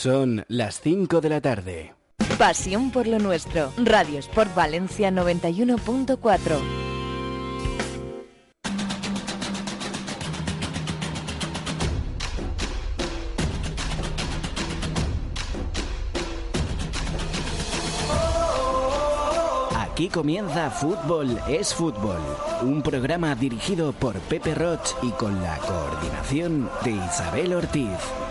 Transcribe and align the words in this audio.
Son 0.00 0.44
las 0.46 0.80
5 0.80 1.20
de 1.20 1.28
la 1.28 1.40
tarde. 1.40 1.92
Pasión 2.38 2.92
por 2.92 3.08
lo 3.08 3.18
nuestro. 3.18 3.72
Radio 3.78 4.20
Sport 4.20 4.54
Valencia 4.54 5.10
91.4. 5.10 6.38
Aquí 19.76 20.08
comienza 20.08 20.70
Fútbol 20.70 21.40
es 21.48 21.74
Fútbol, 21.74 22.20
un 22.62 22.82
programa 22.82 23.34
dirigido 23.34 23.92
por 23.92 24.14
Pepe 24.20 24.54
Roch 24.54 24.90
y 25.02 25.10
con 25.10 25.42
la 25.42 25.58
coordinación 25.58 26.70
de 26.84 26.92
Isabel 26.92 27.52
Ortiz. 27.52 28.27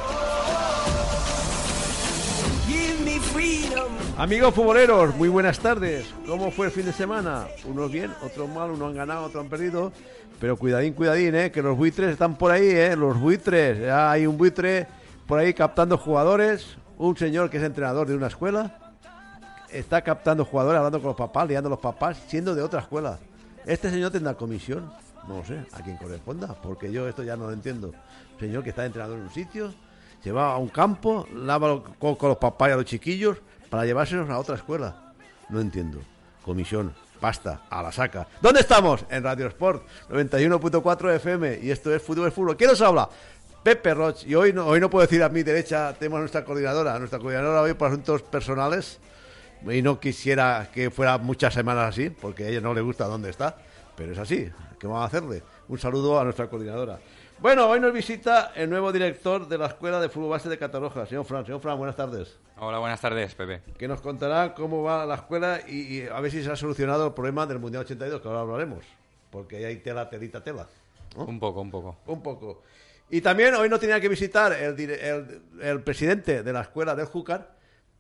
Amigos 4.17 4.55
futboleros, 4.55 5.15
muy 5.15 5.29
buenas 5.29 5.59
tardes. 5.59 6.11
¿Cómo 6.25 6.49
fue 6.49 6.65
el 6.65 6.71
fin 6.71 6.87
de 6.87 6.91
semana? 6.91 7.45
Unos 7.65 7.91
bien, 7.91 8.11
otros 8.23 8.49
mal, 8.49 8.71
unos 8.71 8.89
han 8.89 8.95
ganado, 8.95 9.25
otros 9.25 9.43
han 9.43 9.47
perdido. 9.47 9.91
Pero 10.41 10.57
cuidadín, 10.57 10.93
cuidadín, 10.93 11.35
¿eh? 11.35 11.51
que 11.51 11.61
los 11.61 11.77
buitres 11.77 12.13
están 12.13 12.35
por 12.35 12.49
ahí, 12.49 12.67
¿eh? 12.67 12.95
los 12.95 13.19
buitres. 13.19 13.87
Hay 13.91 14.25
un 14.25 14.35
buitre 14.35 14.87
por 15.27 15.37
ahí 15.37 15.53
captando 15.53 15.99
jugadores. 15.99 16.77
Un 16.97 17.15
señor 17.15 17.51
que 17.51 17.57
es 17.57 17.63
entrenador 17.63 18.07
de 18.07 18.15
una 18.15 18.25
escuela 18.25 18.95
está 19.69 20.01
captando 20.01 20.45
jugadores, 20.45 20.77
hablando 20.79 20.99
con 20.99 21.09
los 21.09 21.17
papás, 21.17 21.47
liando 21.47 21.67
a 21.67 21.71
los 21.71 21.79
papás, 21.79 22.17
siendo 22.27 22.55
de 22.55 22.63
otra 22.63 22.79
escuela. 22.79 23.19
Este 23.67 23.91
señor 23.91 24.11
tendrá 24.11 24.33
comisión, 24.33 24.91
no 25.27 25.45
sé, 25.45 25.63
a 25.73 25.83
quien 25.83 25.95
corresponda, 25.97 26.55
porque 26.63 26.91
yo 26.91 27.07
esto 27.07 27.21
ya 27.21 27.37
no 27.37 27.45
lo 27.45 27.51
entiendo. 27.51 27.91
Señor 28.39 28.63
que 28.63 28.71
está 28.71 28.83
entrenado 28.83 29.13
en 29.13 29.21
un 29.21 29.29
sitio, 29.29 29.71
se 30.23 30.31
va 30.31 30.53
a 30.53 30.57
un 30.57 30.69
campo, 30.69 31.27
lava 31.35 31.83
con, 31.99 32.15
con 32.15 32.29
los 32.29 32.37
papás 32.39 32.69
y 32.69 32.71
a 32.71 32.75
los 32.77 32.85
chiquillos 32.85 33.37
para 33.69 33.85
llevárselos 33.85 34.29
a 34.29 34.37
otra 34.37 34.55
escuela. 34.55 35.13
No 35.49 35.59
entiendo. 35.59 35.99
Comisión, 36.43 36.93
pasta, 37.19 37.61
a 37.69 37.81
la 37.81 37.91
saca. 37.91 38.27
¿Dónde 38.41 38.61
estamos? 38.61 39.05
En 39.09 39.23
Radio 39.23 39.47
Sport 39.47 39.85
91.4 40.09 41.15
FM 41.15 41.59
y 41.61 41.71
esto 41.71 41.93
es 41.93 42.01
Fútbol 42.01 42.31
Fútbol. 42.31 42.57
¿Quién 42.57 42.69
nos 42.69 42.81
habla? 42.81 43.09
Pepe 43.63 43.93
Roch. 43.93 44.23
Y 44.25 44.35
hoy 44.35 44.53
no, 44.53 44.65
hoy 44.65 44.79
no 44.79 44.89
puedo 44.89 45.05
decir 45.05 45.21
a 45.23 45.29
mi 45.29 45.43
derecha, 45.43 45.93
tenemos 45.93 46.17
a 46.17 46.19
nuestra 46.21 46.45
coordinadora, 46.45 46.97
nuestra 46.99 47.19
coordinadora 47.19 47.61
hoy 47.61 47.73
por 47.73 47.89
asuntos 47.89 48.21
personales 48.21 48.99
y 49.69 49.81
no 49.81 49.99
quisiera 49.99 50.69
que 50.73 50.89
fuera 50.89 51.17
muchas 51.17 51.53
semanas 51.53 51.89
así, 51.89 52.09
porque 52.09 52.45
a 52.45 52.49
ella 52.49 52.61
no 52.61 52.73
le 52.73 52.81
gusta 52.81 53.05
dónde 53.05 53.29
está, 53.29 53.57
pero 53.95 54.13
es 54.13 54.17
así. 54.17 54.49
¿Qué 54.79 54.87
vamos 54.87 55.01
a 55.01 55.05
hacerle? 55.05 55.43
Un 55.67 55.79
saludo 55.79 56.19
a 56.19 56.23
nuestra 56.23 56.47
coordinadora. 56.47 56.99
Bueno, 57.39 57.67
hoy 57.69 57.79
nos 57.79 57.93
visita 57.93 58.51
el 58.55 58.69
nuevo 58.69 58.91
director 58.91 59.47
de 59.47 59.57
la 59.59 59.67
Escuela 59.67 59.99
de 59.99 60.09
Fútbol 60.09 60.31
Base 60.31 60.49
de 60.49 60.57
Catarroja, 60.57 61.05
señor 61.05 61.23
Fran. 61.25 61.45
Señor 61.45 61.61
Fran, 61.61 61.77
buenas 61.77 61.95
tardes. 61.95 62.35
Hola, 62.57 62.79
buenas 62.79 62.99
tardes, 62.99 63.35
Pepe. 63.35 63.61
Que 63.77 63.87
nos 63.87 64.01
contará 64.01 64.55
cómo 64.55 64.81
va 64.81 65.05
la 65.05 65.15
escuela 65.15 65.59
y, 65.67 65.97
y 65.99 66.07
a 66.07 66.19
ver 66.19 66.31
si 66.31 66.43
se 66.43 66.51
ha 66.51 66.55
solucionado 66.55 67.05
el 67.07 67.13
problema 67.13 67.45
del 67.45 67.59
Mundial 67.59 67.83
82, 67.83 68.21
que 68.21 68.27
ahora 68.27 68.39
hablaremos, 68.41 68.83
porque 69.29 69.57
ahí 69.57 69.65
hay 69.65 69.75
tela, 69.77 70.09
telita, 70.09 70.43
tela. 70.43 70.67
¿no? 71.15 71.25
Un 71.25 71.39
poco, 71.39 71.61
un 71.61 71.69
poco. 71.69 71.97
Un 72.07 72.23
poco. 72.23 72.63
Y 73.11 73.21
también 73.21 73.53
hoy 73.53 73.69
no 73.69 73.77
tenía 73.79 74.01
que 74.01 74.09
visitar 74.09 74.51
el- 74.53 75.41
el 75.61 75.81
presidente 75.83 76.41
de 76.41 76.53
la 76.53 76.61
escuela 76.61 76.95
del 76.95 77.05
Júcar, 77.05 77.51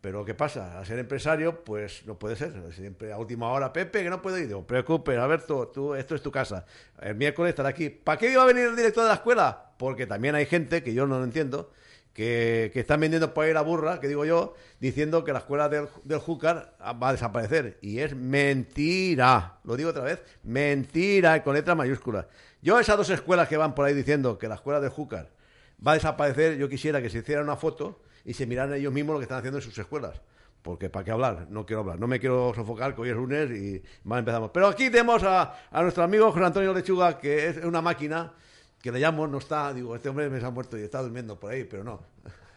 pero 0.07 0.23
¿qué 0.23 0.33
pasa? 0.33 0.79
A 0.79 0.85
ser 0.85 0.99
empresario, 0.99 1.65
pues 1.65 2.05
no 2.05 2.17
puede 2.17 2.37
ser. 2.37 2.53
Siempre 2.71 3.11
a 3.11 3.17
última 3.17 3.51
hora, 3.51 3.73
Pepe, 3.73 4.03
que 4.03 4.09
no 4.09 4.21
puedo 4.21 4.37
ir. 4.37 4.47
Digo, 4.47 4.65
preocupe, 4.65 5.17
Alberto, 5.17 5.67
tú, 5.67 5.95
esto 5.95 6.15
es 6.15 6.21
tu 6.21 6.31
casa. 6.31 6.65
El 7.01 7.15
miércoles 7.15 7.49
estará 7.49 7.67
aquí. 7.67 7.89
¿Para 7.89 8.17
qué 8.17 8.31
iba 8.31 8.41
a 8.41 8.45
venir 8.45 8.67
el 8.67 8.75
director 8.77 9.03
de 9.03 9.09
la 9.09 9.15
escuela? 9.15 9.73
Porque 9.75 10.07
también 10.07 10.33
hay 10.33 10.45
gente, 10.45 10.81
que 10.81 10.93
yo 10.93 11.07
no 11.07 11.17
lo 11.17 11.25
entiendo, 11.25 11.73
que, 12.13 12.71
que 12.73 12.79
están 12.79 13.01
vendiendo 13.01 13.33
por 13.33 13.43
ahí 13.43 13.51
la 13.51 13.63
burra, 13.63 13.99
que 13.99 14.07
digo 14.07 14.23
yo, 14.23 14.53
diciendo 14.79 15.25
que 15.25 15.33
la 15.33 15.39
escuela 15.39 15.67
del, 15.67 15.89
Júcar 16.19 16.77
va 16.81 17.09
a 17.09 17.11
desaparecer. 17.11 17.77
Y 17.81 17.99
es 17.99 18.15
mentira. 18.15 19.59
Lo 19.65 19.75
digo 19.75 19.89
otra 19.89 20.05
vez, 20.05 20.23
mentira, 20.41 21.43
con 21.43 21.53
letra 21.53 21.75
mayúscula. 21.75 22.29
Yo 22.61 22.79
esas 22.79 22.95
dos 22.95 23.09
escuelas 23.09 23.49
que 23.49 23.57
van 23.57 23.75
por 23.75 23.83
ahí 23.83 23.93
diciendo 23.93 24.37
que 24.37 24.47
la 24.47 24.55
escuela 24.55 24.79
del 24.79 24.89
Júcar 24.89 25.31
va 25.85 25.91
a 25.91 25.95
desaparecer, 25.95 26.55
yo 26.55 26.69
quisiera 26.69 27.01
que 27.01 27.09
se 27.09 27.17
hiciera 27.17 27.41
una 27.41 27.57
foto 27.57 27.99
y 28.27 28.33
se 28.35 28.45
miraran 28.45 28.75
ellos 28.75 28.93
mismos 28.93 29.13
lo 29.13 29.19
que 29.19 29.23
están 29.23 29.39
haciendo 29.39 29.57
en 29.57 29.63
sus 29.63 29.75
escuelas. 29.75 30.21
Porque 30.61 30.89
para 30.89 31.05
qué 31.05 31.11
hablar, 31.11 31.47
no 31.49 31.65
quiero 31.65 31.79
hablar, 31.79 31.97
no 31.99 32.07
me 32.07 32.19
quiero 32.19 32.51
sofocar, 32.53 32.93
que 32.93 33.01
hoy 33.01 33.09
es 33.09 33.15
lunes 33.15 33.49
y 33.51 33.81
mal 34.03 34.19
empezamos. 34.19 34.51
Pero 34.53 34.67
aquí 34.67 34.89
tenemos 34.89 35.23
a, 35.23 35.55
a 35.71 35.81
nuestro 35.81 36.03
amigo 36.03 36.31
José 36.31 36.43
Antonio 36.45 36.73
Lechuga, 36.73 37.17
que 37.17 37.47
es 37.47 37.57
una 37.63 37.81
máquina, 37.81 38.33
que 38.81 38.91
le 38.91 38.99
llamo, 38.99 39.25
no 39.27 39.37
está, 39.37 39.73
digo, 39.73 39.95
este 39.95 40.09
hombre 40.09 40.29
me 40.29 40.39
se 40.41 40.45
ha 40.45 40.49
muerto 40.49 40.77
y 40.77 40.81
está 40.81 41.01
durmiendo 41.01 41.39
por 41.39 41.51
ahí, 41.53 41.63
pero 41.63 41.83
no. 41.85 42.01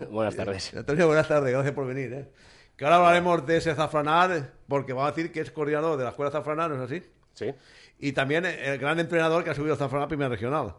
Buenas 0.11 0.35
tardes. 0.35 0.75
Antonio, 0.77 1.07
buenas 1.07 1.29
tardes, 1.29 1.53
gracias 1.53 1.73
por 1.75 1.87
venir. 1.87 2.13
¿eh? 2.13 2.29
Que 2.77 2.85
ahora 2.85 2.97
hablaremos 2.97 3.47
de 3.47 3.59
ese 3.59 3.75
Zafranar, 3.75 4.53
porque 4.67 4.93
va 4.93 5.07
a 5.07 5.13
decir 5.13 5.31
que 5.31 5.41
es 5.41 5.51
coordinador 5.53 5.97
de 5.97 6.03
la 6.05 6.11
escuela 6.11 6.33
Zafranar, 6.33 6.71
¿no 6.71 6.83
es 6.83 6.91
así? 6.91 7.03
Sí. 7.35 7.55
Y 8.01 8.13
también 8.13 8.45
el 8.45 8.77
gran 8.79 8.99
entrenador 8.99 9.45
que 9.45 9.51
ha 9.51 9.55
subido 9.55 9.77
Zafranar 9.77 10.07
a 10.07 10.09
primera 10.09 10.31
regional. 10.31 10.75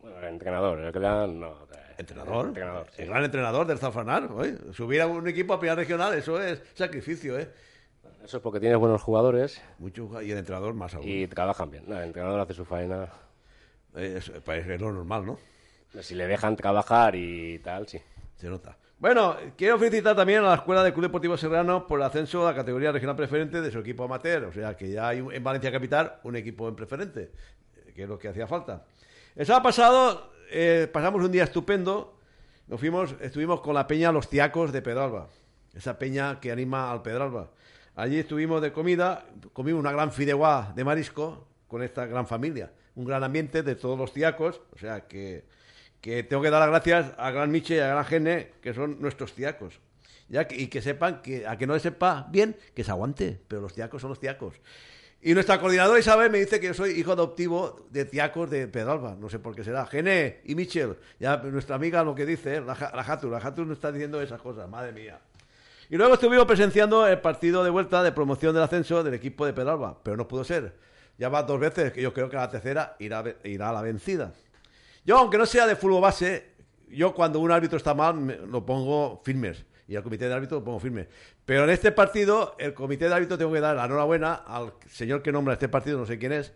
Bueno, 0.00 0.18
el 0.18 0.24
entrenador, 0.26 0.78
el 0.80 0.92
dan- 0.92 1.40
no. 1.40 1.70
¿Entrenador? 2.00 2.46
Entrenador, 2.48 2.86
sí. 2.90 3.02
El 3.02 3.08
gran 3.08 3.24
entrenador 3.24 3.66
del 3.66 3.78
Zafranar. 3.78 4.30
oye, 4.32 4.56
subir 4.72 5.00
a 5.02 5.06
un 5.06 5.28
equipo 5.28 5.52
a 5.54 5.58
primera 5.60 5.76
regional, 5.76 6.14
eso 6.14 6.40
es 6.42 6.62
sacrificio, 6.74 7.38
¿eh? 7.38 7.48
Eso 8.24 8.38
es 8.38 8.42
porque 8.42 8.60
tienes 8.60 8.78
buenos 8.78 9.02
jugadores 9.02 9.60
Mucho, 9.78 10.20
y 10.22 10.30
el 10.30 10.38
entrenador 10.38 10.74
más 10.74 10.94
aún. 10.94 11.06
y 11.08 11.26
trabajan 11.26 11.70
bien. 11.70 11.84
No, 11.86 11.96
el 11.96 12.04
entrenador 12.04 12.40
hace 12.40 12.54
su 12.54 12.64
faena. 12.64 13.08
Eh, 13.94 14.14
Es, 14.18 14.30
pues, 14.44 14.66
es 14.66 14.80
lo 14.80 14.92
normal, 14.92 15.26
¿no? 15.26 15.38
Si 16.00 16.14
le 16.14 16.26
dejan 16.26 16.56
trabajar 16.56 17.14
y 17.16 17.58
tal, 17.60 17.86
sí. 17.88 18.00
Se 18.36 18.48
nota. 18.48 18.76
Bueno, 18.98 19.36
quiero 19.56 19.78
felicitar 19.78 20.14
también 20.14 20.40
a 20.44 20.48
la 20.48 20.54
Escuela 20.56 20.82
del 20.84 20.92
Club 20.92 21.06
Deportivo 21.06 21.36
Serrano 21.36 21.86
por 21.86 21.98
el 21.98 22.04
ascenso 22.04 22.46
a 22.46 22.52
la 22.52 22.56
categoría 22.56 22.92
regional 22.92 23.16
preferente 23.16 23.60
de 23.60 23.70
su 23.70 23.78
equipo 23.78 24.04
amateur. 24.04 24.44
O 24.44 24.52
sea, 24.52 24.76
que 24.76 24.90
ya 24.90 25.08
hay 25.08 25.18
en 25.18 25.42
Valencia 25.42 25.72
Capital 25.72 26.16
un 26.22 26.36
equipo 26.36 26.68
en 26.68 26.76
preferente, 26.76 27.32
eh, 27.86 27.92
que 27.94 28.02
es 28.04 28.08
lo 28.08 28.18
que 28.18 28.28
hacía 28.28 28.46
falta. 28.46 28.84
El 29.34 29.46
sábado 29.46 29.62
pasado 29.64 30.32
eh, 30.50 30.88
pasamos 30.92 31.22
un 31.24 31.32
día 31.32 31.44
estupendo. 31.44 32.18
Nos 32.66 32.78
fuimos, 32.80 33.14
estuvimos 33.20 33.60
con 33.60 33.74
la 33.74 33.86
peña 33.86 34.12
Los 34.12 34.28
Tiacos 34.28 34.72
de 34.72 34.82
Pedralba. 34.82 35.28
Esa 35.74 35.98
peña 35.98 36.40
que 36.40 36.52
anima 36.52 36.90
al 36.90 37.02
Pedralba. 37.02 37.50
Allí 37.96 38.18
estuvimos 38.18 38.62
de 38.62 38.72
comida, 38.72 39.26
comimos 39.52 39.80
una 39.80 39.92
gran 39.92 40.12
fideuá 40.12 40.72
de 40.74 40.84
marisco 40.84 41.46
con 41.66 41.82
esta 41.82 42.06
gran 42.06 42.26
familia. 42.26 42.72
Un 42.94 43.04
gran 43.04 43.22
ambiente 43.24 43.62
de 43.62 43.74
todos 43.74 43.98
los 43.98 44.12
tiacos. 44.12 44.60
O 44.74 44.78
sea 44.78 45.06
que 45.06 45.44
que 46.00 46.22
tengo 46.22 46.40
que 46.42 46.48
dar 46.48 46.60
las 46.60 46.70
gracias 46.70 47.12
a 47.18 47.30
Gran 47.30 47.50
Miche 47.50 47.76
y 47.76 47.78
a 47.78 47.88
Gran 47.88 48.04
Gene, 48.06 48.52
que 48.62 48.72
son 48.72 49.02
nuestros 49.02 49.34
tiacos. 49.34 49.80
Ya 50.30 50.48
que- 50.48 50.56
y 50.56 50.68
que 50.68 50.80
sepan 50.80 51.20
que, 51.20 51.46
a 51.46 51.58
que 51.58 51.66
no 51.66 51.74
les 51.74 51.82
sepa 51.82 52.26
bien, 52.30 52.56
que 52.74 52.84
se 52.84 52.90
aguante, 52.90 53.38
pero 53.48 53.60
los 53.60 53.74
tiacos 53.74 54.00
son 54.00 54.08
los 54.08 54.18
tiacos. 54.18 54.54
Y 55.22 55.34
nuestra 55.34 55.60
coordinadora 55.60 55.98
Isabel 56.00 56.30
me 56.30 56.38
dice 56.38 56.58
que 56.60 56.68
yo 56.68 56.74
soy 56.74 56.92
hijo 56.92 57.12
adoptivo 57.12 57.86
de 57.90 58.06
tiacos 58.06 58.48
de 58.48 58.66
Pedralba, 58.68 59.16
no 59.16 59.28
sé 59.28 59.38
por 59.38 59.54
qué 59.54 59.62
será. 59.62 59.84
Gene 59.86 60.40
y 60.44 60.54
Michel, 60.54 60.96
ya 61.18 61.36
nuestra 61.36 61.76
amiga 61.76 62.02
lo 62.02 62.14
que 62.14 62.24
dice, 62.24 62.60
la, 62.62 62.74
la 62.74 63.18
la 63.20 63.50
nos 63.56 63.70
está 63.76 63.92
diciendo 63.92 64.20
esas 64.22 64.40
cosas, 64.40 64.68
madre 64.68 64.92
mía. 64.92 65.20
Y 65.90 65.96
luego 65.96 66.14
estuvimos 66.14 66.46
presenciando 66.46 67.06
el 67.06 67.20
partido 67.20 67.62
de 67.62 67.68
vuelta 67.68 68.02
de 68.02 68.12
promoción 68.12 68.54
del 68.54 68.62
ascenso 68.62 69.02
del 69.02 69.12
equipo 69.12 69.44
de 69.44 69.52
Pedralba, 69.52 69.98
pero 70.02 70.16
no 70.16 70.26
pudo 70.26 70.42
ser. 70.42 70.72
Ya 71.18 71.28
va 71.28 71.42
dos 71.42 71.60
veces, 71.60 71.92
que 71.92 72.00
yo 72.00 72.14
creo 72.14 72.30
que 72.30 72.36
la 72.36 72.48
tercera 72.48 72.96
irá, 72.98 73.22
irá 73.44 73.68
a 73.68 73.72
la 73.74 73.82
vencida. 73.82 74.32
Yo, 75.04 75.18
aunque 75.18 75.36
no 75.36 75.44
sea 75.44 75.66
de 75.66 75.76
fútbol 75.76 76.00
base, 76.00 76.46
yo 76.88 77.12
cuando 77.12 77.40
un 77.40 77.50
árbitro 77.52 77.76
está 77.76 77.92
mal 77.92 78.14
me- 78.14 78.36
lo 78.38 78.64
pongo 78.64 79.20
firmes. 79.22 79.66
Y 79.90 79.96
al 79.96 80.04
comité 80.04 80.28
de 80.28 80.34
árbitros 80.34 80.60
lo 80.60 80.64
pongo 80.64 80.78
firme. 80.78 81.08
Pero 81.44 81.64
en 81.64 81.70
este 81.70 81.90
partido, 81.90 82.54
el 82.60 82.74
comité 82.74 83.08
de 83.08 83.14
árbitros 83.14 83.40
tengo 83.40 83.52
que 83.52 83.58
dar 83.58 83.74
la 83.74 83.86
enhorabuena 83.86 84.34
al 84.34 84.74
señor 84.88 85.20
que 85.20 85.32
nombra 85.32 85.54
este 85.54 85.68
partido, 85.68 85.98
no 85.98 86.06
sé 86.06 86.16
quién 86.16 86.30
es, 86.30 86.52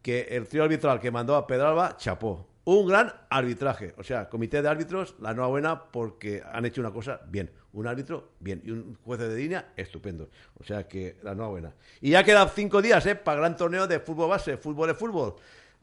que 0.00 0.22
el 0.30 0.48
trío 0.48 0.62
arbitral 0.62 0.98
que 0.98 1.10
mandó 1.10 1.36
a 1.36 1.46
Pedralba 1.46 1.98
chapó. 1.98 2.48
Un 2.64 2.88
gran 2.88 3.12
arbitraje. 3.28 3.92
O 3.98 4.02
sea, 4.02 4.30
comité 4.30 4.62
de 4.62 4.70
árbitros, 4.70 5.16
la 5.20 5.32
enhorabuena 5.32 5.84
porque 5.90 6.42
han 6.50 6.64
hecho 6.64 6.80
una 6.80 6.90
cosa 6.90 7.20
bien. 7.28 7.50
Un 7.74 7.86
árbitro, 7.86 8.32
bien. 8.40 8.62
Y 8.64 8.70
un 8.70 8.96
juez 9.04 9.20
de 9.20 9.36
línea, 9.36 9.72
estupendo. 9.76 10.30
O 10.58 10.64
sea 10.64 10.88
que 10.88 11.18
la 11.22 11.32
enhorabuena. 11.32 11.74
Y 12.00 12.12
ya 12.12 12.24
quedan 12.24 12.48
cinco 12.54 12.80
días, 12.80 13.04
¿eh? 13.04 13.16
Para 13.16 13.40
gran 13.40 13.54
torneo 13.54 13.86
de 13.86 14.00
fútbol 14.00 14.30
base, 14.30 14.56
fútbol 14.56 14.88
de 14.88 14.94
fútbol. 14.94 15.34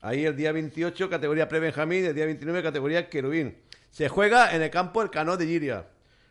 Ahí 0.01 0.25
el 0.25 0.36
día 0.36 0.51
28, 0.51 1.08
categoría 1.08 1.48
pre-Benjamín, 1.48 2.04
el 2.04 2.16
día 2.16 2.25
29, 2.25 2.63
categoría 2.63 3.08
querubín. 3.12 3.58
Se 3.92 4.10
juega 4.10 4.56
en 4.56 4.63
el 4.63 4.72
campo 4.72 5.04
el 5.04 5.12
Cano 5.12 5.38
de 5.38 5.46
Giria. 5.46 5.86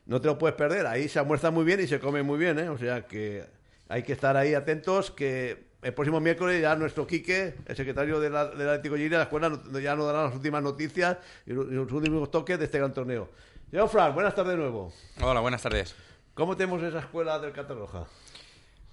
No 0.06 0.20
te 0.20 0.28
lo 0.28 0.38
puedes 0.38 0.56
perder. 0.56 0.86
Ahí 0.86 1.08
se 1.08 1.18
almuerza 1.18 1.50
muy 1.50 1.64
bien 1.64 1.80
y 1.80 1.86
se 1.86 1.98
come 1.98 2.22
muy 2.22 2.38
bien, 2.38 2.58
¿eh? 2.58 2.68
O 2.68 2.78
sea 2.78 3.06
que 3.06 3.44
hay 3.88 4.02
que 4.02 4.12
estar 4.12 4.36
ahí 4.36 4.54
atentos 4.54 5.10
que 5.10 5.74
el 5.82 5.92
próximo 5.92 6.18
miércoles 6.18 6.60
ya 6.62 6.74
nuestro 6.76 7.06
Quique, 7.06 7.54
el 7.66 7.76
secretario 7.76 8.18
de 8.18 8.30
la, 8.30 8.46
del 8.46 8.68
Atlético 8.68 8.96
Giria, 8.96 9.18
la 9.18 9.24
escuela, 9.24 9.60
ya 9.82 9.94
nos 9.94 10.06
dará 10.06 10.24
las 10.24 10.34
últimas 10.34 10.62
noticias 10.62 11.18
y 11.46 11.52
los, 11.52 11.92
últimos 11.92 12.30
toques 12.30 12.58
de 12.58 12.64
este 12.64 12.78
gran 12.78 12.92
torneo. 12.92 13.28
Señor 13.70 13.88
Frank, 13.88 14.14
buenas 14.14 14.34
tardes 14.34 14.52
de 14.52 14.58
nuevo. 14.58 14.92
Hola, 15.20 15.40
buenas 15.40 15.62
tardes. 15.62 15.94
¿Cómo 16.32 16.56
tenemos 16.56 16.82
esa 16.82 17.00
escuela 17.00 17.38
del 17.38 17.52
Catarroja? 17.52 18.06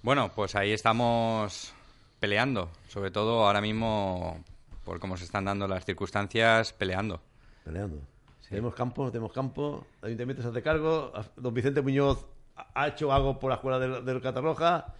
Bueno, 0.02 0.32
pues 0.34 0.54
ahí 0.54 0.72
estamos 0.72 1.72
peleando, 2.20 2.70
sobre 2.88 3.10
todo 3.10 3.46
ahora 3.46 3.60
mismo 3.60 4.44
por 4.84 5.00
cómo 5.00 5.16
se 5.16 5.24
están 5.24 5.44
dando 5.44 5.66
las 5.66 5.84
circunstancias, 5.84 6.72
peleando. 6.72 7.22
Peleando. 7.64 8.11
Tenemos 8.52 8.74
campo, 8.74 9.10
tenemos 9.10 9.32
campo. 9.32 9.86
El 10.02 10.06
ayuntamiento 10.08 10.42
se 10.42 10.48
hace 10.48 10.62
cargo. 10.62 11.12
Don 11.36 11.52
Vicente 11.54 11.82
Muñoz 11.82 12.24
ha- 12.56 12.68
ha 12.82 12.88
hecho 12.88 13.12
algo 13.12 13.38
por 13.38 13.50
la 13.50 13.56
escuela 13.56 13.78
del, 13.78 14.04
del 14.04 14.20
Catarroja. 14.20 14.94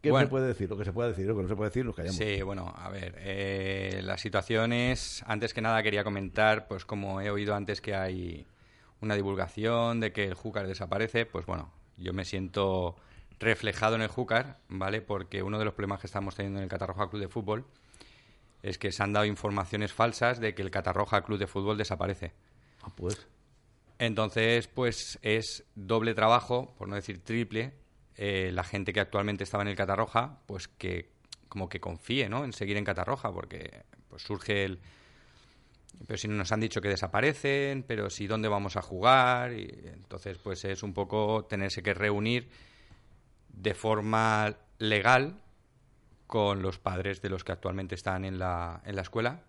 ¿Qué 0.00 0.10
Bueno. 0.12 0.26
se 0.26 0.30
puede 0.30 0.46
decir? 0.46 0.68
Lo 0.70 0.76
que 0.78 0.84
se 0.84 0.92
puede 0.92 1.08
decir, 1.10 1.26
lo 1.26 1.34
que 1.34 1.42
no 1.42 1.48
se 1.48 1.56
puede 1.56 1.70
decir, 1.70 1.84
nos 1.84 1.96
callamos. 1.96 2.16
Sí, 2.16 2.40
bueno, 2.42 2.72
a 2.76 2.88
ver, 2.88 3.16
eh, 3.18 4.00
la 4.04 4.16
situación 4.16 4.72
es, 4.72 5.24
antes 5.26 5.52
que 5.52 5.60
nada 5.60 5.82
quería 5.82 6.04
comentar, 6.04 6.68
pues 6.68 6.84
como 6.84 7.20
he 7.20 7.30
oído 7.30 7.56
antes 7.56 7.80
que 7.80 7.96
hay 7.96 8.46
una 9.00 9.16
divulgación 9.16 9.98
de 9.98 10.12
que 10.12 10.24
el 10.24 10.34
Júcar 10.34 10.68
desaparece, 10.68 11.26
pues 11.26 11.46
bueno, 11.46 11.72
yo 11.96 12.12
me 12.12 12.24
siento 12.24 12.94
reflejado 13.40 13.96
en 13.96 14.02
el 14.02 14.08
Júcar, 14.08 14.58
¿vale? 14.68 15.00
Porque 15.02 15.42
uno 15.42 15.58
de 15.58 15.64
los 15.64 15.74
problemas 15.74 16.00
que 16.00 16.06
estamos 16.06 16.36
teniendo 16.36 16.60
en 16.60 16.64
el 16.64 16.68
Catarroja 16.70 17.08
Club 17.08 17.22
de 17.22 17.28
Fútbol 17.28 17.64
es 18.62 18.78
que 18.78 18.92
se 18.92 19.02
han 19.02 19.12
dado 19.12 19.24
informaciones 19.26 19.92
falsas 19.92 20.38
de 20.40 20.54
que 20.54 20.62
el 20.62 20.70
Catarroja 20.70 21.22
Club 21.22 21.38
de 21.38 21.46
Fútbol 21.48 21.76
desaparece. 21.78 22.32
Ah, 22.82 22.90
pues. 22.94 23.26
Entonces, 23.98 24.68
pues 24.68 25.18
es 25.22 25.64
doble 25.74 26.14
trabajo, 26.14 26.74
por 26.78 26.88
no 26.88 26.94
decir 26.94 27.22
triple, 27.22 27.72
eh, 28.16 28.50
la 28.52 28.62
gente 28.62 28.92
que 28.92 29.00
actualmente 29.00 29.44
estaba 29.44 29.62
en 29.62 29.68
el 29.68 29.76
Catarroja, 29.76 30.40
pues 30.46 30.68
que 30.68 31.10
como 31.48 31.68
que 31.68 31.80
confíe, 31.80 32.28
¿no? 32.28 32.44
En 32.44 32.52
seguir 32.52 32.76
en 32.76 32.84
Catarroja, 32.84 33.32
porque 33.32 33.82
pues 34.08 34.22
surge 34.22 34.64
el... 34.64 34.80
Pero 36.06 36.16
si 36.16 36.28
nos 36.28 36.52
han 36.52 36.60
dicho 36.60 36.80
que 36.80 36.88
desaparecen, 36.88 37.82
pero 37.82 38.08
si 38.08 38.28
dónde 38.28 38.48
vamos 38.48 38.76
a 38.76 38.82
jugar, 38.82 39.52
y 39.52 39.68
entonces 39.86 40.38
pues 40.38 40.64
es 40.64 40.84
un 40.84 40.94
poco 40.94 41.46
tenerse 41.46 41.82
que 41.82 41.92
reunir 41.92 42.48
de 43.48 43.74
forma 43.74 44.54
legal 44.78 45.40
con 46.28 46.62
los 46.62 46.78
padres 46.78 47.20
de 47.20 47.30
los 47.30 47.42
que 47.42 47.52
actualmente 47.52 47.96
están 47.96 48.24
en 48.24 48.38
la, 48.38 48.80
en 48.84 48.94
la 48.94 49.02
escuela 49.02 49.42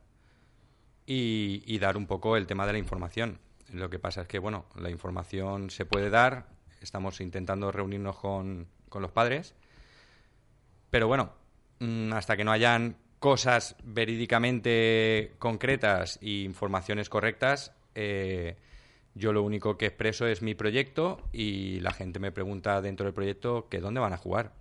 y, 1.11 1.79
dar 1.79 1.97
un 1.97 2.05
poco 2.05 2.37
el 2.37 2.45
tema 2.45 2.67
de 2.67 2.73
la 2.73 2.77
información. 2.77 3.39
Lo 3.73 3.89
que 3.89 3.97
pasa 3.97 4.21
es 4.21 4.27
que, 4.27 4.37
bueno, 4.37 4.65
la 4.75 4.91
información 4.91 5.71
se 5.71 5.85
puede 5.85 6.11
dar, 6.11 6.45
estamos 6.81 7.19
intentando 7.19 7.71
reunirnos 7.71 8.17
con, 8.17 8.67
con 8.89 9.01
los 9.01 9.11
padres, 9.11 9.55
pero 10.91 11.07
bueno, 11.07 11.33
mm, 11.79 12.13
hasta 12.13 12.37
que 12.37 12.43
no 12.43 12.51
hayan 12.51 12.97
cosas 13.17 13.75
verídicamente 13.83 15.33
concretas 15.39 16.19
e 16.21 16.43
informaciones 16.43 17.09
correctas, 17.09 17.73
eh, 17.95 18.57
yo 19.15 19.33
lo 19.33 19.41
único 19.41 19.79
que 19.79 19.87
expreso 19.87 20.27
es 20.27 20.43
mi 20.43 20.53
proyecto 20.53 21.27
y 21.33 21.79
la 21.79 21.91
gente 21.91 22.19
me 22.19 22.31
pregunta 22.31 22.81
dentro 22.81 23.05
del 23.05 23.15
proyecto 23.15 23.67
que 23.67 23.79
dónde 23.79 23.99
van 23.99 24.13
a 24.13 24.17
jugar. 24.17 24.53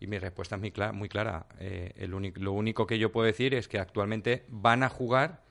Y 0.00 0.08
mi 0.08 0.18
respuesta 0.18 0.56
es 0.56 0.60
muy, 0.60 0.72
clara. 0.72 0.92
Muy 0.92 1.08
clara. 1.08 1.46
Eh, 1.60 2.06
lo 2.08 2.52
único 2.52 2.86
que 2.86 2.98
yo 2.98 3.10
puedo 3.10 3.26
decir 3.26 3.54
es 3.54 3.68
que 3.68 3.78
actualmente 3.78 4.44
van 4.48 4.82
a 4.82 4.88
jugar 4.88 5.47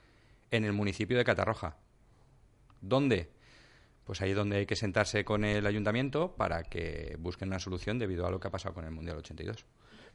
en 0.50 0.64
el 0.64 0.72
municipio 0.72 1.16
de 1.16 1.24
Catarroja. 1.24 1.76
¿Dónde? 2.80 3.30
Pues 4.04 4.22
ahí 4.22 4.30
es 4.30 4.36
donde 4.36 4.58
hay 4.58 4.66
que 4.66 4.76
sentarse 4.76 5.24
con 5.24 5.44
el 5.44 5.66
ayuntamiento 5.66 6.34
para 6.36 6.62
que 6.62 7.16
busquen 7.18 7.48
una 7.48 7.58
solución 7.58 7.98
debido 7.98 8.26
a 8.26 8.30
lo 8.30 8.40
que 8.40 8.48
ha 8.48 8.50
pasado 8.50 8.74
con 8.74 8.84
el 8.84 8.90
Mundial 8.90 9.18
82. 9.18 9.66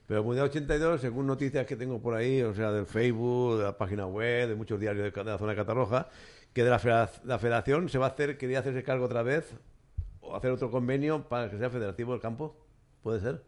Pero 0.08 0.20
el 0.20 0.26
Mundial 0.26 0.48
82, 0.48 1.00
según 1.00 1.28
noticias 1.28 1.66
que 1.66 1.76
tengo 1.76 2.02
por 2.02 2.16
ahí, 2.16 2.42
o 2.42 2.54
sea, 2.54 2.72
del 2.72 2.86
Facebook, 2.86 3.58
de 3.58 3.64
la 3.64 3.78
página 3.78 4.06
web, 4.06 4.50
de 4.50 4.56
muchos 4.56 4.80
diarios 4.80 5.14
de, 5.14 5.24
la 5.24 5.38
zona 5.38 5.52
de 5.52 5.58
Catarroja, 5.58 6.10
que 6.52 6.64
de 6.64 6.70
la 6.70 6.80
federación 7.40 7.88
se 7.88 7.98
va 7.98 8.08
a 8.08 8.10
hacer, 8.10 8.38
quería 8.38 8.60
hacerse 8.60 8.84
cargo 8.84 9.06
otra 9.06 9.24
vez, 9.24 9.54
o 10.22 10.36
hacer 10.36 10.52
otro 10.52 10.72
convenio 10.72 11.28
para 11.30 11.50
que 11.50 11.58
sea 11.58 11.70
federativo 11.70 12.14
el 12.14 12.20
campo. 12.20 12.58
¿Puede 13.02 13.20
ser? 13.20 13.44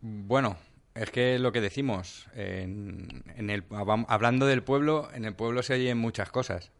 Bueno, 0.00 0.56
es 0.94 1.10
que 1.10 1.38
lo 1.38 1.50
que 1.52 1.60
decimos, 1.60 2.28
en, 2.34 3.24
en 3.36 3.50
el, 3.50 3.64
hablando 4.06 4.46
del 4.46 4.62
pueblo, 4.62 5.08
en 5.12 5.24
el 5.24 5.34
pueblo 5.34 5.62
se 5.62 5.74
oyen 5.74 5.98
muchas 5.98 6.30
cosas. 6.30 6.72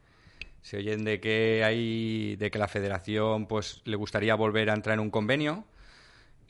Se 0.63 0.79
oyen 0.79 1.05
de 1.05 1.21
que 1.21 1.63
hay, 1.65 2.37
de 2.37 2.51
que 2.51 2.59
la 2.59 2.69
federación 2.69 3.47
pues 3.47 3.83
le 3.85 3.97
gustaría 3.97 4.35
volver 4.35 4.71
a 4.71 4.75
entrar 4.75 4.95
en 4.95 5.01
un 5.01 5.11
convenio, 5.11 5.67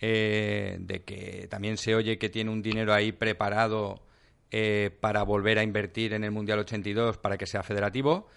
eh, 0.00 0.76
de 0.78 1.02
que 1.02 1.48
también 1.48 1.78
se 1.78 1.94
oye 1.94 2.18
que 2.18 2.28
tiene 2.28 2.50
un 2.50 2.62
dinero 2.62 2.92
ahí 2.92 3.12
preparado 3.12 4.02
eh, 4.50 4.90
para 5.00 5.22
volver 5.22 5.58
a 5.58 5.62
invertir 5.62 6.12
en 6.12 6.22
el 6.22 6.30
Mundial 6.30 6.60
82 6.60 7.18
para 7.18 7.38
que 7.38 7.46
sea 7.46 7.62
federativo, 7.62 8.28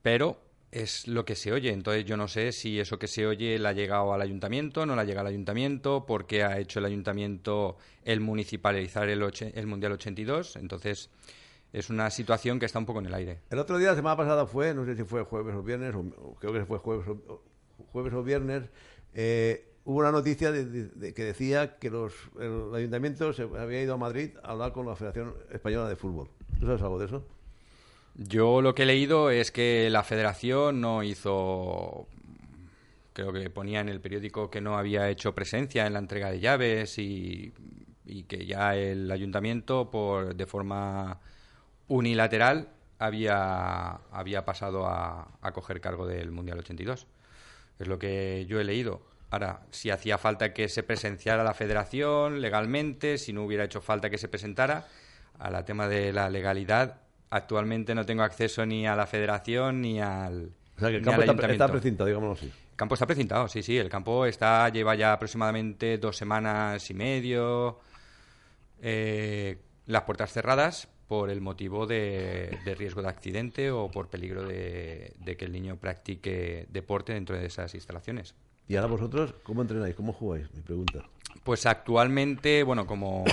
pero 0.00 0.40
es 0.74 1.06
lo 1.06 1.24
que 1.24 1.36
se 1.36 1.52
oye. 1.52 1.72
Entonces 1.72 2.04
yo 2.04 2.16
no 2.16 2.26
sé 2.28 2.52
si 2.52 2.80
eso 2.80 2.98
que 2.98 3.06
se 3.06 3.26
oye 3.26 3.58
le 3.58 3.68
ha 3.68 3.72
llegado 3.72 4.12
al 4.12 4.20
ayuntamiento, 4.20 4.84
no 4.84 4.96
le 4.96 5.02
ha 5.02 5.04
llegado 5.04 5.26
al 5.28 5.32
ayuntamiento, 5.32 6.04
por 6.04 6.26
qué 6.26 6.42
ha 6.42 6.58
hecho 6.58 6.80
el 6.80 6.84
ayuntamiento 6.84 7.76
el 8.02 8.20
municipalizar 8.20 9.08
el, 9.08 9.22
el 9.54 9.66
Mundial 9.66 9.92
82. 9.92 10.56
Entonces 10.56 11.10
es 11.72 11.90
una 11.90 12.10
situación 12.10 12.58
que 12.58 12.66
está 12.66 12.80
un 12.80 12.86
poco 12.86 12.98
en 12.98 13.06
el 13.06 13.14
aire. 13.14 13.40
El 13.50 13.60
otro 13.60 13.78
día, 13.78 13.90
la 13.90 13.96
semana 13.96 14.16
pasada 14.16 14.46
fue, 14.46 14.74
no 14.74 14.84
sé 14.84 14.96
si 14.96 15.04
fue 15.04 15.22
jueves 15.22 15.54
o 15.54 15.62
viernes, 15.62 15.94
o, 15.94 16.34
creo 16.40 16.52
que 16.52 16.64
fue 16.64 16.78
jueves 16.78 17.06
o, 17.08 17.42
jueves 17.92 18.12
o 18.12 18.22
viernes, 18.24 18.64
eh, 19.14 19.72
hubo 19.84 20.00
una 20.00 20.10
noticia 20.10 20.50
de 20.50 21.14
que 21.14 21.24
decía 21.24 21.78
que 21.78 21.90
los, 21.90 22.14
el 22.40 22.74
ayuntamiento 22.74 23.32
se 23.32 23.42
había 23.42 23.80
ido 23.80 23.94
a 23.94 23.96
Madrid 23.96 24.30
a 24.42 24.52
hablar 24.52 24.72
con 24.72 24.86
la 24.86 24.96
Federación 24.96 25.34
Española 25.52 25.88
de 25.88 25.94
Fútbol. 25.96 26.30
¿Tú 26.58 26.66
sabes 26.66 26.82
algo 26.82 26.98
de 26.98 27.06
eso? 27.06 27.24
Yo 28.14 28.62
lo 28.62 28.74
que 28.74 28.84
he 28.84 28.86
leído 28.86 29.30
es 29.30 29.50
que 29.50 29.88
la 29.90 30.04
federación 30.04 30.80
no 30.80 31.02
hizo, 31.02 32.06
creo 33.12 33.32
que 33.32 33.50
ponía 33.50 33.80
en 33.80 33.88
el 33.88 34.00
periódico 34.00 34.50
que 34.50 34.60
no 34.60 34.78
había 34.78 35.08
hecho 35.10 35.34
presencia 35.34 35.86
en 35.86 35.94
la 35.94 35.98
entrega 35.98 36.30
de 36.30 36.38
llaves 36.38 36.98
y, 36.98 37.52
y 38.06 38.22
que 38.24 38.46
ya 38.46 38.76
el 38.76 39.10
ayuntamiento, 39.10 39.90
por 39.90 40.36
de 40.36 40.46
forma 40.46 41.20
unilateral, 41.88 42.68
había, 43.00 43.94
había 44.12 44.44
pasado 44.44 44.86
a, 44.86 45.28
a 45.40 45.52
coger 45.52 45.80
cargo 45.80 46.06
del 46.06 46.30
Mundial 46.30 46.60
82. 46.60 47.06
Es 47.80 47.88
lo 47.88 47.98
que 47.98 48.46
yo 48.48 48.60
he 48.60 48.64
leído. 48.64 49.02
Ahora, 49.30 49.62
si 49.72 49.90
hacía 49.90 50.18
falta 50.18 50.54
que 50.54 50.68
se 50.68 50.84
presenciara 50.84 51.42
la 51.42 51.54
federación 51.54 52.40
legalmente, 52.40 53.18
si 53.18 53.32
no 53.32 53.42
hubiera 53.44 53.64
hecho 53.64 53.80
falta 53.80 54.08
que 54.08 54.18
se 54.18 54.28
presentara, 54.28 54.86
a 55.40 55.50
la 55.50 55.64
tema 55.64 55.88
de 55.88 56.12
la 56.12 56.30
legalidad, 56.30 57.03
actualmente 57.36 57.94
no 57.94 58.04
tengo 58.06 58.22
acceso 58.22 58.64
ni 58.64 58.86
a 58.86 58.94
la 58.94 59.06
federación 59.06 59.80
ni 59.80 60.00
al, 60.00 60.50
O 60.76 60.80
sea, 60.80 60.90
que 60.90 60.96
el 60.96 61.02
campo 61.02 61.22
está, 61.22 61.50
está 61.52 61.68
precintado, 61.68 62.06
digámoslo 62.06 62.32
así. 62.34 62.46
El 62.46 62.76
campo 62.76 62.94
está 62.94 63.06
precintado, 63.06 63.48
sí, 63.48 63.62
sí. 63.62 63.76
El 63.78 63.88
campo 63.88 64.26
está 64.26 64.68
lleva 64.68 64.94
ya 64.94 65.12
aproximadamente 65.12 65.98
dos 65.98 66.16
semanas 66.16 66.88
y 66.90 66.94
medio. 66.94 67.78
eh, 68.80 69.58
las 69.86 70.02
puertas 70.02 70.32
cerradas 70.32 70.88
por 71.08 71.28
el 71.30 71.40
motivo 71.40 71.86
de, 71.86 72.58
de 72.64 72.74
riesgo 72.74 73.02
de 73.02 73.08
accidente 73.08 73.70
o 73.70 73.90
por 73.90 74.08
peligro 74.08 74.42
de, 74.44 75.12
de 75.18 75.36
que 75.36 75.44
el 75.44 75.52
niño 75.52 75.76
practique 75.76 76.66
deporte 76.70 77.12
dentro 77.12 77.36
de 77.36 77.46
esas 77.46 77.74
instalaciones. 77.74 78.34
Y 78.66 78.76
ahora 78.76 78.88
vosotros, 78.88 79.34
¿cómo 79.42 79.60
entrenáis? 79.60 79.94
¿Cómo 79.94 80.12
jugáis? 80.14 80.46
Mi 80.54 80.62
pregunta. 80.62 81.04
Pues 81.42 81.66
actualmente, 81.66 82.62
bueno, 82.62 82.86
como, 82.86 83.24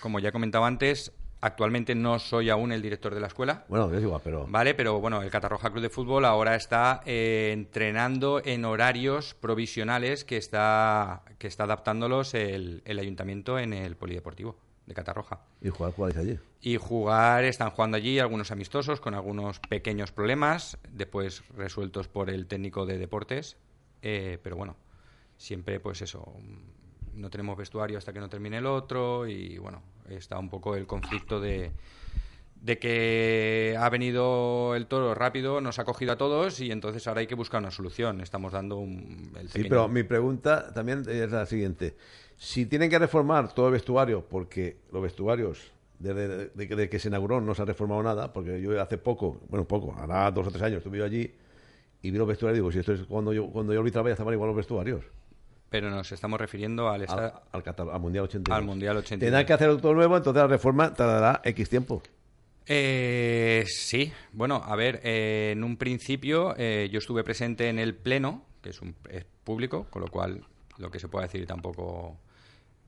como 0.00 0.20
ya 0.20 0.30
comentaba 0.30 0.68
antes, 0.68 1.12
actualmente 1.40 1.94
no 1.94 2.18
soy 2.18 2.50
aún 2.50 2.72
el 2.72 2.82
director 2.82 3.14
de 3.14 3.20
la 3.20 3.26
escuela. 3.26 3.64
Bueno, 3.68 3.92
es 3.94 4.02
igual, 4.02 4.20
pero... 4.22 4.46
Vale, 4.48 4.74
pero 4.74 5.00
bueno, 5.00 5.22
el 5.22 5.30
Catarroja 5.30 5.70
Club 5.70 5.82
de 5.82 5.90
Fútbol 5.90 6.24
ahora 6.24 6.54
está 6.54 7.02
eh, 7.06 7.50
entrenando 7.52 8.42
en 8.44 8.64
horarios 8.64 9.34
provisionales 9.34 10.24
que 10.24 10.36
está, 10.36 11.22
que 11.38 11.46
está 11.46 11.64
adaptándolos 11.64 12.34
el, 12.34 12.82
el 12.84 12.98
ayuntamiento 12.98 13.58
en 13.58 13.72
el 13.72 13.96
polideportivo 13.96 14.56
de 14.86 14.94
Catarroja. 14.94 15.40
¿Y 15.60 15.68
jugar 15.68 15.92
jugáis 15.92 16.16
allí? 16.16 16.38
Y 16.62 16.76
jugar, 16.76 17.44
están 17.44 17.70
jugando 17.70 17.96
allí 17.96 18.18
algunos 18.18 18.50
amistosos 18.50 19.00
con 19.00 19.14
algunos 19.14 19.60
pequeños 19.60 20.12
problemas, 20.12 20.78
después 20.90 21.42
resueltos 21.56 22.08
por 22.08 22.28
el 22.28 22.46
técnico 22.46 22.84
de 22.84 22.98
deportes, 22.98 23.56
eh, 24.02 24.38
pero 24.42 24.56
bueno, 24.56 24.76
siempre 25.38 25.80
pues 25.80 26.02
eso, 26.02 26.34
no 27.14 27.30
tenemos 27.30 27.56
vestuario 27.56 27.98
hasta 27.98 28.12
que 28.12 28.20
no 28.20 28.28
termine 28.28 28.58
el 28.58 28.66
otro 28.66 29.26
y 29.26 29.58
bueno, 29.58 29.82
está 30.08 30.38
un 30.38 30.48
poco 30.48 30.76
el 30.76 30.86
conflicto 30.86 31.40
de, 31.40 31.70
de 32.62 32.78
que 32.78 33.76
ha 33.78 33.88
venido 33.88 34.74
el 34.74 34.86
toro 34.86 35.14
rápido, 35.14 35.60
nos 35.60 35.78
ha 35.78 35.84
cogido 35.84 36.12
a 36.12 36.16
todos 36.16 36.60
y 36.60 36.70
entonces 36.70 37.06
ahora 37.06 37.20
hay 37.20 37.26
que 37.26 37.34
buscar 37.34 37.60
una 37.60 37.70
solución. 37.70 38.20
Estamos 38.20 38.52
dando 38.52 38.76
un... 38.76 39.32
el 39.38 39.48
Sí, 39.48 39.64
pero 39.64 39.88
mi 39.88 40.02
pregunta 40.02 40.72
también 40.72 41.04
es 41.08 41.30
la 41.30 41.46
siguiente. 41.46 41.96
Si 42.36 42.66
tienen 42.66 42.90
que 42.90 42.98
reformar 42.98 43.52
todo 43.54 43.66
el 43.66 43.72
vestuario, 43.72 44.24
porque 44.26 44.78
los 44.92 45.02
vestuarios, 45.02 45.72
desde 45.98 46.48
de, 46.48 46.88
que- 46.88 46.98
se 46.98 47.08
inauguró 47.08 47.40
no 47.40 47.54
se 47.54 47.62
ha 47.62 47.64
reformado 47.66 48.02
nada, 48.02 48.32
porque 48.32 48.60
yo 48.60 48.80
hace 48.80 48.98
poco, 48.98 49.40
bueno, 49.48 49.66
poco, 49.66 49.94
hará 49.98 50.30
dos 50.30 50.46
o 50.46 50.50
tres 50.50 50.62
años 50.62 50.78
estuve 50.78 50.98
yo 50.98 51.04
allí, 51.04 51.30
y 52.02 52.10
vi 52.10 52.16
los 52.18 52.26
vestuarios 52.28 52.56
digo, 52.56 52.72
si 52.72 52.78
esto 52.78 52.92
es 52.92 53.02
cuando 53.04 53.32
yo, 53.32 53.48
cuando 53.50 53.72
yo 53.74 53.80
arbitraba 53.80 54.08
ya 54.08 54.14
estaban 54.14 54.32
igual 54.34 54.48
los 54.48 54.56
vestuarios. 54.56 55.04
Pero 55.70 55.88
nos 55.88 56.10
estamos 56.12 56.38
refiriendo 56.40 56.88
al, 56.88 57.02
Al, 57.02 57.02
esta- 57.02 57.42
al, 57.52 58.00
Mundial 58.00 58.24
82. 58.24 58.56
al 58.58 58.64
Mundial 58.64 58.96
82. 58.98 59.20
Tendrán 59.20 59.46
que 59.46 59.52
hacer 59.52 59.80
todo 59.80 59.94
nuevo, 59.94 60.16
entonces 60.16 60.42
la 60.42 60.48
reforma 60.48 60.92
tardará 60.92 61.40
X 61.44 61.68
tiempo. 61.70 62.02
Eh, 62.66 63.64
sí, 63.66 64.12
bueno, 64.32 64.62
a 64.64 64.76
ver, 64.76 65.00
eh, 65.02 65.50
en 65.52 65.64
un 65.64 65.76
principio 65.76 66.54
eh, 66.56 66.88
yo 66.92 66.98
estuve 66.98 67.24
presente 67.24 67.68
en 67.68 67.78
el 67.78 67.94
pleno, 67.94 68.44
que 68.62 68.70
es, 68.70 68.80
un, 68.82 68.94
es 69.08 69.24
público, 69.44 69.86
con 69.90 70.02
lo 70.02 70.08
cual 70.08 70.44
lo 70.78 70.90
que 70.90 70.98
se 70.98 71.08
puede 71.08 71.26
decir 71.26 71.46
tampoco... 71.46 72.18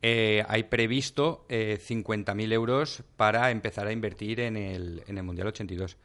Eh, 0.05 0.45
hay 0.49 0.65
previsto 0.65 1.47
eh, 1.49 1.79
50.000 1.81 2.53
euros 2.53 3.05
para 3.17 3.53
empezar 3.53 3.87
a 3.87 3.93
invertir 3.93 4.41
en 4.41 4.57
el, 4.57 5.05
en 5.07 5.17
el 5.19 5.23
Mundial 5.23 5.47
82. 5.49 5.97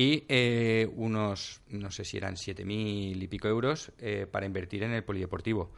Y 0.00 0.24
eh, 0.28 0.88
unos, 0.94 1.60
no 1.70 1.90
sé 1.90 2.04
si 2.04 2.18
eran 2.18 2.36
7.000 2.36 3.20
y 3.20 3.26
pico 3.26 3.48
euros 3.48 3.90
eh, 3.98 4.28
para 4.30 4.46
invertir 4.46 4.84
en 4.84 4.92
el 4.92 5.02
polideportivo. 5.02 5.72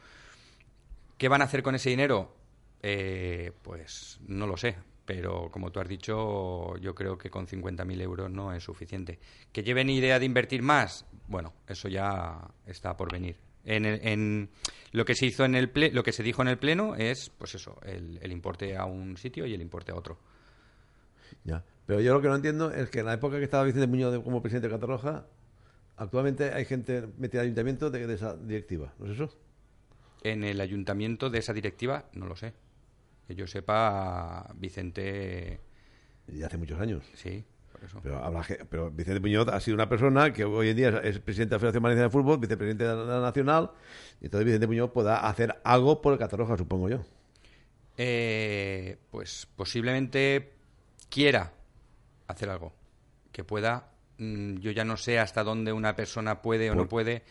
¿Qué 1.16 1.26
van 1.28 1.40
a 1.40 1.46
hacer 1.46 1.62
con 1.62 1.74
ese 1.74 1.88
dinero? 1.88 2.36
Eh, 2.82 3.50
pues 3.62 4.20
no 4.28 4.46
lo 4.46 4.58
sé, 4.58 4.76
pero 5.06 5.50
como 5.50 5.72
tú 5.72 5.80
has 5.80 5.88
dicho, 5.88 6.76
yo 6.76 6.94
creo 6.94 7.16
que 7.16 7.30
con 7.30 7.46
50.000 7.46 7.98
euros 8.02 8.30
no 8.30 8.52
es 8.52 8.62
suficiente. 8.62 9.18
¿Que 9.52 9.62
lleven 9.62 9.88
idea 9.88 10.18
de 10.18 10.26
invertir 10.26 10.60
más? 10.60 11.06
Bueno, 11.26 11.54
eso 11.66 11.88
ya 11.88 12.46
está 12.66 12.98
por 12.98 13.10
venir. 13.10 13.36
En, 13.64 13.86
el- 13.86 14.06
en 14.06 14.50
lo 14.92 15.06
que 15.06 15.14
se 15.14 15.24
hizo 15.24 15.46
en 15.46 15.54
el 15.54 15.72
ple- 15.72 15.92
lo 15.92 16.02
que 16.02 16.12
se 16.12 16.22
dijo 16.22 16.42
en 16.42 16.48
el 16.48 16.58
pleno 16.58 16.94
es, 16.94 17.30
pues 17.38 17.54
eso, 17.54 17.78
el, 17.86 18.18
el 18.20 18.32
importe 18.32 18.76
a 18.76 18.84
un 18.84 19.16
sitio 19.16 19.46
y 19.46 19.54
el 19.54 19.62
importe 19.62 19.92
a 19.92 19.94
otro. 19.94 20.18
Ya. 21.44 21.64
Pero 21.90 22.00
yo 22.02 22.12
lo 22.14 22.22
que 22.22 22.28
no 22.28 22.36
entiendo 22.36 22.70
es 22.70 22.88
que 22.88 23.00
en 23.00 23.06
la 23.06 23.14
época 23.14 23.38
que 23.38 23.42
estaba 23.42 23.64
Vicente 23.64 23.88
Muñoz 23.88 24.12
de- 24.12 24.22
como 24.22 24.40
presidente 24.40 24.68
de 24.68 24.74
Catarroja, 24.74 25.26
actualmente 25.96 26.52
hay 26.54 26.64
gente 26.64 27.08
metida 27.18 27.40
al 27.40 27.46
ayuntamiento 27.46 27.90
de, 27.90 28.06
de 28.06 28.14
esa 28.14 28.36
directiva, 28.36 28.94
¿no 29.00 29.06
es 29.06 29.10
eso? 29.14 29.36
En 30.22 30.44
el 30.44 30.60
ayuntamiento 30.60 31.30
de 31.30 31.38
esa 31.40 31.52
directiva, 31.52 32.04
no 32.12 32.26
lo 32.26 32.36
sé. 32.36 32.52
Que 33.26 33.34
yo 33.34 33.48
sepa, 33.48 34.52
Vicente, 34.54 35.58
Y 36.28 36.44
hace 36.44 36.56
muchos 36.58 36.78
años. 36.80 37.02
sí, 37.14 37.44
por 37.72 37.82
eso. 37.82 37.98
Pero, 38.04 38.22
habrá 38.22 38.44
pero 38.70 38.92
Vicente 38.92 39.18
Muñoz 39.18 39.48
ha 39.48 39.58
sido 39.58 39.74
una 39.74 39.88
persona 39.88 40.32
que 40.32 40.44
hoy 40.44 40.68
en 40.68 40.76
día 40.76 40.88
es 41.02 41.18
presidente 41.18 41.50
de 41.50 41.56
la 41.56 41.58
Federación 41.58 41.82
Valenciana 41.82 42.06
de 42.06 42.12
Fútbol, 42.12 42.38
vicepresidente 42.38 42.84
de 42.84 42.94
la 42.94 43.20
Nacional, 43.20 43.72
y 44.20 44.26
entonces 44.26 44.44
Vicente 44.44 44.68
Muñoz 44.68 44.92
pueda 44.92 45.26
hacer 45.28 45.60
algo 45.64 46.00
por 46.00 46.12
el 46.12 46.20
Catarroja, 46.20 46.56
supongo 46.56 46.88
yo. 46.88 47.00
Eh, 47.96 48.96
pues 49.10 49.48
posiblemente 49.56 50.52
quiera 51.08 51.54
hacer 52.30 52.50
algo 52.50 52.72
que 53.32 53.44
pueda. 53.44 53.90
mm, 54.18 54.56
Yo 54.58 54.70
ya 54.70 54.84
no 54.84 54.96
sé 54.96 55.18
hasta 55.18 55.42
dónde 55.44 55.72
una 55.72 55.94
persona 55.96 56.42
puede 56.42 56.70
o 56.70 56.74
no 56.74 56.88
puede 56.88 57.22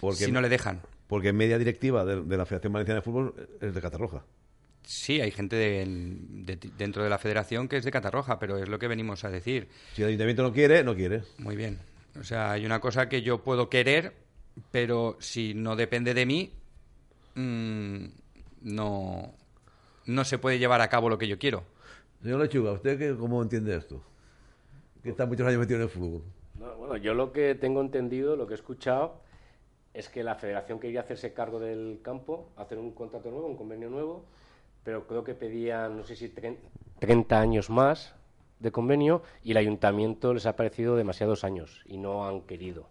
porque- 0.00 0.24
si 0.26 0.32
no 0.32 0.40
le 0.40 0.48
dejan. 0.48 0.80
Porque 1.06 1.32
media 1.32 1.56
directiva 1.58 2.04
de, 2.04 2.22
de 2.22 2.36
la 2.36 2.44
Federación 2.44 2.72
Valenciana 2.74 3.00
de 3.00 3.04
Fútbol 3.04 3.48
es 3.60 3.74
de 3.74 3.80
Catarroja. 3.80 4.24
Sí, 4.82 5.20
hay 5.20 5.30
gente 5.30 5.56
de- 5.56 5.84
de- 5.86 6.70
dentro 6.78 7.02
de 7.02 7.10
la 7.10 7.18
federación 7.18 7.66
que 7.68 7.76
es 7.78 7.84
de 7.84 7.90
Catarroja, 7.90 8.38
pero 8.38 8.56
es 8.58 8.68
lo 8.68 8.78
que 8.78 8.88
venimos 8.88 9.24
a 9.24 9.30
decir. 9.30 9.68
Si 9.94 10.02
el 10.02 10.08
ayuntamiento 10.08 10.42
no 10.42 10.52
quiere, 10.52 10.82
no 10.84 10.94
quiere. 10.94 11.22
Muy 11.38 11.56
bien. 11.56 11.78
O 12.18 12.24
sea, 12.24 12.52
hay 12.52 12.64
una 12.66 12.80
cosa 12.80 13.08
que 13.08 13.22
yo 13.22 13.42
puedo 13.42 13.68
querer, 13.68 14.14
pero 14.70 15.16
si 15.20 15.54
no 15.54 15.76
depende 15.76 16.14
de 16.14 16.26
mí, 16.26 16.52
mm, 17.34 18.04
no, 18.62 19.34
no 20.06 20.24
se 20.24 20.38
puede 20.38 20.58
llevar 20.58 20.80
a 20.80 20.88
cabo 20.88 21.08
lo 21.08 21.18
que 21.18 21.28
yo 21.28 21.38
quiero. 21.38 21.64
Señor 22.22 22.40
Lechuga, 22.40 22.72
¿usted 22.72 22.98
qué, 22.98 23.14
cómo 23.16 23.42
entiende 23.42 23.76
esto? 23.76 24.02
Que 25.08 25.12
está 25.12 25.24
muchos 25.24 25.46
años 25.46 25.60
metido 25.60 25.78
en 25.78 25.84
el 25.84 25.88
fútbol. 25.88 26.22
No, 26.60 26.76
bueno, 26.76 26.98
yo 26.98 27.14
lo 27.14 27.32
que 27.32 27.54
tengo 27.54 27.80
entendido, 27.80 28.36
lo 28.36 28.46
que 28.46 28.52
he 28.52 28.56
escuchado, 28.56 29.14
es 29.94 30.10
que 30.10 30.22
la 30.22 30.34
federación 30.34 30.78
quería 30.78 31.00
hacerse 31.00 31.32
cargo 31.32 31.58
del 31.58 32.00
campo, 32.02 32.50
hacer 32.56 32.76
un 32.76 32.90
contrato 32.92 33.30
nuevo, 33.30 33.46
un 33.46 33.56
convenio 33.56 33.88
nuevo, 33.88 34.26
pero 34.84 35.06
creo 35.06 35.24
que 35.24 35.34
pedían, 35.34 35.96
no 35.96 36.04
sé 36.04 36.14
si 36.14 36.28
tren- 36.28 36.58
30 36.98 37.40
años 37.40 37.70
más 37.70 38.14
de 38.60 38.70
convenio 38.70 39.22
y 39.42 39.52
el 39.52 39.56
ayuntamiento 39.56 40.34
les 40.34 40.44
ha 40.44 40.56
parecido 40.56 40.94
demasiados 40.94 41.42
años 41.42 41.80
y 41.86 41.96
no 41.96 42.28
han 42.28 42.42
querido. 42.42 42.84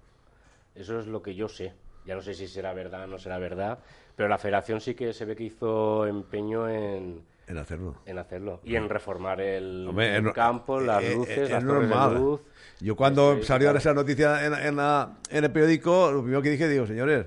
Eso 0.73 0.99
es 0.99 1.05
lo 1.05 1.21
que 1.21 1.35
yo 1.35 1.47
sé. 1.47 1.73
Ya 2.07 2.15
no 2.15 2.21
sé 2.21 2.33
si 2.33 2.47
será 2.47 2.73
verdad 2.73 3.03
o 3.03 3.07
no 3.07 3.19
será 3.19 3.37
verdad, 3.37 3.77
pero 4.15 4.27
la 4.27 4.39
federación 4.39 4.81
sí 4.81 4.95
que 4.95 5.13
se 5.13 5.25
ve 5.25 5.35
que 5.35 5.43
hizo 5.43 6.07
empeño 6.07 6.67
en, 6.67 7.21
En 7.47 7.57
hacerlo. 7.57 7.95
en 8.05 8.17
hacerlo 8.17 8.59
y 8.65 8.75
en 8.75 8.89
reformar 8.89 9.39
el, 9.39 9.87
Hombre, 9.87 10.21
campo, 10.33 10.81
las 10.81 11.01
eh, 11.01 11.13
eh, 11.13 11.15
luces, 11.15 11.37
es 11.37 11.49
las 11.49 11.63
torres 11.65 11.87
normal. 11.89 12.13
de 12.13 12.19
luz. 12.19 12.41
Yo 12.81 12.95
cuando 12.97 13.33
es, 13.33 13.47
salió 13.47 13.67
claro. 13.67 13.77
esa 13.79 13.93
noticia 13.93 14.45
en, 14.45 14.53
en 14.53 14.75
la- 14.75 15.17
en 15.29 15.43
el 15.45 15.51
periódico, 15.51 16.11
lo 16.11 16.21
primero 16.21 16.41
que 16.41 16.49
dije, 16.49 16.67
digo, 16.67 16.85
señores, 16.85 17.25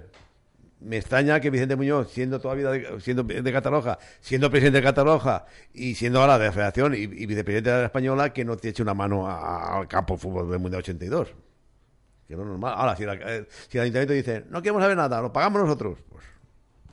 me 0.81 0.99
extraña 0.99 1.41
que 1.41 1.49
Vicente 1.51 1.75
Muñoz, 1.75 2.11
siendo 2.11 2.39
todavía 2.39 2.71
de, 2.71 3.01
siendo 3.01 3.23
de 3.23 3.53
Cataluña, 3.53 3.97
siendo 4.21 4.51
presidente 4.51 4.79
de 4.79 4.85
Cataluña 4.85 5.45
y 5.73 5.95
siendo 5.95 6.21
ahora 6.21 6.39
de 6.39 6.47
la 6.47 6.53
Federación 6.53 6.95
y, 6.95 6.99
y 6.99 7.27
vicepresidente 7.27 7.71
de 7.71 7.79
la 7.79 7.85
Española, 7.87 8.31
que 8.33 8.45
no 8.45 8.57
te 8.59 8.69
eche 8.69 8.83
una 8.83 8.93
mano 8.95 9.27
a- 9.27 9.79
al 9.79 9.89
campo 9.89 10.15
de 10.15 10.21
fútbol 10.21 10.51
del 10.51 10.59
Mundial 10.59 10.81
82. 10.81 11.35
Que 12.29 12.37
no 12.37 12.43
es 12.43 12.49
normal. 12.49 12.75
Ahora, 12.77 12.95
si, 12.95 13.05
la- 13.07 13.15
eh, 13.15 13.47
si 13.69 13.79
el 13.79 13.83
ayuntamiento 13.85 14.13
dice, 14.13 14.45
no 14.51 14.61
queremos 14.63 14.83
saber 14.83 14.97
nada, 14.99 15.21
lo 15.23 15.33
pagamos 15.33 15.63
nosotros, 15.63 15.99
pues 16.11 16.25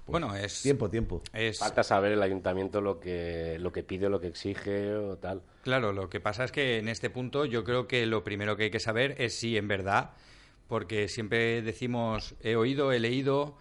Bueno, 0.07 0.35
es... 0.35 0.61
tiempo, 0.61 0.89
tiempo. 0.89 1.21
es 1.33 1.59
Falta 1.59 1.83
saber 1.83 2.11
el 2.13 2.21
ayuntamiento 2.23 2.81
lo 2.81 2.99
que, 2.99 3.57
lo 3.59 3.71
que 3.71 3.83
pide, 3.83 4.09
lo 4.09 4.19
que 4.19 4.27
exige 4.27 4.95
o 4.95 5.17
tal. 5.17 5.41
Claro, 5.63 5.91
lo 5.93 6.09
que 6.09 6.19
pasa 6.19 6.43
es 6.45 6.51
que 6.51 6.77
en 6.79 6.87
este 6.87 7.09
punto 7.09 7.45
yo 7.45 7.63
creo 7.63 7.87
que 7.87 8.05
lo 8.05 8.23
primero 8.23 8.55
que 8.57 8.63
hay 8.63 8.71
que 8.71 8.79
saber 8.79 9.15
es 9.21 9.37
si 9.37 9.57
en 9.57 9.67
verdad, 9.67 10.11
porque 10.67 11.07
siempre 11.07 11.61
decimos 11.61 12.35
he 12.41 12.55
oído, 12.55 12.91
he 12.93 12.99
leído, 12.99 13.57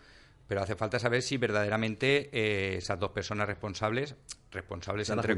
pero 0.47 0.63
hace 0.63 0.77
falta 0.77 0.99
saber 0.99 1.23
si 1.23 1.37
verdaderamente 1.37 2.31
eh, 2.33 2.77
esas 2.77 2.99
dos 3.01 3.11
personas 3.11 3.49
responsables, 3.49 4.15
responsables 4.53 5.09
entre, 5.11 5.37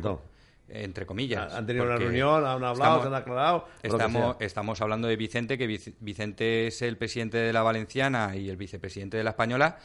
entre 0.69 1.07
comillas. 1.07 1.53
Han 1.55 1.67
tenido 1.67 1.87
una 1.87 1.97
reunión, 1.97 2.45
han 2.45 2.63
hablado, 2.63 2.73
estamos- 2.75 3.03
se 3.03 3.09
han 3.09 3.15
aclarado. 3.15 3.69
Estamos, 3.83 4.37
estamos 4.41 4.81
hablando 4.83 5.09
de 5.09 5.17
Vicente, 5.17 5.57
que 5.57 5.67
Vic- 5.67 5.95
Vicente 6.01 6.67
es 6.67 6.83
el 6.83 6.99
presidente 6.99 7.39
de 7.39 7.53
la 7.55 7.63
Valenciana 7.63 8.37
y 8.37 8.51
el 8.51 8.59
vicepresidente 8.59 9.17
de 9.17 9.25
la 9.25 9.31
Española, 9.31 9.79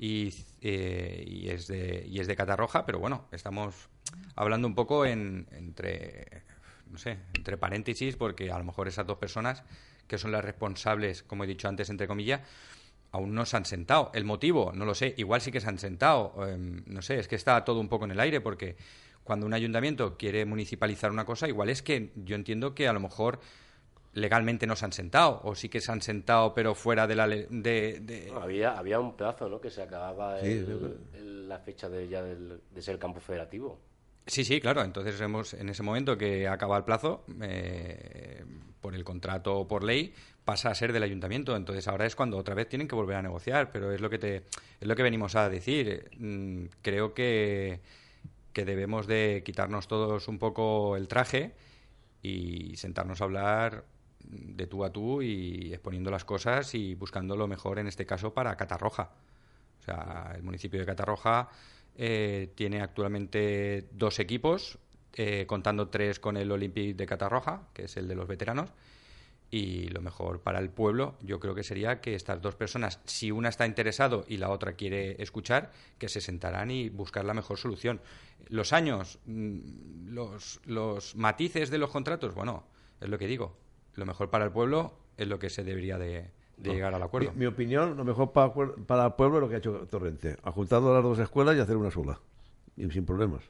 y, 0.00 0.32
eh, 0.62 1.22
y 1.26 1.50
es, 1.50 1.66
de, 1.66 2.06
y 2.08 2.20
es 2.20 2.26
de 2.26 2.34
Catarroja, 2.34 2.86
pero 2.86 2.98
bueno, 2.98 3.26
estamos 3.32 3.90
hablando 4.34 4.66
un 4.66 4.74
poco 4.74 5.04
en, 5.04 5.46
entre, 5.50 6.42
no 6.90 6.96
sé, 6.96 7.18
entre 7.34 7.58
paréntesis, 7.58 8.16
porque 8.16 8.50
a 8.50 8.56
lo 8.56 8.64
mejor 8.64 8.88
esas 8.88 9.06
dos 9.06 9.18
personas, 9.18 9.62
que 10.08 10.16
son 10.16 10.32
las 10.32 10.42
responsables, 10.42 11.22
como 11.22 11.44
he 11.44 11.46
dicho 11.46 11.68
antes, 11.68 11.90
entre 11.90 12.08
comillas, 12.08 12.40
aún 13.12 13.34
no 13.34 13.44
se 13.44 13.58
han 13.58 13.66
sentado. 13.66 14.10
El 14.14 14.24
motivo, 14.24 14.72
no 14.74 14.86
lo 14.86 14.94
sé, 14.94 15.12
igual 15.18 15.42
sí 15.42 15.52
que 15.52 15.60
se 15.60 15.68
han 15.68 15.78
sentado, 15.78 16.48
em, 16.48 16.82
no 16.86 17.02
sé, 17.02 17.18
es 17.18 17.28
que 17.28 17.36
está 17.36 17.62
todo 17.62 17.78
un 17.78 17.90
poco 17.90 18.06
en 18.06 18.12
el 18.12 18.20
aire, 18.20 18.40
porque 18.40 18.76
cuando 19.22 19.44
un 19.44 19.52
ayuntamiento 19.52 20.16
quiere 20.16 20.46
municipalizar 20.46 21.10
una 21.10 21.26
cosa, 21.26 21.46
igual 21.46 21.68
es 21.68 21.82
que 21.82 22.10
yo 22.16 22.36
entiendo 22.36 22.74
que 22.74 22.88
a 22.88 22.94
lo 22.94 23.00
mejor 23.00 23.38
legalmente 24.12 24.66
no 24.66 24.74
se 24.76 24.84
han 24.84 24.92
sentado, 24.92 25.40
o 25.44 25.54
sí 25.54 25.68
que 25.68 25.80
se 25.80 25.92
han 25.92 26.02
sentado, 26.02 26.52
pero 26.54 26.74
fuera 26.74 27.06
de 27.06 27.14
la... 27.16 27.28
De, 27.28 27.46
de- 28.00 28.30
No, 28.32 28.40
había, 28.42 28.76
había 28.76 28.98
un 28.98 29.16
plazo, 29.16 29.48
¿no? 29.48 29.60
Que 29.60 29.70
se 29.70 29.82
acababa 29.82 30.40
Sí, 30.40 30.46
el- 30.46 30.66
sí, 30.66 31.16
el- 31.18 31.48
la 31.48 31.58
fecha 31.60 31.88
de, 31.88 32.08
ya 32.08 32.22
del- 32.22 32.60
de 32.70 32.82
ser 32.82 32.98
campo 32.98 33.20
federativo. 33.20 33.80
Sí, 34.26 34.44
sí, 34.44 34.60
claro. 34.60 34.82
Entonces, 34.82 35.20
hemos, 35.20 35.54
en 35.54 35.68
ese 35.68 35.82
momento 35.82 36.16
que 36.18 36.46
acaba 36.46 36.76
el 36.76 36.84
plazo, 36.84 37.24
eh, 37.42 38.44
por 38.80 38.94
el 38.94 39.02
contrato 39.04 39.56
o 39.58 39.66
por 39.68 39.82
ley, 39.84 40.12
pasa 40.44 40.70
a 40.70 40.74
ser 40.74 40.92
del 40.92 41.02
ayuntamiento. 41.02 41.56
Entonces, 41.56 41.86
ahora 41.88 42.06
es 42.06 42.14
cuando 42.16 42.36
otra 42.36 42.54
vez 42.54 42.68
tienen 42.68 42.86
que 42.88 42.94
volver 42.94 43.16
a 43.16 43.22
negociar. 43.22 43.70
Pero 43.72 43.92
es 43.92 44.00
lo 44.00 44.10
que, 44.10 44.18
te, 44.18 44.36
es 44.36 44.88
lo 44.88 44.94
que 44.96 45.02
venimos 45.02 45.34
a 45.36 45.48
decir. 45.48 46.10
Mm, 46.18 46.64
creo 46.82 47.14
que, 47.14 47.80
que 48.52 48.64
debemos 48.64 49.06
de 49.06 49.42
quitarnos 49.44 49.88
todos 49.88 50.28
un 50.28 50.38
poco 50.38 50.96
el 50.96 51.08
traje 51.08 51.52
y 52.22 52.76
sentarnos 52.76 53.20
a 53.20 53.24
hablar 53.24 53.84
de 54.24 54.66
tú 54.66 54.84
a 54.84 54.92
tú 54.92 55.22
y 55.22 55.72
exponiendo 55.72 56.10
las 56.10 56.24
cosas 56.24 56.74
y 56.74 56.94
buscando 56.94 57.36
lo 57.36 57.46
mejor, 57.46 57.78
en 57.78 57.86
este 57.86 58.06
caso, 58.06 58.32
para 58.34 58.56
Catarroja. 58.56 59.10
O 59.80 59.82
sea, 59.82 60.32
el 60.36 60.42
municipio 60.42 60.78
de 60.78 60.86
Catarroja 60.86 61.48
eh, 61.96 62.52
tiene 62.54 62.80
actualmente 62.80 63.88
dos 63.92 64.18
equipos, 64.20 64.78
eh, 65.14 65.44
contando 65.46 65.88
tres 65.88 66.20
con 66.20 66.36
el 66.36 66.52
Olympique 66.52 66.94
de 66.94 67.06
Catarroja, 67.06 67.68
que 67.74 67.84
es 67.84 67.96
el 67.96 68.08
de 68.08 68.14
los 68.14 68.28
veteranos. 68.28 68.70
Y 69.50 69.88
lo 69.88 70.00
mejor 70.00 70.40
para 70.40 70.60
el 70.60 70.70
pueblo, 70.70 71.16
yo 71.22 71.40
creo 71.40 71.56
que 71.56 71.64
sería 71.64 72.00
que 72.00 72.14
estas 72.14 72.40
dos 72.40 72.54
personas, 72.54 73.00
si 73.04 73.32
una 73.32 73.48
está 73.48 73.66
interesado 73.66 74.24
y 74.28 74.36
la 74.36 74.50
otra 74.50 74.74
quiere 74.74 75.20
escuchar, 75.20 75.72
que 75.98 76.08
se 76.08 76.20
sentarán 76.20 76.70
y 76.70 76.88
buscar 76.88 77.24
la 77.24 77.34
mejor 77.34 77.58
solución. 77.58 78.00
Los 78.48 78.72
años, 78.72 79.18
mm, 79.26 80.10
los, 80.12 80.60
los 80.66 81.16
matices 81.16 81.70
de 81.70 81.78
los 81.78 81.90
contratos, 81.90 82.32
bueno, 82.34 82.62
es 83.00 83.08
lo 83.08 83.18
que 83.18 83.26
digo. 83.26 83.56
Lo 83.94 84.06
mejor 84.06 84.30
para 84.30 84.44
el 84.44 84.52
pueblo 84.52 84.92
es 85.16 85.28
lo 85.28 85.38
que 85.38 85.50
se 85.50 85.64
debería 85.64 85.98
de, 85.98 86.30
de 86.56 86.70
llegar 86.72 86.94
al 86.94 87.02
acuerdo. 87.02 87.32
Mi, 87.32 87.40
mi 87.40 87.46
opinión, 87.46 87.96
lo 87.96 88.04
mejor 88.04 88.32
para, 88.32 88.52
para 88.86 89.06
el 89.06 89.12
pueblo 89.14 89.38
es 89.38 89.42
lo 89.42 89.48
que 89.48 89.54
ha 89.56 89.58
hecho 89.58 89.86
Torrente. 89.90 90.36
Ha 90.42 90.52
juntado 90.52 90.94
las 90.94 91.02
dos 91.02 91.18
escuelas 91.18 91.56
y 91.56 91.60
hacer 91.60 91.76
una 91.76 91.90
sola. 91.90 92.18
Y 92.76 92.88
sin 92.90 93.04
problemas. 93.04 93.42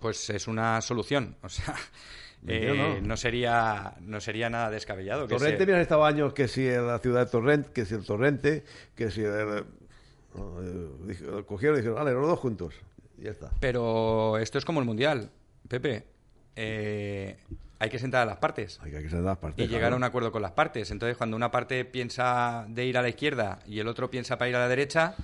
Pues 0.00 0.30
es 0.30 0.46
una 0.46 0.80
solución. 0.80 1.36
O 1.42 1.48
sea, 1.48 1.74
eh, 2.46 3.00
no. 3.02 3.16
sería 3.16 3.96
no 4.00 4.20
sería 4.20 4.50
nada 4.50 4.70
descabellado. 4.70 5.26
Que 5.26 5.36
Torrente, 5.36 5.66
mira, 5.66 5.80
estado 5.80 6.04
años 6.04 6.32
que 6.32 6.48
si 6.48 6.68
la 6.68 6.98
ciudad 6.98 7.24
de 7.24 7.30
Torrente, 7.30 7.70
que 7.72 7.84
si 7.84 7.94
el 7.94 8.04
Torrente, 8.04 8.64
que 8.94 9.10
si 9.10 9.22
el, 9.22 9.64
eh, 10.36 11.42
cogieron 11.46 11.76
y 11.76 11.80
dijeron, 11.80 11.96
vale, 11.96 12.12
los 12.12 12.26
dos 12.26 12.38
juntos. 12.38 12.74
Y 13.18 13.22
ya 13.22 13.30
está. 13.30 13.50
Pero 13.60 14.36
esto 14.38 14.58
es 14.58 14.64
como 14.64 14.80
el 14.80 14.86
Mundial, 14.86 15.30
Pepe. 15.68 16.04
Eh, 16.56 17.36
hay 17.78 17.90
que 17.90 17.98
sentar 17.98 18.22
a 18.22 18.26
las 18.26 18.38
partes. 18.38 18.80
Hay 18.82 18.90
que 18.90 19.00
sentar 19.02 19.20
a 19.20 19.22
las 19.22 19.38
partes. 19.38 19.64
Y 19.64 19.68
llegar 19.68 19.92
a 19.92 19.96
un 19.96 20.04
acuerdo 20.04 20.32
con 20.32 20.42
las 20.42 20.52
partes. 20.52 20.90
Entonces, 20.90 21.16
cuando 21.16 21.36
una 21.36 21.50
parte 21.50 21.84
piensa 21.84 22.64
de 22.68 22.86
ir 22.86 22.96
a 22.96 23.02
la 23.02 23.08
izquierda 23.08 23.60
y 23.66 23.80
el 23.80 23.88
otro 23.88 24.10
piensa 24.10 24.38
para 24.38 24.48
ir 24.48 24.56
a 24.56 24.60
la 24.60 24.68
derecha... 24.68 25.14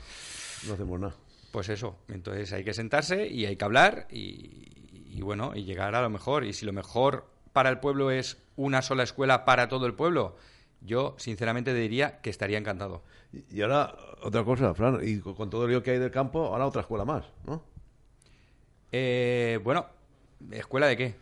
No 0.66 0.74
hacemos 0.74 1.00
nada. 1.00 1.14
Pues 1.50 1.68
eso. 1.70 1.96
Entonces 2.08 2.52
hay 2.52 2.64
que 2.64 2.74
sentarse 2.74 3.26
y 3.26 3.46
hay 3.46 3.56
que 3.56 3.64
hablar 3.64 4.06
y, 4.10 5.20
bueno, 5.22 5.52
y 5.54 5.64
llegar 5.64 5.94
a 5.94 6.02
lo 6.02 6.10
mejor. 6.10 6.44
Y 6.44 6.52
si 6.52 6.66
lo 6.66 6.72
mejor 6.72 7.26
para 7.52 7.70
el 7.70 7.80
pueblo 7.80 8.10
es 8.10 8.38
una 8.56 8.82
sola 8.82 9.02
escuela 9.02 9.44
para 9.44 9.68
todo 9.68 9.86
el 9.86 9.94
pueblo, 9.94 10.36
yo 10.82 11.14
sinceramente 11.18 11.72
diría 11.72 12.20
que 12.20 12.30
estaría 12.30 12.58
encantado. 12.58 13.02
Y 13.50 13.62
ahora, 13.62 13.94
otra 14.22 14.44
cosa, 14.44 14.74
Fran, 14.74 15.00
y 15.02 15.20
con 15.20 15.48
todo 15.48 15.64
el 15.64 15.70
lío 15.70 15.82
que 15.82 15.92
hay 15.92 15.98
del 15.98 16.10
campo, 16.10 16.46
ahora 16.46 16.66
otra 16.66 16.82
escuela 16.82 17.04
más, 17.04 17.24
¿no? 17.44 17.62
Eh, 18.90 19.58
bueno, 19.64 19.86
¿escuela 20.50 20.86
de 20.86 20.96
qué? 20.96 21.21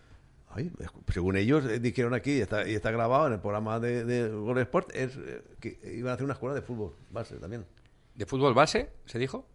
Según 1.12 1.36
ellos 1.36 1.64
eh, 1.64 1.78
dijeron 1.78 2.14
aquí, 2.14 2.32
y 2.38 2.40
está, 2.40 2.68
y 2.68 2.74
está 2.74 2.90
grabado 2.90 3.26
en 3.26 3.34
el 3.34 3.40
programa 3.40 3.78
de, 3.78 4.04
de 4.04 4.62
Sport, 4.62 4.94
es 4.94 5.16
eh, 5.16 5.42
que 5.60 5.78
iban 5.96 6.10
a 6.10 6.14
hacer 6.14 6.24
una 6.24 6.34
escuela 6.34 6.54
de 6.54 6.62
fútbol 6.62 6.94
base 7.10 7.36
también. 7.36 7.66
¿De 8.14 8.26
fútbol 8.26 8.54
base, 8.54 8.90
se 9.06 9.18
dijo? 9.18 9.46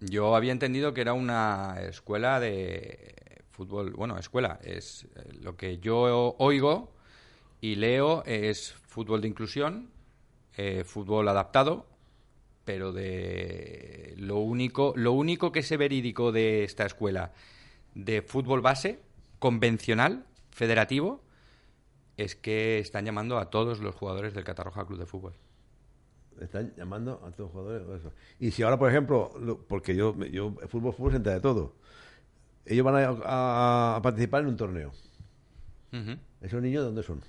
Yo 0.00 0.36
había 0.36 0.52
entendido 0.52 0.92
que 0.92 1.00
era 1.00 1.12
una 1.14 1.76
escuela 1.80 2.40
de 2.40 3.42
fútbol, 3.50 3.92
bueno, 3.92 4.18
escuela, 4.18 4.58
es 4.62 5.06
eh, 5.16 5.32
lo 5.40 5.56
que 5.56 5.78
yo 5.78 6.36
oigo 6.38 6.92
y 7.60 7.76
leo 7.76 8.22
es 8.26 8.72
fútbol 8.72 9.20
de 9.20 9.28
inclusión, 9.28 9.90
fútbol 10.84 11.28
adaptado, 11.28 11.86
pero 12.64 12.92
de 12.92 14.14
lo 14.18 14.38
único, 14.38 14.92
lo 14.96 15.12
único 15.12 15.50
que 15.50 15.60
es 15.60 15.78
verídico 15.78 16.30
de 16.30 16.64
esta 16.64 16.84
escuela 16.84 17.32
de 17.94 18.20
fútbol 18.20 18.60
base 18.60 18.98
convencional 19.38 20.26
federativo 20.52 21.22
es 22.16 22.36
que 22.36 22.78
están 22.78 23.04
llamando 23.04 23.38
a 23.38 23.50
todos 23.50 23.80
los 23.80 23.94
jugadores 23.94 24.34
del 24.34 24.44
Catarroja 24.44 24.86
Club 24.86 24.98
de 24.98 25.06
Fútbol. 25.06 25.34
Están 26.40 26.74
llamando 26.76 27.22
a 27.24 27.30
todos 27.32 27.38
los 27.38 27.50
jugadores. 27.50 28.02
Y 28.38 28.50
si 28.52 28.62
ahora, 28.62 28.78
por 28.78 28.88
ejemplo, 28.88 29.64
porque 29.68 29.94
yo, 29.94 30.16
yo 30.26 30.54
fútbol, 30.68 30.92
fútbol 30.92 31.12
se 31.12 31.18
de 31.18 31.40
todo, 31.40 31.74
ellos 32.64 32.84
van 32.84 33.20
a, 33.24 34.00
participar 34.02 34.42
en 34.42 34.48
un 34.48 34.56
torneo. 34.56 34.92
¿Esos 36.40 36.62
niños 36.62 36.84
dónde 36.84 37.02
son? 37.02 37.20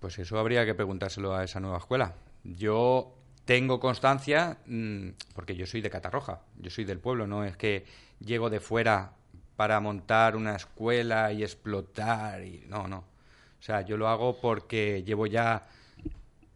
Pues 0.00 0.18
eso 0.18 0.38
habría 0.38 0.64
que 0.64 0.74
preguntárselo 0.74 1.34
a 1.34 1.44
esa 1.44 1.60
nueva 1.60 1.78
escuela. 1.78 2.14
Yo 2.42 3.14
tengo 3.44 3.80
constancia, 3.80 4.58
mm, 4.66 5.08
porque 5.34 5.56
yo 5.56 5.66
soy 5.66 5.80
de 5.80 5.90
Catarroja, 5.90 6.42
yo 6.58 6.70
soy 6.70 6.84
del 6.84 7.00
pueblo, 7.00 7.26
no 7.26 7.44
es 7.44 7.56
que 7.56 7.84
llego 8.20 8.50
de 8.50 8.60
fuera 8.60 9.17
para 9.58 9.80
montar 9.80 10.36
una 10.36 10.54
escuela 10.54 11.32
y 11.32 11.42
explotar 11.42 12.44
y 12.44 12.62
no, 12.68 12.86
no. 12.86 12.98
O 12.98 13.62
sea, 13.62 13.80
yo 13.80 13.96
lo 13.96 14.06
hago 14.06 14.40
porque 14.40 15.02
llevo 15.02 15.26
ya 15.26 15.66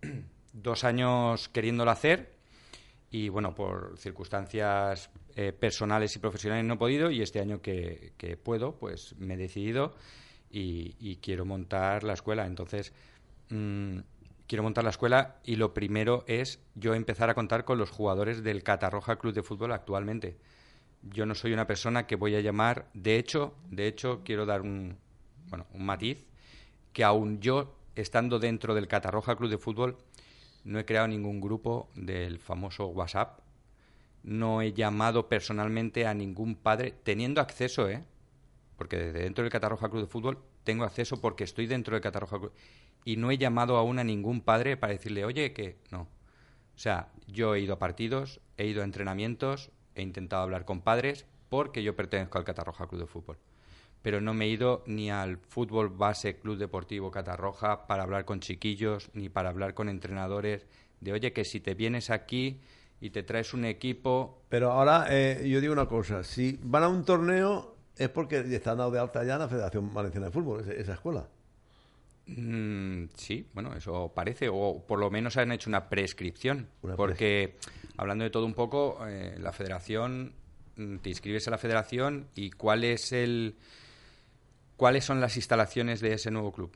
dos 0.52 0.84
años 0.84 1.48
queriéndolo 1.48 1.90
hacer 1.90 2.32
y 3.10 3.28
bueno, 3.28 3.56
por 3.56 3.98
circunstancias 3.98 5.10
eh, 5.34 5.52
personales 5.52 6.14
y 6.14 6.20
profesionales 6.20 6.64
no 6.64 6.74
he 6.74 6.76
podido 6.76 7.10
y 7.10 7.22
este 7.22 7.40
año 7.40 7.60
que, 7.60 8.12
puedo, 8.40 8.76
pues 8.76 9.16
me 9.18 9.34
he 9.34 9.36
decidido 9.36 9.96
y, 10.48 11.16
quiero 11.16 11.44
montar 11.44 12.04
la 12.04 12.12
escuela. 12.12 12.46
Entonces, 12.46 12.92
mm, 13.48 13.98
quiero 14.46 14.62
montar 14.62 14.84
la 14.84 14.90
escuela 14.90 15.38
y 15.42 15.56
lo 15.56 15.74
primero 15.74 16.22
es 16.28 16.60
yo 16.76 16.94
empezar 16.94 17.30
a 17.30 17.34
contar 17.34 17.64
con 17.64 17.78
los 17.78 17.90
jugadores 17.90 18.44
del 18.44 18.62
Catarroja 18.62 19.16
Club 19.16 19.34
de 19.34 19.42
Fútbol 19.42 19.72
actualmente 19.72 20.36
yo 21.02 21.26
no 21.26 21.34
soy 21.34 21.52
una 21.52 21.66
persona 21.66 22.06
que 22.06 22.16
voy 22.16 22.34
a 22.34 22.40
llamar, 22.40 22.88
de 22.94 23.18
hecho, 23.18 23.54
de 23.70 23.86
hecho 23.86 24.22
quiero 24.24 24.46
dar 24.46 24.62
un, 24.62 24.98
bueno, 25.48 25.66
un 25.72 25.84
matiz, 25.84 26.24
que 26.92 27.04
aún 27.04 27.40
yo, 27.40 27.74
estando 27.94 28.38
dentro 28.38 28.74
del 28.74 28.88
Catarroja 28.88 29.36
Club 29.36 29.50
de 29.50 29.58
Fútbol, 29.58 29.98
no 30.64 30.78
he 30.78 30.84
creado 30.84 31.08
ningún 31.08 31.40
grupo 31.40 31.88
del 31.94 32.38
famoso 32.38 32.86
WhatsApp, 32.86 33.40
no 34.22 34.62
he 34.62 34.72
llamado 34.72 35.28
personalmente 35.28 36.06
a 36.06 36.14
ningún 36.14 36.54
padre, 36.54 36.94
teniendo 37.02 37.40
acceso, 37.40 37.88
¿eh? 37.88 38.04
Porque 38.76 38.96
desde 38.96 39.20
dentro 39.20 39.42
del 39.42 39.52
Catarroja 39.52 39.88
Club 39.88 40.02
de 40.02 40.08
Fútbol 40.08 40.38
tengo 40.64 40.84
acceso 40.84 41.20
porque 41.20 41.44
estoy 41.44 41.66
dentro 41.66 41.94
del 41.94 42.02
Catarroja 42.02 42.38
Club 42.38 42.52
y 43.04 43.16
no 43.16 43.30
he 43.30 43.38
llamado 43.38 43.76
aún 43.76 43.98
a 43.98 44.04
ningún 44.04 44.40
padre 44.40 44.76
para 44.76 44.92
decirle, 44.92 45.24
oye, 45.24 45.52
que 45.52 45.78
no. 45.90 46.02
O 46.02 46.78
sea, 46.78 47.08
yo 47.26 47.54
he 47.54 47.60
ido 47.60 47.74
a 47.74 47.78
partidos, 47.78 48.40
he 48.56 48.66
ido 48.66 48.82
a 48.82 48.84
entrenamientos, 48.84 49.70
he 49.94 50.02
intentado 50.02 50.42
hablar 50.42 50.64
con 50.64 50.80
padres 50.80 51.26
porque 51.48 51.82
yo 51.82 51.94
pertenezco 51.94 52.38
al 52.38 52.44
Catarroja 52.44 52.86
Club 52.86 53.02
de 53.02 53.06
Fútbol. 53.06 53.38
Pero 54.02 54.20
no 54.20 54.34
me 54.34 54.46
he 54.46 54.48
ido 54.48 54.82
ni 54.86 55.10
al 55.10 55.36
Fútbol 55.36 55.90
Base 55.90 56.36
Club 56.36 56.58
Deportivo 56.58 57.10
Catarroja 57.10 57.86
para 57.86 58.02
hablar 58.02 58.24
con 58.24 58.40
chiquillos, 58.40 59.10
ni 59.12 59.28
para 59.28 59.50
hablar 59.50 59.74
con 59.74 59.88
entrenadores 59.88 60.66
de, 61.00 61.12
oye, 61.12 61.32
que 61.32 61.44
si 61.44 61.60
te 61.60 61.74
vienes 61.74 62.10
aquí 62.10 62.60
y 63.00 63.10
te 63.10 63.22
traes 63.22 63.54
un 63.54 63.64
equipo... 63.64 64.42
Pero 64.48 64.72
ahora 64.72 65.06
eh, 65.10 65.46
yo 65.48 65.60
digo 65.60 65.72
una 65.72 65.86
cosa, 65.86 66.24
si 66.24 66.58
van 66.62 66.84
a 66.84 66.88
un 66.88 67.04
torneo 67.04 67.72
es 67.96 68.08
porque 68.08 68.38
están 68.38 68.78
dado 68.78 68.90
de 68.90 68.98
alta 68.98 69.24
ya 69.24 69.34
en 69.34 69.40
la 69.40 69.48
Federación 69.48 69.92
Valenciana 69.92 70.26
de 70.26 70.32
Fútbol, 70.32 70.68
esa, 70.70 70.94
escuela. 70.94 71.26
Mm, 72.36 73.08
sí, 73.14 73.46
bueno, 73.52 73.74
eso 73.74 74.12
parece, 74.14 74.48
o 74.50 74.84
por 74.86 74.98
lo 74.98 75.10
menos 75.10 75.36
han 75.36 75.52
hecho 75.52 75.68
una 75.68 75.88
prescripción, 75.88 76.68
porque 76.96 77.56
hablando 77.96 78.24
de 78.24 78.30
todo 78.30 78.46
un 78.46 78.54
poco, 78.54 78.98
eh, 79.06 79.36
la 79.38 79.52
federación, 79.52 80.32
mm, 80.76 80.96
te 80.98 81.10
inscribes 81.10 81.46
a 81.48 81.50
la 81.50 81.58
federación 81.58 82.28
y 82.34 82.50
cuál 82.50 82.84
es 82.84 83.12
el, 83.12 83.56
cuáles 84.76 85.04
son 85.04 85.20
las 85.20 85.36
instalaciones 85.36 86.00
de 86.00 86.14
ese 86.14 86.30
nuevo 86.30 86.52
club. 86.52 86.72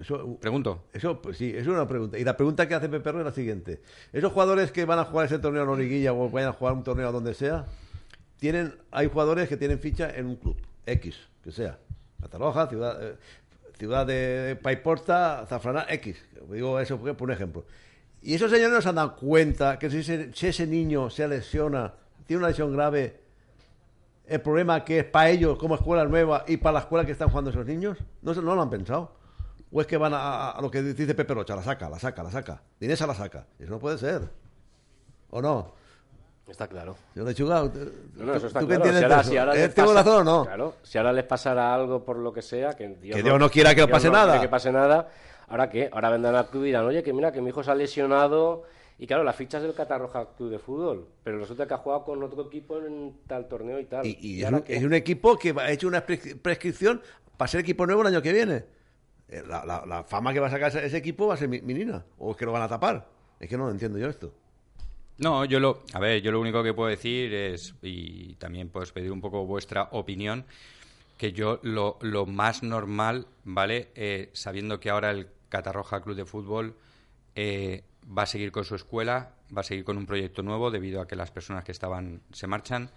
Eso, 0.00 0.36
Pregunto. 0.38 0.84
Eso, 0.92 1.22
pues 1.22 1.38
sí, 1.38 1.52
es 1.54 1.66
una 1.66 1.86
pregunta. 1.88 2.18
Y 2.18 2.24
la 2.24 2.36
pregunta 2.36 2.68
que 2.68 2.74
hace 2.74 2.88
Pepe 2.88 3.10
es 3.10 3.16
la 3.16 3.32
siguiente. 3.32 3.80
Esos 4.12 4.32
jugadores 4.32 4.70
que 4.70 4.84
van 4.84 4.98
a 4.98 5.04
jugar 5.04 5.26
ese 5.26 5.38
torneo 5.38 5.62
en 5.62 5.70
la 5.70 5.76
liguilla 5.76 6.12
o 6.12 6.28
vayan 6.28 6.50
a 6.50 6.52
jugar 6.52 6.74
un 6.74 6.84
torneo 6.84 7.10
donde 7.10 7.32
sea, 7.32 7.66
tienen, 8.38 8.74
hay 8.90 9.08
jugadores 9.08 9.48
que 9.48 9.56
tienen 9.56 9.78
ficha 9.78 10.10
en 10.10 10.26
un 10.26 10.36
club, 10.36 10.56
X, 10.84 11.16
que 11.42 11.52
sea. 11.52 11.78
Cataluña, 12.20 12.66
ciudad, 12.66 13.02
eh, 13.02 13.16
ciudad 13.78 14.06
de 14.06 14.58
Paiporta, 14.62 15.44
Zafrana, 15.48 15.86
X. 15.88 16.16
Digo 16.50 16.78
eso 16.80 16.98
por 16.98 17.22
un 17.22 17.32
ejemplo. 17.32 17.64
Y 18.22 18.34
esos 18.34 18.50
señores 18.50 18.74
no 18.74 18.82
se 18.82 18.88
han 18.88 18.96
dado 18.96 19.16
cuenta 19.16 19.78
que 19.78 19.90
si 19.90 20.48
ese, 20.48 20.66
niño 20.66 21.10
se 21.10 21.28
lesiona, 21.28 21.94
tiene 22.26 22.38
una 22.38 22.48
lesión 22.48 22.72
grave, 22.72 23.20
el 24.26 24.40
problema 24.40 24.84
que 24.84 25.00
es 25.00 25.04
para 25.04 25.30
ellos 25.30 25.56
como 25.58 25.76
escuela 25.76 26.04
nueva 26.04 26.44
y 26.48 26.56
para 26.56 26.74
la 26.74 26.80
escuela 26.80 27.06
que 27.06 27.12
están 27.12 27.28
jugando 27.28 27.50
esos 27.50 27.64
niños, 27.64 27.98
no, 28.22 28.34
no 28.34 28.54
lo 28.54 28.62
han 28.62 28.70
pensado. 28.70 29.12
¿O 29.70 29.80
es 29.80 29.86
que 29.86 29.96
van 29.96 30.12
a, 30.14 30.56
lo 30.60 30.70
que 30.70 30.82
dice 30.82 31.14
Pepe 31.14 31.34
Rocha, 31.34 31.54
la 31.54 31.62
saca, 31.62 31.88
la 31.90 31.98
saca, 31.98 32.22
la 32.22 32.30
saca? 32.30 32.62
Dinesa 32.80 33.06
la 33.06 33.14
saca. 33.14 33.46
Eso 33.58 33.70
no 33.70 33.78
puede 33.78 33.98
ser. 33.98 34.22
¿O 35.30 35.42
no? 35.42 35.74
Está 36.48 36.68
claro. 36.68 36.96
Yo 37.14 37.24
le 37.24 37.32
he 37.32 37.34
chugado. 37.34 37.72
No, 38.14 38.34
eso 38.34 38.46
está 38.46 38.60
claro. 38.60 39.24
Si 39.24 39.36
ahora, 39.36 39.56
¿Eh, 39.56 39.68
¿Tengo 39.68 39.92
razón 39.92 40.20
o 40.20 40.24
no? 40.24 40.44
Claro, 40.44 40.76
si 40.82 40.96
ahora 40.96 41.12
les 41.12 41.24
pasará 41.24 41.74
algo 41.74 42.04
por 42.04 42.18
lo 42.18 42.32
que 42.32 42.42
sea, 42.42 42.74
que 42.74 42.88
Dios, 42.88 43.22
no, 43.22 43.50
quiera 43.50 43.74
que 43.74 43.86
pase 43.88 44.10
nada. 44.10 44.40
Que 44.40 44.48
pase 44.48 44.70
nada, 44.70 45.08
¿Ahora 45.48 45.70
qué? 45.70 45.88
Ahora 45.92 46.10
vendrán 46.10 46.34
al 46.34 46.48
club 46.48 46.64
y 46.64 46.66
dirán, 46.66 46.84
oye, 46.86 47.02
que 47.02 47.12
mira, 47.12 47.32
que 47.32 47.40
mi 47.40 47.50
hijo 47.50 47.62
se 47.62 47.70
ha 47.70 47.74
lesionado. 47.74 48.64
Y 48.98 49.06
claro, 49.06 49.24
las 49.24 49.36
fichas 49.36 49.62
del 49.62 49.74
Catarroja 49.74 50.26
Club 50.36 50.50
de 50.50 50.58
Fútbol, 50.58 51.06
pero 51.22 51.38
resulta 51.38 51.66
que 51.66 51.74
ha 51.74 51.78
jugado 51.78 52.04
con 52.04 52.22
otro 52.22 52.46
equipo 52.46 52.78
en 52.78 53.18
tal 53.26 53.46
torneo 53.46 53.78
y 53.78 53.84
tal. 53.84 54.06
Y, 54.06 54.42
es, 54.42 54.82
un, 54.82 54.94
equipo 54.94 55.36
que 55.36 55.54
ha 55.58 55.70
hecho 55.70 55.86
una 55.86 56.04
prescripción 56.06 57.02
para 57.36 57.48
ser 57.48 57.60
equipo 57.60 57.84
nuevo 57.86 58.00
el 58.02 58.08
año 58.08 58.22
que 58.22 58.32
viene. 58.32 58.64
Eh, 59.28 59.42
la, 59.46 60.04
fama 60.08 60.32
que 60.32 60.40
va 60.40 60.46
a 60.46 60.50
sacar 60.50 60.74
ese, 60.76 60.96
equipo 60.96 61.26
va 61.26 61.34
a 61.34 61.36
ser 61.36 61.48
minina. 61.48 62.06
O 62.18 62.30
es 62.30 62.36
que 62.38 62.46
lo 62.46 62.52
van 62.52 62.62
a 62.62 62.68
tapar. 62.68 63.06
Es 63.38 63.48
que 63.48 63.58
no 63.58 63.70
entiendo 63.70 63.98
yo 63.98 64.08
esto. 64.08 64.32
No, 65.18 65.46
yo 65.46 65.60
lo, 65.60 65.82
a 65.94 65.98
ver, 65.98 66.20
yo 66.20 66.30
lo 66.30 66.40
único 66.40 66.62
que 66.62 66.74
puedo 66.74 66.90
decir 66.90 67.32
es, 67.32 67.74
y 67.80 68.34
también 68.34 68.68
puedes 68.68 68.92
pedir 68.92 69.10
un 69.12 69.20
poco 69.20 69.46
vuestra 69.46 69.88
opinión, 69.92 70.44
que 71.16 71.32
yo 71.32 71.58
lo, 71.62 71.98
lo 72.02 72.26
más 72.26 72.62
normal, 72.62 73.26
¿vale? 73.44 73.90
Eh, 73.94 74.28
sabiendo 74.34 74.78
que 74.78 74.90
ahora 74.90 75.10
el 75.10 75.28
Catarroja 75.48 76.02
Club 76.02 76.16
de 76.16 76.26
Fútbol 76.26 76.76
eh, 77.34 77.84
va 78.06 78.22
a 78.22 78.26
seguir 78.26 78.52
con 78.52 78.64
su 78.64 78.74
escuela, 78.74 79.34
va 79.56 79.60
a 79.60 79.64
seguir 79.64 79.84
con 79.84 79.96
un 79.96 80.06
proyecto 80.06 80.42
nuevo 80.42 80.70
debido 80.70 81.00
a 81.00 81.06
que 81.06 81.16
las 81.16 81.30
personas 81.30 81.64
que 81.64 81.72
estaban 81.72 82.20
se 82.32 82.46
marchan. 82.46 82.90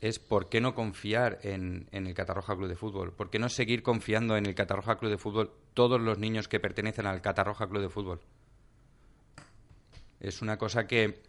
Es 0.00 0.18
por 0.18 0.48
qué 0.48 0.60
no 0.60 0.74
confiar 0.74 1.38
en, 1.42 1.88
el 1.92 2.12
Catarroja 2.14 2.56
Club 2.56 2.68
de 2.68 2.76
Fútbol, 2.76 3.12
por 3.12 3.30
qué 3.30 3.38
no 3.38 3.48
seguir 3.48 3.82
confiando 3.82 4.36
en 4.36 4.44
el 4.44 4.54
Catarroja 4.54 4.98
Club 4.98 5.10
de 5.10 5.18
Fútbol 5.18 5.52
todos 5.72 6.00
los 6.00 6.18
niños 6.18 6.48
que 6.48 6.60
pertenecen 6.60 7.06
al 7.06 7.22
Catarroja 7.22 7.68
Club 7.68 7.82
de 7.82 7.88
Fútbol. 7.88 8.20
Es 10.26 10.42
una 10.42 10.56
cosa 10.56 10.86
que 10.86 11.22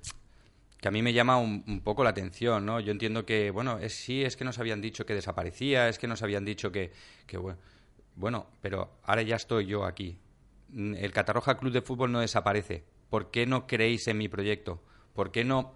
que 0.86 0.90
a 0.90 0.92
mí 0.92 1.02
me 1.02 1.14
llama 1.14 1.38
un, 1.38 1.82
poco 1.84 2.04
la 2.04 2.12
atención, 2.12 2.64
¿no? 2.64 2.80
Yo 2.80 2.92
entiendo 2.92 3.26
que, 3.26 3.50
bueno, 3.50 3.80
es, 3.80 3.96
sí, 3.96 4.24
es 4.24 4.38
que 4.38 4.44
nos 4.44 4.60
habían 4.60 4.82
dicho 4.82 5.04
que 5.04 5.16
desaparecía, 5.16 5.90
es 5.90 5.98
que 5.98 6.08
nos 6.08 6.22
habían 6.22 6.46
dicho 6.46 6.72
que, 6.72 6.92
que 7.26 7.38
bueno, 7.38 7.58
bueno, 8.16 8.46
pero 8.62 8.92
ahora 9.04 9.24
ya 9.24 9.36
estoy 9.36 9.66
yo 9.66 9.86
aquí. 9.86 10.20
Mm, 10.70 10.94
El 10.94 11.12
Catarroja 11.12 11.58
Club 11.58 11.74
de 11.74 11.82
Fútbol 11.82 12.12
no 12.12 12.20
desaparece. 12.20 12.84
¿Por 13.10 13.32
qué 13.32 13.48
no 13.48 13.66
creéis 13.66 14.08
en 14.08 14.20
mi 14.20 14.30
proyecto? 14.30 14.80
¿Por 15.16 15.32
qué 15.32 15.44
no 15.44 15.74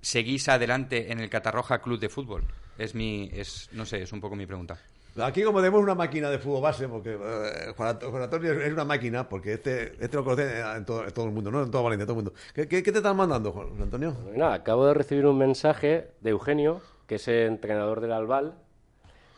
seguís 0.00 0.48
adelante 0.48 1.12
en 1.12 1.20
el 1.20 1.30
Catarroja 1.30 1.80
Club 1.80 2.00
de 2.00 2.08
Fútbol? 2.08 2.44
Es 2.78 2.96
mi, 2.96 3.30
es, 3.32 3.68
no 3.70 3.86
sé, 3.86 4.02
es 4.02 4.12
un 4.12 4.20
poco 4.20 4.34
mi 4.34 4.46
pregunta. 4.46 4.80
Aquí 5.20 5.42
como 5.42 5.58
tenemos 5.58 5.82
una 5.82 5.94
máquina 5.94 6.30
de 6.30 6.38
fútbol 6.38 6.62
base, 6.62 6.88
porque 6.88 7.12
eh, 7.20 7.72
Juan 7.76 7.88
Anto- 7.90 8.10
Juan 8.10 8.22
Antonio 8.22 8.52
es 8.52 8.72
una 8.72 8.84
máquina, 8.84 9.28
porque 9.28 9.54
este, 9.54 9.92
este 10.02 10.16
lo 10.16 10.24
conoce 10.24 10.60
en 10.60 10.84
todo, 10.86 11.04
en 11.04 11.10
todo 11.12 11.26
el 11.26 11.32
mundo, 11.32 11.50
¿no? 11.50 11.62
En 11.62 11.70
toda 11.70 11.84
Valencia, 11.84 12.04
en 12.04 12.06
todo 12.06 12.18
el 12.18 12.24
mundo. 12.24 12.40
¿Qué, 12.54 12.66
qué, 12.66 12.82
qué 12.82 12.92
te 12.92 12.98
están 12.98 13.16
mandando, 13.16 13.52
Juan 13.52 13.68
Antonio? 13.82 14.12
Bueno, 14.22 14.38
nada, 14.38 14.54
acabo 14.54 14.86
de 14.86 14.94
recibir 14.94 15.26
un 15.26 15.36
mensaje 15.36 16.12
de 16.22 16.30
Eugenio, 16.30 16.80
que 17.06 17.16
es 17.16 17.28
el 17.28 17.46
entrenador 17.48 18.00
del 18.00 18.12
Albal, 18.12 18.54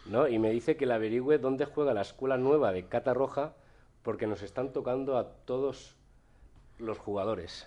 ¿no? 0.06 0.28
y 0.28 0.38
me 0.38 0.50
dice 0.50 0.76
que 0.76 0.86
le 0.86 0.94
averigüe 0.94 1.38
dónde 1.38 1.64
juega 1.64 1.92
la 1.92 2.02
escuela 2.02 2.36
nueva 2.36 2.70
de 2.72 2.86
Cata 2.86 3.12
Roja, 3.12 3.54
porque 4.04 4.26
nos 4.28 4.42
están 4.42 4.72
tocando 4.72 5.18
a 5.18 5.28
todos 5.44 5.96
los 6.78 6.98
jugadores. 6.98 7.66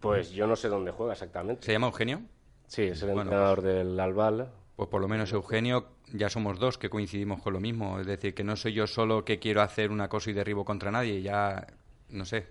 Pues 0.00 0.30
yo 0.30 0.46
no 0.46 0.56
sé 0.56 0.68
dónde 0.68 0.92
juega 0.92 1.12
exactamente. 1.12 1.66
¿Se 1.66 1.72
llama 1.72 1.88
Eugenio? 1.88 2.22
Sí, 2.68 2.84
es 2.84 3.02
el 3.02 3.08
Bueno, 3.08 3.22
entrenador 3.22 3.60
del 3.60 3.98
Albal. 4.00 4.48
Pues 4.80 4.88
por 4.88 5.02
lo 5.02 5.08
menos 5.08 5.30
Eugenio, 5.34 5.88
ya 6.10 6.30
somos 6.30 6.58
dos 6.58 6.78
que 6.78 6.88
coincidimos 6.88 7.42
con 7.42 7.52
lo 7.52 7.60
mismo. 7.60 8.00
Es 8.00 8.06
decir, 8.06 8.32
que 8.32 8.44
no 8.44 8.56
soy 8.56 8.72
yo 8.72 8.86
solo 8.86 9.26
que 9.26 9.38
quiero 9.38 9.60
hacer 9.60 9.90
una 9.90 10.08
cosa 10.08 10.30
y 10.30 10.32
derribo 10.32 10.64
contra 10.64 10.90
nadie. 10.90 11.20
Ya, 11.20 11.66
no 12.08 12.24
sé. 12.24 12.46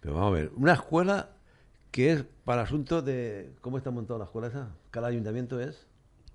Pero 0.00 0.14
vamos 0.14 0.28
a 0.28 0.34
ver, 0.36 0.52
una 0.56 0.72
escuela 0.72 1.32
que 1.90 2.12
es 2.12 2.24
para 2.46 2.62
asuntos 2.62 3.04
de... 3.04 3.52
¿Cómo 3.60 3.76
está 3.76 3.90
montada 3.90 4.20
la 4.20 4.24
escuela 4.24 4.48
esa? 4.48 4.70
Cada 4.90 5.08
ayuntamiento 5.08 5.60
es... 5.60 5.86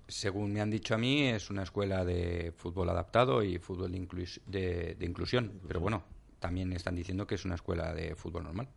Según 0.06 0.52
me 0.52 0.60
han 0.60 0.70
dicho 0.70 0.94
a 0.94 0.98
mí, 0.98 1.24
es 1.24 1.50
una 1.50 1.64
escuela 1.64 2.04
de 2.04 2.52
fútbol 2.56 2.88
adaptado 2.90 3.42
y 3.42 3.58
fútbol 3.58 3.90
de, 3.90 3.98
inclus- 3.98 4.40
de- 4.46 4.94
de 4.96 5.06
inclusión. 5.06 5.58
Pero 5.66 5.80
bueno, 5.80 6.04
también 6.38 6.72
están 6.72 6.94
diciendo 6.94 7.26
que 7.26 7.34
es 7.34 7.44
una 7.44 7.56
escuela 7.56 7.92
de 7.92 8.14
fútbol 8.14 8.44
normal. 8.44 8.68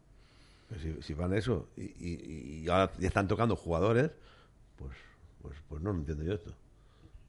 Si, 0.82 1.00
si 1.04 1.14
van 1.14 1.32
eso 1.36 1.70
y, 1.78 1.84
y- 1.84 2.64
y 2.64 2.70
ahora 2.70 2.92
ya 2.98 3.08
están 3.08 3.28
tocando 3.28 3.56
jugadores, 3.56 4.10
pues, 4.78 4.98
pues, 5.46 5.58
pues 5.70 5.82
no, 5.82 5.94
no 5.94 6.00
entiendo 6.00 6.24
yo 6.24 6.34
esto. 6.34 6.52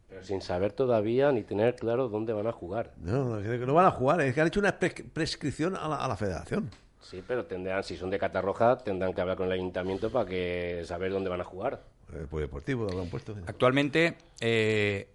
Pero 0.09 0.22
sin 0.24 0.40
saber 0.40 0.72
todavía 0.72 1.33
ni 1.33 1.42
tener 1.42 1.74
claro 1.76 2.09
dónde 2.09 2.33
van 2.33 2.46
a 2.46 2.52
jugar. 2.52 2.92
No, 2.98 3.40
no, 3.40 3.42
que 3.42 3.59
no 3.66 3.74
van 3.74 3.87
a 3.87 3.90
jugar, 3.90 4.20
es 4.20 4.35
que 4.35 4.40
han 4.40 4.46
hecho 4.46 4.61
una 4.61 4.79
pres- 4.79 5.05
prescripción 5.12 5.76
a 5.76 5.88
la, 5.88 5.96
a 5.96 6.09
la 6.09 6.16
federación. 6.16 6.70
Sí, 7.00 7.22
pero 7.26 7.44
tendrán, 7.44 7.85
si 7.85 7.96
son 7.96 8.11
de 8.11 8.18
Catarroja, 8.18 8.79
tendrán 8.79 9.12
que 9.12 9.20
hablar 9.20 9.37
con 9.37 9.46
el 9.46 9.52
ayuntamiento 9.52 10.11
para 10.11 10.29
que 10.29 10.83
saber 10.85 11.12
dónde 11.12 11.29
van 11.31 11.40
a 11.40 11.44
jugar. 11.44 11.83
El 12.12 12.26
polideportivo 12.29 12.88
lo 12.88 13.02
han 13.02 13.11
puesto. 13.11 13.35
Actualmente, 13.46 14.16
eh, 14.40 15.09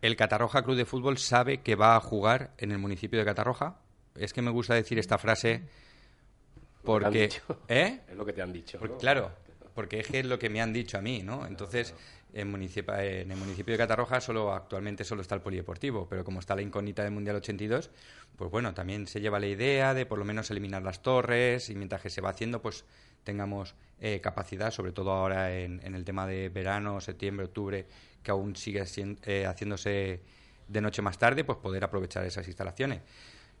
el 0.00 0.16
Catarroja 0.16 0.62
Club 0.62 0.76
de 0.76 0.84
Fútbol 0.84 1.18
sabe 1.18 1.58
que 1.62 1.74
va 1.76 1.96
a 1.96 2.00
jugar 2.00 2.52
en 2.58 2.72
el 2.72 2.78
municipio 2.78 3.18
de 3.18 3.24
Catarroja. 3.24 3.76
Es 4.16 4.32
que 4.32 4.42
me 4.42 4.50
gusta 4.50 4.74
decir 4.74 4.98
esta 4.98 5.18
frase 5.18 5.62
Lo 5.62 6.82
porque... 6.84 7.30
¿Eh? 7.68 8.00
Es 8.08 8.16
lo 8.16 8.24
que 8.24 8.32
te 8.32 8.42
han 8.42 8.52
dicho. 8.52 8.78
Porque, 8.78 8.94
¿no? 8.94 9.00
claro, 9.00 9.30
porque 9.74 10.00
es 10.00 10.06
que 10.08 10.20
es 10.20 10.26
lo 10.26 10.38
que 10.38 10.48
me 10.50 10.60
han 10.60 10.72
dicho 10.72 10.98
a 10.98 11.00
mí, 11.02 11.22
¿no? 11.22 11.46
Entonces, 11.46 11.94
en, 12.32 12.50
municipa- 12.52 13.02
en 13.04 13.30
el 13.30 13.36
municipio 13.36 13.72
de 13.72 13.78
Catarroja 13.78 14.20
solo 14.20 14.52
actualmente 14.52 15.04
solo 15.04 15.22
está 15.22 15.34
el 15.34 15.40
polideportivo, 15.40 16.08
pero 16.08 16.24
como 16.24 16.40
está 16.40 16.54
la 16.56 16.62
incógnita 16.62 17.02
del 17.02 17.12
Mundial 17.12 17.36
82, 17.36 17.90
pues 18.36 18.50
bueno, 18.50 18.74
también 18.74 19.06
se 19.06 19.20
lleva 19.20 19.38
la 19.40 19.46
idea 19.46 19.94
de 19.94 20.06
por 20.06 20.18
lo 20.18 20.24
menos 20.24 20.50
eliminar 20.50 20.82
las 20.82 21.02
torres 21.02 21.70
y 21.70 21.74
mientras 21.74 22.02
que 22.02 22.10
se 22.10 22.20
va 22.20 22.30
haciendo, 22.30 22.60
pues 22.62 22.84
tengamos 23.24 23.74
eh, 24.00 24.20
capacidad, 24.20 24.70
sobre 24.70 24.92
todo 24.92 25.12
ahora 25.12 25.54
en, 25.56 25.80
en 25.84 25.94
el 25.94 26.04
tema 26.04 26.26
de 26.26 26.48
verano, 26.50 27.00
septiembre, 27.00 27.46
octubre, 27.46 27.86
que 28.22 28.30
aún 28.30 28.56
sigue 28.56 28.80
hacien- 28.80 29.18
eh, 29.24 29.46
haciéndose 29.46 30.20
de 30.68 30.80
noche 30.80 31.02
más 31.02 31.18
tarde, 31.18 31.44
pues 31.44 31.58
poder 31.58 31.84
aprovechar 31.84 32.24
esas 32.24 32.46
instalaciones. 32.48 33.00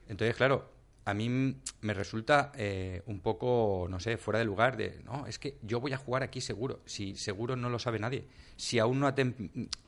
Entonces, 0.08 0.36
claro, 0.36 0.68
a 1.04 1.14
mí 1.14 1.56
me 1.80 1.94
resulta 1.94 2.52
eh, 2.56 3.02
un 3.06 3.20
poco, 3.20 3.86
no 3.90 4.00
sé, 4.00 4.16
fuera 4.16 4.38
de 4.38 4.44
lugar 4.44 4.76
de, 4.76 5.00
no, 5.04 5.26
es 5.26 5.38
que 5.38 5.58
yo 5.62 5.80
voy 5.80 5.92
a 5.92 5.98
jugar 5.98 6.22
aquí 6.22 6.40
seguro, 6.40 6.80
si 6.86 7.14
seguro 7.14 7.56
no 7.56 7.68
lo 7.68 7.78
sabe 7.78 7.98
nadie, 7.98 8.24
si 8.56 8.78
aún 8.78 9.00
no 9.00 9.06
ha, 9.06 9.14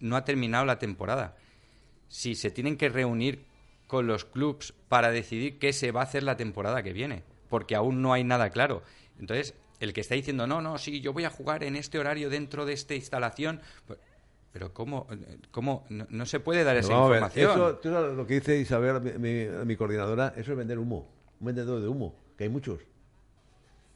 no 0.01 0.17
ha 0.17 0.25
terminado 0.25 0.65
la 0.67 0.79
temporada, 0.79 1.37
si 2.09 2.35
se 2.35 2.51
tienen 2.51 2.77
que 2.77 2.89
reunir 2.89 3.45
con 3.87 4.07
los 4.07 4.25
clubs 4.25 4.75
para 4.89 5.11
decidir 5.11 5.59
qué 5.59 5.73
se 5.73 5.91
va 5.93 6.01
a 6.01 6.05
hacer 6.05 6.23
la 6.23 6.37
temporada 6.37 6.83
que 6.83 6.93
viene, 6.93 7.23
porque 7.49 7.77
aún 7.77 8.03
no 8.03 8.13
hay 8.13 8.25
nada 8.25 8.51
claro. 8.51 8.83
Entonces, 9.19 9.55
el 9.81 9.93
que 9.93 10.01
está 10.01 10.15
diciendo, 10.15 10.47
no, 10.47 10.61
no, 10.61 10.79
sí, 10.79 11.01
yo 11.01 11.13
voy 11.13 11.25
a 11.25 11.31
jugar 11.31 11.65
en 11.65 11.77
este 11.77 11.99
horario 11.99 12.29
dentro 12.31 12.67
de 12.67 12.73
esta 12.73 12.95
instalación, 12.95 13.61
pues, 13.87 13.99
pero 14.57 14.73
¿cómo? 14.73 15.07
¿Cómo? 15.51 15.85
No, 15.91 16.07
no 16.09 16.25
se 16.25 16.41
puede 16.41 16.65
dar 16.65 16.79
esa 16.79 16.95
a 16.97 17.01
ver, 17.09 17.17
información. 17.23 17.51
eso, 17.51 17.75
tú 17.77 17.91
sabes 17.91 18.15
lo 18.17 18.27
que 18.27 18.35
dice 18.35 18.57
Isabel, 18.57 19.03
mi, 19.03 19.13
mi- 19.19 19.65
mi 19.67 19.77
coordinadora, 19.77 20.33
eso 20.35 20.53
es 20.53 20.57
vender 20.57 20.79
humo, 20.79 21.07
un 21.41 21.47
vendedor 21.49 21.83
de 21.83 21.87
humo, 21.89 22.15
que 22.39 22.45
hay 22.45 22.49
muchos. 22.49 22.81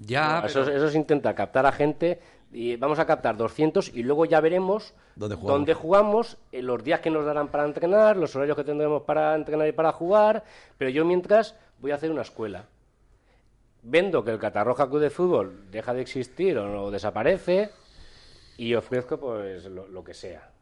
Ya, 0.00 0.42
eso, 0.44 0.62
pero- 0.62 0.76
eso 0.76 0.90
se 0.90 0.98
intenta 0.98 1.34
captar 1.34 1.64
a 1.64 1.72
gente 1.72 2.20
y 2.52 2.76
vamos 2.76 2.98
a 2.98 3.06
captar 3.06 3.38
200 3.38 3.88
y 3.94 4.02
luego 4.02 4.26
ya 4.26 4.38
veremos 4.42 4.92
¿Dónde 5.16 5.34
jugamos? 5.36 5.56
dónde 5.58 5.72
jugamos, 5.72 6.36
eh, 6.52 6.60
los 6.60 6.84
días 6.84 7.00
que 7.00 7.08
nos 7.08 7.24
darán 7.24 7.48
para 7.48 7.64
entrenar, 7.64 8.18
los 8.18 8.36
horarios 8.36 8.58
que 8.58 8.64
tendremos 8.64 9.04
para 9.04 9.34
entrenar 9.34 9.66
y 9.66 9.72
para 9.72 9.92
jugar, 9.92 10.44
pero 10.76 10.90
yo 10.90 11.06
mientras 11.06 11.54
voy 11.80 11.92
a 11.92 11.94
hacer 11.94 12.10
una 12.10 12.20
escuela. 12.20 12.66
Vendo 13.82 14.22
que 14.22 14.30
el 14.30 14.38
Catarroja 14.38 14.90
Club 14.90 15.00
de 15.00 15.08
Fútbol 15.08 15.70
deja 15.70 15.94
de 15.94 16.02
existir 16.02 16.58
o 16.58 16.68
no 16.68 16.90
desaparece 16.90 17.70
y 18.60 18.74
ofrezco 18.74 19.18
pues 19.18 19.64
lo, 19.64 19.88
lo 19.88 20.04
que 20.04 20.12
sea. 20.12 20.52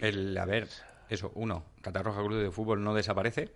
El, 0.00 0.36
a 0.36 0.44
ver, 0.44 0.68
eso, 1.08 1.30
uno, 1.36 1.64
Catarroja 1.80 2.20
Club 2.24 2.42
de 2.42 2.50
Fútbol 2.50 2.82
no 2.82 2.92
desaparece. 2.92 3.52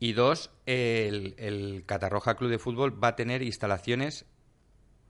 Y 0.00 0.14
dos, 0.14 0.50
el, 0.66 1.36
el 1.38 1.84
Catarroja 1.86 2.34
Club 2.34 2.50
de 2.50 2.58
Fútbol 2.58 3.02
va 3.02 3.08
a 3.08 3.16
tener 3.16 3.42
instalaciones 3.42 4.26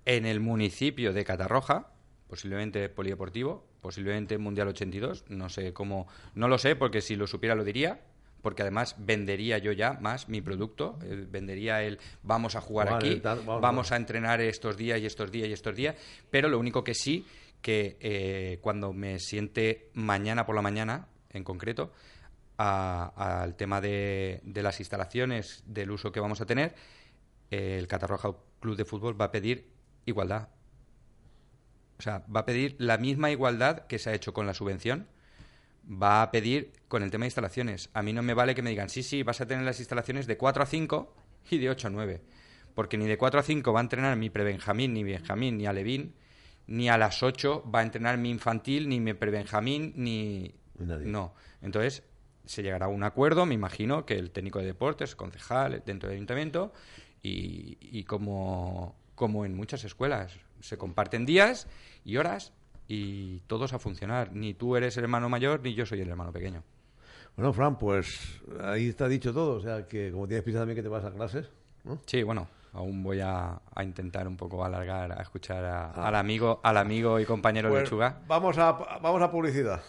en 0.04 0.26
el 0.26 0.38
municipio 0.38 1.14
de 1.14 1.24
Catarroja, 1.24 1.94
posiblemente 2.28 2.90
polideportivo, 2.90 3.66
posiblemente 3.80 4.36
Mundial 4.36 4.68
82, 4.68 5.24
no 5.28 5.48
sé 5.48 5.72
cómo, 5.72 6.08
no 6.34 6.48
lo 6.48 6.58
sé 6.58 6.76
porque 6.76 7.00
si 7.00 7.16
lo 7.16 7.26
supiera 7.26 7.54
lo 7.54 7.64
diría, 7.64 8.02
porque 8.42 8.62
además 8.62 8.94
vendería 8.98 9.58
yo 9.58 9.72
ya 9.72 9.94
más 9.94 10.28
mi 10.28 10.40
producto, 10.40 10.98
eh, 11.02 11.26
vendería 11.28 11.82
el 11.82 11.98
vamos 12.22 12.54
a 12.54 12.60
jugar 12.60 12.90
Vale, 12.90 13.08
aquí, 13.08 13.20
tal, 13.20 13.38
vamos, 13.38 13.46
vamos 13.46 13.62
vamos. 13.62 13.92
a 13.92 13.96
entrenar 13.96 14.40
estos 14.40 14.76
días 14.76 15.00
y 15.00 15.06
estos 15.06 15.32
días 15.32 15.48
y 15.48 15.52
estos 15.52 15.74
días, 15.74 15.96
pero 16.30 16.48
lo 16.48 16.58
único 16.60 16.84
que 16.84 16.94
sí, 16.94 17.26
que 17.62 17.96
eh, 18.00 18.58
cuando 18.60 18.92
me 18.92 19.18
siente 19.18 19.90
mañana 19.94 20.46
por 20.46 20.54
la 20.54 20.62
mañana, 20.62 21.08
en 21.30 21.44
concreto, 21.44 21.92
al 22.56 23.54
tema 23.56 23.80
de, 23.80 24.40
de 24.44 24.62
las 24.62 24.80
instalaciones, 24.80 25.62
del 25.66 25.90
uso 25.90 26.12
que 26.12 26.20
vamos 26.20 26.40
a 26.40 26.46
tener, 26.46 26.74
eh, 27.50 27.76
el 27.78 27.86
Catarroja 27.86 28.34
Club 28.60 28.76
de 28.76 28.84
Fútbol 28.84 29.20
va 29.20 29.26
a 29.26 29.32
pedir 29.32 29.70
igualdad. 30.04 30.48
O 31.98 32.02
sea, 32.02 32.24
va 32.34 32.40
a 32.40 32.46
pedir 32.46 32.76
la 32.78 32.98
misma 32.98 33.30
igualdad 33.30 33.86
que 33.86 33.98
se 33.98 34.10
ha 34.10 34.14
hecho 34.14 34.32
con 34.32 34.46
la 34.46 34.54
subvención, 34.54 35.06
va 35.90 36.22
a 36.22 36.30
pedir 36.30 36.72
con 36.88 37.02
el 37.02 37.10
tema 37.10 37.22
de 37.22 37.28
instalaciones. 37.28 37.90
A 37.94 38.02
mí 38.02 38.12
no 38.12 38.22
me 38.22 38.34
vale 38.34 38.54
que 38.54 38.62
me 38.62 38.70
digan, 38.70 38.90
sí, 38.90 39.02
sí, 39.02 39.22
vas 39.22 39.40
a 39.40 39.46
tener 39.46 39.64
las 39.64 39.78
instalaciones 39.78 40.26
de 40.26 40.36
4 40.36 40.62
a 40.62 40.66
5 40.66 41.14
y 41.50 41.58
de 41.58 41.70
8 41.70 41.88
a 41.88 41.90
9. 41.90 42.22
Porque 42.74 42.98
ni 42.98 43.06
de 43.06 43.16
4 43.16 43.40
a 43.40 43.42
5 43.42 43.72
va 43.72 43.80
a 43.80 43.82
entrenar 43.82 44.16
mi 44.16 44.28
prebenjamín, 44.28 44.92
ni 44.92 45.04
Benjamín, 45.04 45.56
ni 45.56 45.66
Alevín, 45.66 46.14
ni 46.66 46.88
a 46.88 46.98
las 46.98 47.22
8 47.22 47.64
va 47.72 47.80
a 47.80 47.82
entrenar 47.82 48.18
mi 48.18 48.30
infantil, 48.30 48.88
ni 48.88 49.00
mi 49.00 49.14
prebenjamín, 49.14 49.92
ni... 49.96 50.54
Nadie. 50.78 51.06
No. 51.06 51.34
Entonces, 51.62 52.02
se 52.44 52.62
llegará 52.62 52.86
a 52.86 52.88
un 52.88 53.02
acuerdo, 53.02 53.46
me 53.46 53.54
imagino, 53.54 54.04
que 54.04 54.14
el 54.14 54.30
técnico 54.30 54.58
de 54.58 54.66
deportes, 54.66 55.16
concejal 55.16 55.82
dentro 55.84 56.08
del 56.08 56.16
ayuntamiento, 56.16 56.72
y, 57.22 57.78
y 57.80 58.04
como, 58.04 58.96
como 59.14 59.44
en 59.44 59.54
muchas 59.54 59.84
escuelas, 59.84 60.38
se 60.60 60.76
comparten 60.76 61.26
días 61.26 61.66
y 62.04 62.16
horas 62.16 62.52
y 62.88 63.40
todos 63.46 63.72
a 63.72 63.78
funcionar. 63.78 64.32
Ni 64.32 64.54
tú 64.54 64.76
eres 64.76 64.96
el 64.96 65.04
hermano 65.04 65.28
mayor, 65.28 65.60
ni 65.62 65.74
yo 65.74 65.86
soy 65.86 66.00
el 66.00 66.08
hermano 66.08 66.32
pequeño. 66.32 66.62
Bueno, 67.36 67.52
Fran, 67.52 67.78
pues 67.78 68.40
ahí 68.62 68.88
está 68.88 69.08
dicho 69.08 69.32
todo, 69.32 69.56
o 69.56 69.60
sea 69.60 69.86
que 69.86 70.10
como 70.10 70.26
tienes 70.26 70.42
prisa 70.42 70.60
también 70.60 70.76
que 70.76 70.82
te 70.82 70.88
vas 70.88 71.04
a 71.04 71.12
clases, 71.12 71.50
¿no? 71.86 71.98
Sí, 72.06 72.22
bueno, 72.22 72.48
aún 72.72 73.02
voy 73.02 73.20
a, 73.20 73.58
a 73.74 73.82
intentar 73.84 74.26
un 74.28 74.36
poco 74.36 74.64
alargar 74.64 75.12
a 75.12 75.22
escuchar 75.22 75.64
a- 75.64 75.90
al 75.92 76.14
amigo, 76.14 76.60
al 76.62 76.76
amigo 76.76 77.18
y 77.20 77.24
compañero 77.24 77.68
Pues 77.70 77.84
Lechuga. 77.84 78.18
vamos 78.26 78.58
a, 78.58 78.72
vamos 78.72 79.22
a 79.22 79.30
publicidad. 79.30 79.80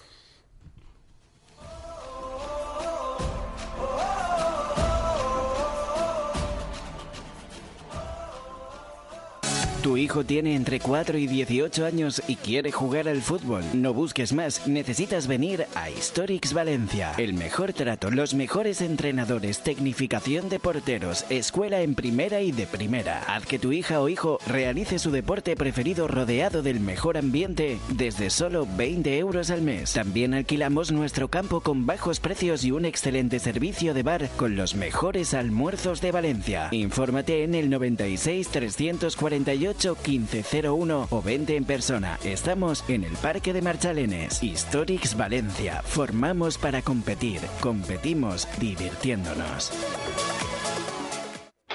Tu 9.88 9.96
hijo 9.96 10.26
tiene 10.26 10.54
entre 10.54 10.82
4 10.82 11.18
y 11.18 11.28
18 11.28 11.86
años 11.86 12.22
y 12.28 12.36
quiere 12.36 12.74
jugar 12.74 13.08
al 13.08 13.22
fútbol. 13.22 13.64
No 13.74 13.94
busques 13.94 14.34
más, 14.34 14.68
necesitas 14.68 15.28
venir 15.28 15.66
a 15.76 15.90
Historics 15.90 16.52
Valencia. 16.52 17.14
El 17.18 17.36
mejor 17.36 17.72
trato, 17.72 18.12
los 18.12 18.34
mejores 18.34 18.82
entrenadores, 18.82 19.64
tecnificación 19.64 20.50
de 20.50 20.60
porteros, 20.60 21.24
escuela 21.30 21.84
en 21.84 21.96
primera 21.96 22.42
y 22.42 22.52
de 22.52 22.68
primera. 22.68 23.24
Haz 23.34 23.46
que 23.46 23.60
tu 23.60 23.72
hija 23.72 24.02
o 24.02 24.10
hijo 24.10 24.40
realice 24.46 25.00
su 25.00 25.10
deporte 25.10 25.56
preferido 25.56 26.10
rodeado 26.10 26.62
del 26.64 26.82
mejor 26.82 27.18
ambiente 27.18 27.80
desde 27.88 28.30
solo 28.30 28.68
20 28.76 29.18
euros 29.18 29.52
al 29.52 29.62
mes. 29.62 29.94
También 29.94 30.34
alquilamos 30.34 30.92
nuestro 30.92 31.30
campo 31.30 31.62
con 31.62 31.86
bajos 31.86 32.20
precios 32.20 32.66
y 32.66 32.72
un 32.72 32.84
excelente 32.84 33.40
servicio 33.40 33.94
de 33.94 34.04
bar 34.04 34.28
con 34.36 34.58
los 34.58 34.76
mejores 34.76 35.34
almuerzos 35.34 36.02
de 36.02 36.12
Valencia. 36.12 36.68
Infórmate 36.74 37.46
en 37.46 37.56
el 37.56 37.70
96 37.70 38.50
348 38.50 39.77
1501 39.86 41.08
o 41.10 41.22
vente 41.22 41.56
en 41.56 41.66
persona. 41.66 42.20
Estamos 42.24 42.84
en 42.88 43.04
el 43.04 43.14
Parque 43.14 43.54
de 43.54 43.62
Marchalenes. 43.62 44.42
Historics 44.42 45.16
Valencia. 45.16 45.82
Formamos 45.84 46.58
para 46.58 46.82
competir. 46.82 47.40
Competimos 47.62 48.48
divirtiéndonos. 48.60 49.72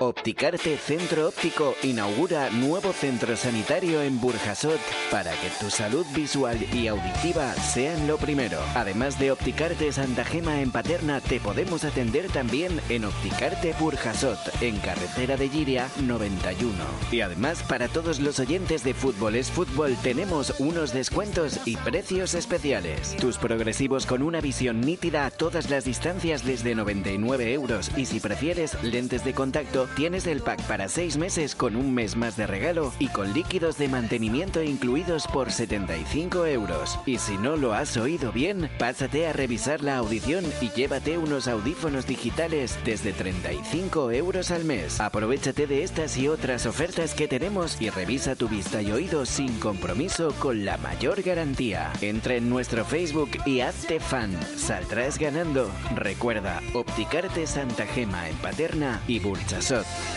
Opticarte 0.08 0.76
Centro 0.78 1.28
Óptico 1.28 1.76
inaugura 1.84 2.50
nuevo 2.50 2.92
centro 2.92 3.36
sanitario 3.36 4.02
en 4.02 4.20
Burjasot 4.20 4.80
para 5.12 5.30
que 5.30 5.48
tu 5.60 5.70
salud 5.70 6.04
visual 6.12 6.58
y 6.74 6.88
auditiva 6.88 7.54
sean 7.54 8.08
lo 8.08 8.16
primero. 8.16 8.58
Además 8.74 9.20
de 9.20 9.30
Opticarte 9.30 9.92
Santa 9.92 10.24
Gema 10.24 10.60
en 10.60 10.72
Paterna, 10.72 11.20
te 11.20 11.38
podemos 11.38 11.84
atender 11.84 12.26
también 12.32 12.80
en 12.88 13.04
Opticarte 13.04 13.74
Burjasot, 13.78 14.40
en 14.60 14.76
carretera 14.78 15.36
de 15.36 15.48
Giria 15.48 15.88
91. 16.00 16.72
Y 17.12 17.20
además, 17.20 17.62
para 17.62 17.86
todos 17.86 18.18
los 18.18 18.40
oyentes 18.40 18.82
de 18.82 18.94
Fútbol 18.94 19.36
es 19.36 19.52
Fútbol, 19.52 19.96
tenemos 20.02 20.52
unos 20.58 20.92
descuentos 20.92 21.60
y 21.64 21.76
precios 21.76 22.34
especiales. 22.34 23.14
Tus 23.20 23.38
progresivos 23.38 24.06
con 24.06 24.22
una 24.22 24.40
visión 24.40 24.80
nítida 24.80 25.26
a 25.26 25.30
todas 25.30 25.70
las 25.70 25.84
distancias 25.84 26.44
desde 26.44 26.74
99 26.74 27.52
euros 27.52 27.92
y 27.96 28.06
si 28.06 28.18
prefieres 28.18 28.82
lentes 28.82 29.24
de 29.24 29.32
contacto, 29.32 29.88
tienes 29.96 30.26
el 30.26 30.40
pack 30.40 30.62
para 30.62 30.88
6 30.88 31.16
meses 31.16 31.54
con 31.54 31.76
un 31.76 31.94
mes 31.94 32.16
más 32.16 32.36
de 32.36 32.46
regalo 32.46 32.92
y 32.98 33.08
con 33.08 33.32
líquidos 33.32 33.78
de 33.78 33.88
mantenimiento 33.88 34.62
incluidos 34.62 35.26
por 35.26 35.50
75 35.50 36.46
euros. 36.46 36.98
Y 37.06 37.18
si 37.18 37.36
no 37.36 37.56
lo 37.56 37.74
has 37.74 37.96
oído 37.96 38.32
bien, 38.32 38.70
pásate 38.78 39.26
a 39.26 39.32
revisar 39.32 39.82
la 39.82 39.96
audición 39.96 40.44
y 40.60 40.70
llévate 40.70 41.18
unos 41.18 41.48
audífonos 41.48 42.06
digitales 42.06 42.78
desde 42.84 43.12
35 43.12 44.10
euros 44.12 44.50
al 44.50 44.64
mes. 44.64 45.00
Aprovechate 45.00 45.66
de 45.66 45.82
estas 45.82 46.16
y 46.16 46.28
otras 46.28 46.66
ofertas 46.66 47.14
que 47.14 47.28
tenemos 47.28 47.80
y 47.80 47.90
revisa 47.90 48.34
tu 48.34 48.48
vista 48.48 48.82
y 48.82 48.92
oído 48.92 49.26
sin 49.26 49.58
compromiso 49.58 50.34
con 50.38 50.64
la 50.64 50.76
mayor 50.78 51.22
garantía. 51.22 51.92
Entra 52.00 52.34
en 52.34 52.48
nuestro 52.48 52.84
Facebook 52.84 53.30
y 53.46 53.60
hazte 53.60 54.00
fan. 54.00 54.32
Saldrás 54.56 55.18
ganando. 55.18 55.70
Recuerda, 55.94 56.60
Opticarte 56.74 57.46
Santa 57.46 57.86
Gema 57.86 58.28
en 58.28 58.36
Paterna 58.36 59.00
y 59.06 59.20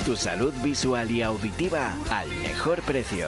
Tu 0.06 0.16
salud 0.16 0.54
visual 0.64 1.10
y 1.12 1.22
auditiva 1.22 1.94
al 2.10 2.30
mejor 2.42 2.82
precio. 2.82 3.28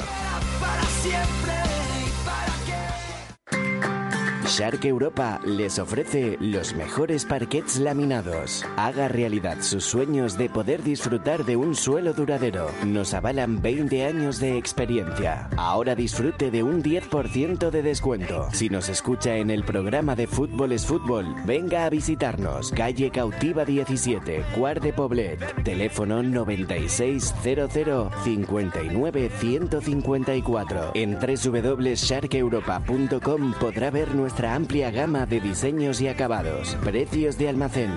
Shark 4.48 4.86
Europa 4.86 5.42
les 5.44 5.78
ofrece 5.78 6.38
los 6.40 6.74
mejores 6.74 7.26
parquets 7.26 7.80
laminados. 7.80 8.66
Haga 8.78 9.10
realidad 9.10 9.58
sus 9.60 9.84
sueños 9.84 10.38
de 10.38 10.50
poder 10.50 10.84
disfrutar 10.84 11.44
de 11.44 11.58
un 11.58 11.76
suelo 11.76 12.14
duradero. 12.14 12.72
Nos 12.86 13.14
avalan 13.14 13.62
20 13.62 14.06
años 14.06 14.40
de 14.40 14.58
experiencia. 14.58 15.50
Ahora 15.58 15.96
disfrute 15.96 16.50
de 16.50 16.64
un 16.64 16.82
10% 16.82 17.70
de 17.70 17.82
descuento. 17.82 18.48
Si 18.54 18.70
nos 18.70 18.88
escucha 18.88 19.36
en 19.36 19.50
el 19.50 19.66
programa 19.66 20.16
de 20.16 20.28
Fútbol 20.28 20.72
es 20.72 20.86
Fútbol, 20.86 21.26
venga 21.46 21.84
a 21.84 21.90
visitarnos. 21.90 22.72
Calle 22.72 23.12
Cautiva 23.12 23.66
17, 23.66 24.46
Cuart 24.56 24.82
de 24.82 24.94
Poblet. 24.94 25.64
Teléfono 25.64 26.24
9600 26.24 28.14
59 28.24 29.30
154. 29.40 30.92
En 30.94 31.18
www.sharkeuropa.com 31.20 33.54
podrá 33.60 33.92
ver 33.92 34.16
nuestra 34.16 34.37
amplia 34.46 34.92
gama 34.92 35.26
de 35.26 35.40
diseños 35.40 36.02
y 36.02 36.08
acabados. 36.08 36.76
Precios 36.84 37.38
de 37.38 37.50
almacén. 37.50 37.92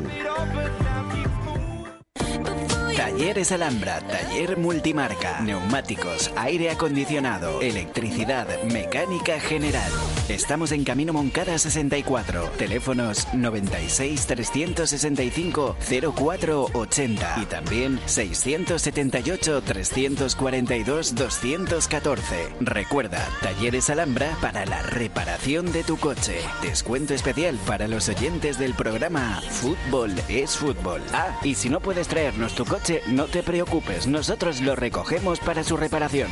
Talleres 3.00 3.50
Alhambra, 3.50 3.98
taller 4.02 4.58
multimarca, 4.58 5.40
neumáticos, 5.40 6.30
aire 6.36 6.68
acondicionado, 6.68 7.62
electricidad, 7.62 8.46
mecánica 8.64 9.40
general. 9.40 9.90
Estamos 10.28 10.70
en 10.70 10.84
Camino 10.84 11.14
Moncada 11.14 11.56
64, 11.58 12.50
teléfonos 12.58 13.26
96 13.32 14.26
365 14.26 15.76
0480 16.14 17.36
y 17.42 17.46
también 17.46 17.98
678 18.04 19.62
342 19.62 21.14
214. 21.14 22.54
Recuerda, 22.60 23.26
Talleres 23.40 23.88
Alhambra 23.88 24.36
para 24.42 24.66
la 24.66 24.82
reparación 24.82 25.72
de 25.72 25.84
tu 25.84 25.96
coche. 25.96 26.42
Descuento 26.60 27.14
especial 27.14 27.58
para 27.66 27.88
los 27.88 28.10
oyentes 28.10 28.58
del 28.58 28.74
programa 28.74 29.40
Fútbol 29.48 30.12
es 30.28 30.54
Fútbol. 30.58 31.00
Ah, 31.14 31.40
y 31.42 31.54
si 31.54 31.70
no 31.70 31.80
puedes 31.80 32.06
traernos 32.06 32.54
tu 32.54 32.66
coche, 32.66 32.89
no 33.06 33.26
te 33.26 33.42
preocupes, 33.42 34.06
nosotros 34.06 34.60
lo 34.60 34.74
recogemos 34.74 35.38
para 35.40 35.62
su 35.64 35.76
reparación. 35.76 36.30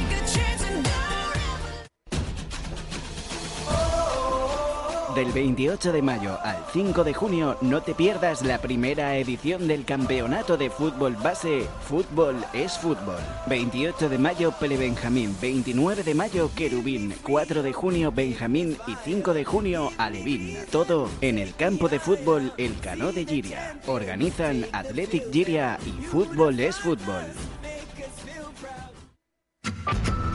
Del 5.18 5.32
28 5.32 5.90
de 5.90 6.00
mayo 6.00 6.38
al 6.44 6.64
5 6.72 7.02
de 7.02 7.12
junio 7.12 7.58
no 7.60 7.82
te 7.82 7.92
pierdas 7.92 8.42
la 8.42 8.58
primera 8.58 9.16
edición 9.16 9.66
del 9.66 9.84
Campeonato 9.84 10.56
de 10.56 10.70
Fútbol 10.70 11.16
Base 11.16 11.66
Fútbol 11.88 12.36
es 12.52 12.78
Fútbol. 12.78 13.18
28 13.48 14.10
de 14.10 14.16
mayo 14.16 14.52
Pele 14.52 14.76
Benjamín, 14.76 15.36
29 15.42 16.04
de 16.04 16.14
mayo 16.14 16.52
Querubín, 16.54 17.12
4 17.24 17.64
de 17.64 17.72
junio 17.72 18.12
Benjamín 18.12 18.76
y 18.86 18.94
5 18.94 19.34
de 19.34 19.44
junio 19.44 19.90
Alevín. 19.98 20.56
Todo 20.70 21.10
en 21.20 21.38
el 21.38 21.52
campo 21.56 21.88
de 21.88 21.98
fútbol 21.98 22.52
El 22.56 22.78
Cano 22.78 23.10
de 23.10 23.26
Giria. 23.26 23.80
Organizan 23.88 24.66
Athletic 24.70 25.32
Giria 25.32 25.80
y 25.84 26.00
Fútbol 26.00 26.60
es 26.60 26.76
Fútbol. 26.76 27.24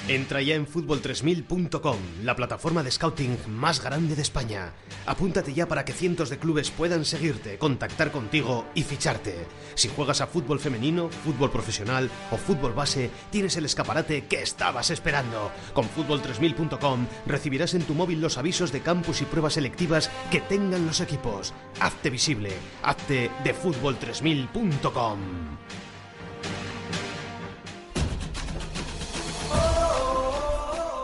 Entra 0.09 0.41
ya 0.41 0.55
en 0.55 0.65
fútbol3000.com, 0.65 1.97
la 2.23 2.35
plataforma 2.35 2.81
de 2.81 2.89
scouting 2.89 3.37
más 3.47 3.79
grande 3.79 4.15
de 4.15 4.23
España. 4.23 4.73
Apúntate 5.05 5.53
ya 5.53 5.67
para 5.67 5.85
que 5.85 5.93
cientos 5.93 6.31
de 6.31 6.39
clubes 6.39 6.71
puedan 6.71 7.05
seguirte, 7.05 7.59
contactar 7.59 8.11
contigo 8.11 8.65
y 8.73 8.81
ficharte. 8.81 9.45
Si 9.75 9.87
juegas 9.87 10.21
a 10.21 10.25
fútbol 10.25 10.59
femenino, 10.59 11.09
fútbol 11.09 11.51
profesional 11.51 12.09
o 12.31 12.37
fútbol 12.37 12.73
base, 12.73 13.11
tienes 13.29 13.55
el 13.57 13.65
escaparate 13.65 14.25
que 14.25 14.41
estabas 14.41 14.89
esperando. 14.89 15.51
Con 15.75 15.85
fútbol3000.com 15.85 17.05
recibirás 17.27 17.75
en 17.75 17.83
tu 17.83 17.93
móvil 17.93 18.19
los 18.19 18.39
avisos 18.39 18.71
de 18.71 18.81
campus 18.81 19.21
y 19.21 19.25
pruebas 19.25 19.53
selectivas 19.53 20.09
que 20.31 20.41
tengan 20.41 20.87
los 20.87 21.01
equipos. 21.01 21.53
Hazte 21.79 22.09
visible, 22.09 22.51
hazte 22.81 23.29
de 23.43 23.55
fútbol3000.com. 23.55 25.19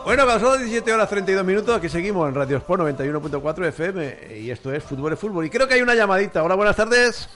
Bueno, 0.06 0.28
pasó 0.28 0.56
17 0.56 0.94
horas 0.94 1.10
32 1.10 1.44
minutos, 1.44 1.76
aquí 1.76 1.90
seguimos 1.90 2.30
en 2.30 2.36
Radio 2.36 2.58
Sport 2.58 2.84
91.4 2.84 3.68
FM 3.70 4.38
y 4.38 4.52
esto 4.52 4.72
es 4.72 4.84
Fútbol 4.84 5.14
es 5.14 5.20
Fútbol. 5.20 5.48
Y 5.48 5.50
creo 5.50 5.68
que 5.68 5.74
hay 5.74 5.82
una 5.82 5.96
llamadita. 5.96 6.44
Hola, 6.44 6.54
buenas 6.54 6.76
tardes. 6.76 7.28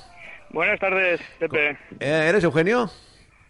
Buenas 0.51 0.79
tardes, 0.79 1.19
Pepe. 1.39 1.71
Eh, 1.99 2.27
¿Eres 2.29 2.43
Eugenio? 2.43 2.87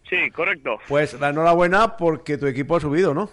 Sí, 0.09 0.31
correcto. 0.31 0.79
Pues 0.87 1.19
la 1.19 1.31
enhorabuena 1.31 1.97
porque 1.97 2.37
tu 2.37 2.47
equipo 2.47 2.77
ha 2.77 2.79
subido, 2.79 3.13
¿no? 3.13 3.29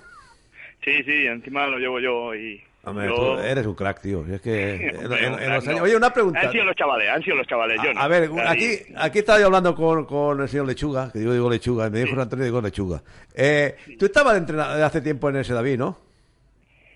Sí, 0.83 1.05
sí, 1.05 1.25
encima 1.29 1.69
lo 1.69 1.79
llevo 1.79 2.01
yo 2.01 2.35
y... 2.35 2.61
Hombre, 2.87 3.09
yo- 3.09 3.15
tú 3.15 3.39
eres 3.41 3.67
un 3.67 3.75
crack, 3.75 4.01
tío. 4.01 4.25
Es 4.27 4.41
que 4.41 4.75
en- 4.91 4.97
Hombre, 5.05 5.27
en- 5.27 5.33
un 5.33 5.39
en 5.41 5.45
crack, 5.45 5.55
los 5.57 5.69
años- 5.69 5.79
no. 5.79 5.85
Oye, 5.85 5.97
una 5.97 6.11
pregunta. 6.13 6.41
Han 6.41 6.53
sido 6.53 6.65
los 6.65 6.77
chavales, 6.77 7.09
han 7.11 7.23
sido 7.23 7.37
los 7.37 7.47
chavales, 7.47 7.81
yo 7.85 7.93
no. 7.93 8.01
A, 8.01 8.05
a 8.05 8.09
ver, 8.09 8.31
aquí, 8.47 8.69
aquí 8.97 9.19
estaba 9.19 9.39
yo 9.41 9.47
hablando 9.47 9.75
con, 9.75 10.05
con 10.07 10.41
el 10.41 10.49
señor 10.49 10.67
Lechuga, 10.67 11.11
que 11.13 11.23
yo 11.23 11.33
digo 11.33 11.51
Lechuga, 11.51 11.89
y 11.89 11.91
me 11.91 11.99
dijo 11.99 12.11
José 12.11 12.23
Antonio 12.23 12.45
digo 12.45 12.61
Lechuga. 12.63 13.03
Eh, 13.35 13.77
Tú 13.99 14.07
estabas 14.07 14.35
de 14.35 14.39
entrenador 14.41 14.83
hace 14.83 15.01
tiempo 15.01 15.29
en 15.29 15.37
ese 15.37 15.53
David, 15.53 15.79
¿no? 15.79 15.99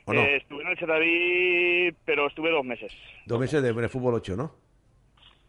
¿O 0.06 0.12
no? 0.14 0.20
Eh, 0.22 0.36
estuve 0.38 0.62
en 0.62 0.68
el 0.68 0.76
David, 0.86 1.94
pero 2.04 2.26
estuve 2.28 2.50
dos 2.50 2.64
meses. 2.64 2.92
Dos 3.26 3.38
meses 3.38 3.62
de, 3.62 3.72
de 3.72 3.88
fútbol 3.88 4.14
8, 4.14 4.36
¿no? 4.36 4.54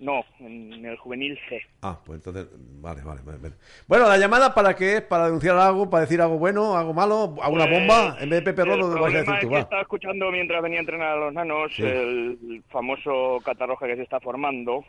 No, 0.02 0.26
en 0.40 0.84
el 0.84 0.98
juvenil 0.98 1.38
C. 1.48 1.62
Ah, 1.84 2.00
pues 2.04 2.18
entonces, 2.18 2.48
vale, 2.82 3.04
vale, 3.04 3.22
vale. 3.24 3.54
Bueno, 3.88 4.08
la 4.08 4.18
llamada 4.18 4.52
para 4.56 4.76
qué 4.76 4.98
es, 4.98 5.02
para 5.04 5.26
denunciar 5.26 5.56
algo, 5.58 5.92
para 5.92 6.02
decir 6.02 6.20
algo 6.20 6.40
bueno, 6.40 6.76
algo 6.76 6.92
malo, 6.92 7.36
a 7.40 7.50
una 7.50 7.68
Pues, 7.68 7.80
bomba, 7.80 8.18
en 8.20 8.30
vez 8.32 8.40
de 8.40 8.52
Pepe 8.52 8.66
Rolo, 8.66 8.90
vas 9.00 9.14
a 9.14 9.18
decir 9.20 9.34
es 9.36 9.40
tú, 9.42 9.48
que 9.50 9.54
va. 9.54 9.60
estaba 9.62 9.82
escuchando 9.84 10.32
mientras 10.32 10.60
venía 10.64 10.80
a 10.80 10.82
entrenar 10.82 11.08
a 11.10 11.16
los 11.20 11.34
nanos 11.34 11.72
Sí. 11.76 11.84
el 11.84 12.64
famoso 12.70 13.40
Catarroja 13.46 13.86
que 13.86 13.96
se 13.96 14.02
está 14.02 14.20
formando. 14.20 14.84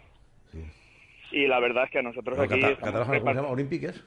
Y 1.31 1.47
la 1.47 1.61
verdad 1.61 1.85
es 1.85 1.91
que 1.91 1.99
a 1.99 2.03
nosotros 2.03 2.39
Pero 2.39 2.51
aquí 2.51 2.61
Cata- 2.61 2.77
Cataraja, 2.77 3.19
¿cómo 3.19 3.31
se 3.31 3.37
llama? 3.37 3.49
¿Olympiques? 3.49 4.03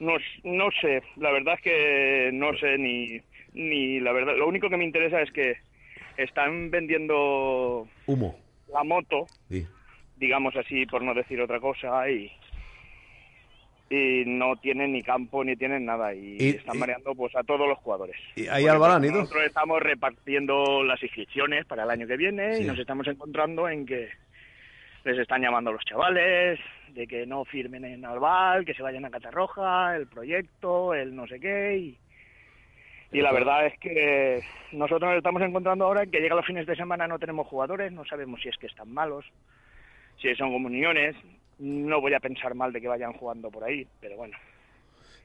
No, 0.00 0.12
no 0.44 0.68
sé, 0.80 1.02
la 1.16 1.30
verdad 1.30 1.54
es 1.54 1.60
que 1.62 2.30
no 2.32 2.52
sé 2.56 2.76
ni, 2.78 3.20
ni 3.54 4.00
la 4.00 4.12
verdad, 4.12 4.36
lo 4.36 4.46
único 4.48 4.68
que 4.68 4.76
me 4.76 4.84
interesa 4.84 5.20
es 5.20 5.30
que 5.32 5.54
están 6.16 6.70
vendiendo 6.70 7.86
Humo. 8.06 8.36
la 8.72 8.82
moto, 8.84 9.26
Sí. 9.48 9.66
Digamos 10.18 10.54
así, 10.56 10.86
por 10.86 11.02
no 11.02 11.14
decir 11.14 11.40
otra 11.40 11.60
cosa, 11.60 12.08
y, 12.10 12.30
y 13.90 14.24
no 14.26 14.56
tienen 14.56 14.92
ni 14.92 15.02
campo 15.02 15.42
ni 15.44 15.56
tienen 15.56 15.86
nada, 15.86 16.14
y, 16.14 16.36
Y- 16.38 16.48
están 16.50 16.76
y- 16.76 16.78
mareando 16.80 17.14
pues 17.14 17.34
a 17.36 17.42
todos 17.42 17.66
los 17.68 17.78
jugadores. 17.78 18.16
¿Y 18.36 18.46
ahí 18.48 18.66
han 18.66 18.78
pues, 18.78 19.04
ido? 19.04 19.20
Nosotros 19.20 19.44
estamos 19.46 19.80
repartiendo 19.80 20.82
las 20.84 21.02
inscripciones 21.02 21.64
para 21.66 21.84
el 21.84 21.90
año 21.90 22.06
que 22.06 22.16
viene 22.16 22.54
Sí. 22.56 22.64
y 22.64 22.66
nos 22.66 22.78
estamos 22.78 23.06
encontrando 23.06 23.68
en 23.68 23.86
que 23.86 24.08
les 25.04 25.18
están 25.18 25.40
llamando 25.40 25.70
a 25.70 25.72
los 25.74 25.84
chavales 25.84 26.60
de 26.90 27.06
que 27.06 27.24
no 27.26 27.44
firmen 27.44 27.84
en 27.84 28.04
Albal, 28.04 28.64
que 28.64 28.74
se 28.74 28.82
vayan 28.82 29.04
a 29.04 29.10
Catarroja, 29.10 29.96
el 29.96 30.06
proyecto, 30.06 30.92
el 30.94 31.14
no 31.14 31.26
sé 31.26 31.38
qué. 31.40 31.76
Y, 31.78 31.98
y 33.16 33.22
la 33.22 33.32
verdad 33.32 33.66
es 33.66 33.78
que 33.78 34.42
nosotros 34.72 35.08
nos 35.08 35.16
estamos 35.18 35.40
encontrando 35.40 35.86
ahora 35.86 36.02
en 36.02 36.10
que 36.10 36.20
llega 36.20 36.34
los 36.34 36.44
fines 36.44 36.66
de 36.66 36.76
semana 36.76 37.06
no 37.08 37.18
tenemos 37.18 37.46
jugadores, 37.46 37.90
no 37.92 38.04
sabemos 38.04 38.42
si 38.42 38.48
es 38.50 38.56
que 38.58 38.66
están 38.66 38.92
malos, 38.92 39.24
si 40.20 40.34
son 40.34 40.52
comuniones. 40.52 41.14
No 41.58 42.00
voy 42.00 42.14
a 42.14 42.20
pensar 42.20 42.54
mal 42.54 42.72
de 42.72 42.80
que 42.80 42.86
vayan 42.88 43.12
jugando 43.14 43.50
por 43.50 43.64
ahí, 43.64 43.86
pero 44.00 44.16
bueno. 44.16 44.36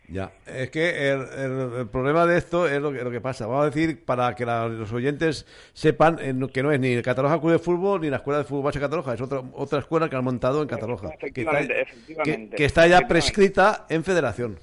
Ya, 0.09 0.31
es 0.45 0.69
que 0.69 1.11
el, 1.11 1.21
el- 1.37 1.79
el 1.79 1.87
problema 1.87 2.25
de 2.25 2.37
esto 2.37 2.67
es 2.67 2.81
lo 2.81 2.91
que, 2.91 3.03
lo 3.03 3.09
que 3.11 3.21
pasa. 3.21 3.47
Vamos 3.47 3.63
a 3.63 3.69
decir, 3.69 4.03
para 4.03 4.35
que 4.35 4.45
la- 4.45 4.67
los 4.67 4.91
oyentes 4.91 5.45
sepan 5.73 6.17
eh, 6.19 6.33
que 6.51 6.61
no 6.61 6.71
es 6.73 6.79
ni 6.79 6.89
el 6.93 7.01
Cataloja 7.03 7.39
Club 7.39 7.53
de 7.53 7.59
Fútbol 7.59 8.01
ni 8.01 8.09
la 8.09 8.17
Escuela 8.17 8.39
de 8.39 8.43
Fútbol 8.45 8.65
Base 8.65 8.79
Cataloja, 8.81 9.13
es 9.13 9.21
otra, 9.21 9.41
otra 9.53 9.79
escuela 9.79 10.09
que 10.09 10.15
han 10.17 10.23
montado 10.25 10.61
en 10.61 10.67
Cataloja. 10.67 11.07
Que 11.07 11.13
está, 11.13 11.25
Efectivamente, 11.27 11.73
que- 11.73 11.81
efectivamente. 11.81 12.55
que 12.57 12.65
está 12.65 12.81
ya 12.81 12.97
Efectivamente. 12.97 13.07
prescrita 13.13 13.85
en 13.89 14.03
federación. 14.03 14.59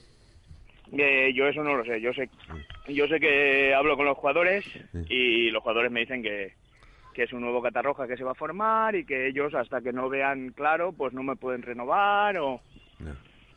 Eh, 0.92 1.32
yo 1.34 1.46
eso 1.46 1.62
no 1.62 1.76
lo 1.76 1.84
sé. 1.84 2.00
Yo 2.00 2.12
sé, 2.12 2.28
yo 2.88 3.06
sé 3.06 3.18
que 3.20 3.72
hablo 3.72 3.96
con 3.96 4.06
los 4.06 4.18
jugadores 4.18 4.64
y 5.08 5.50
los 5.50 5.62
jugadores 5.62 5.90
me 5.90 6.00
dicen 6.00 6.22
que, 6.22 6.52
que 7.20 7.24
es 7.24 7.32
un 7.34 7.42
nuevo 7.42 7.60
Catarroja 7.60 8.06
que 8.06 8.16
se 8.16 8.24
va 8.24 8.30
a 8.30 8.34
formar 8.34 8.96
y 8.96 9.04
que 9.04 9.28
ellos 9.28 9.54
hasta 9.54 9.82
que 9.82 9.92
no 9.92 10.08
vean 10.08 10.54
claro, 10.56 10.90
pues 10.90 11.12
no 11.12 11.22
me 11.22 11.36
pueden 11.36 11.60
renovar 11.60 12.34
o. 12.38 12.62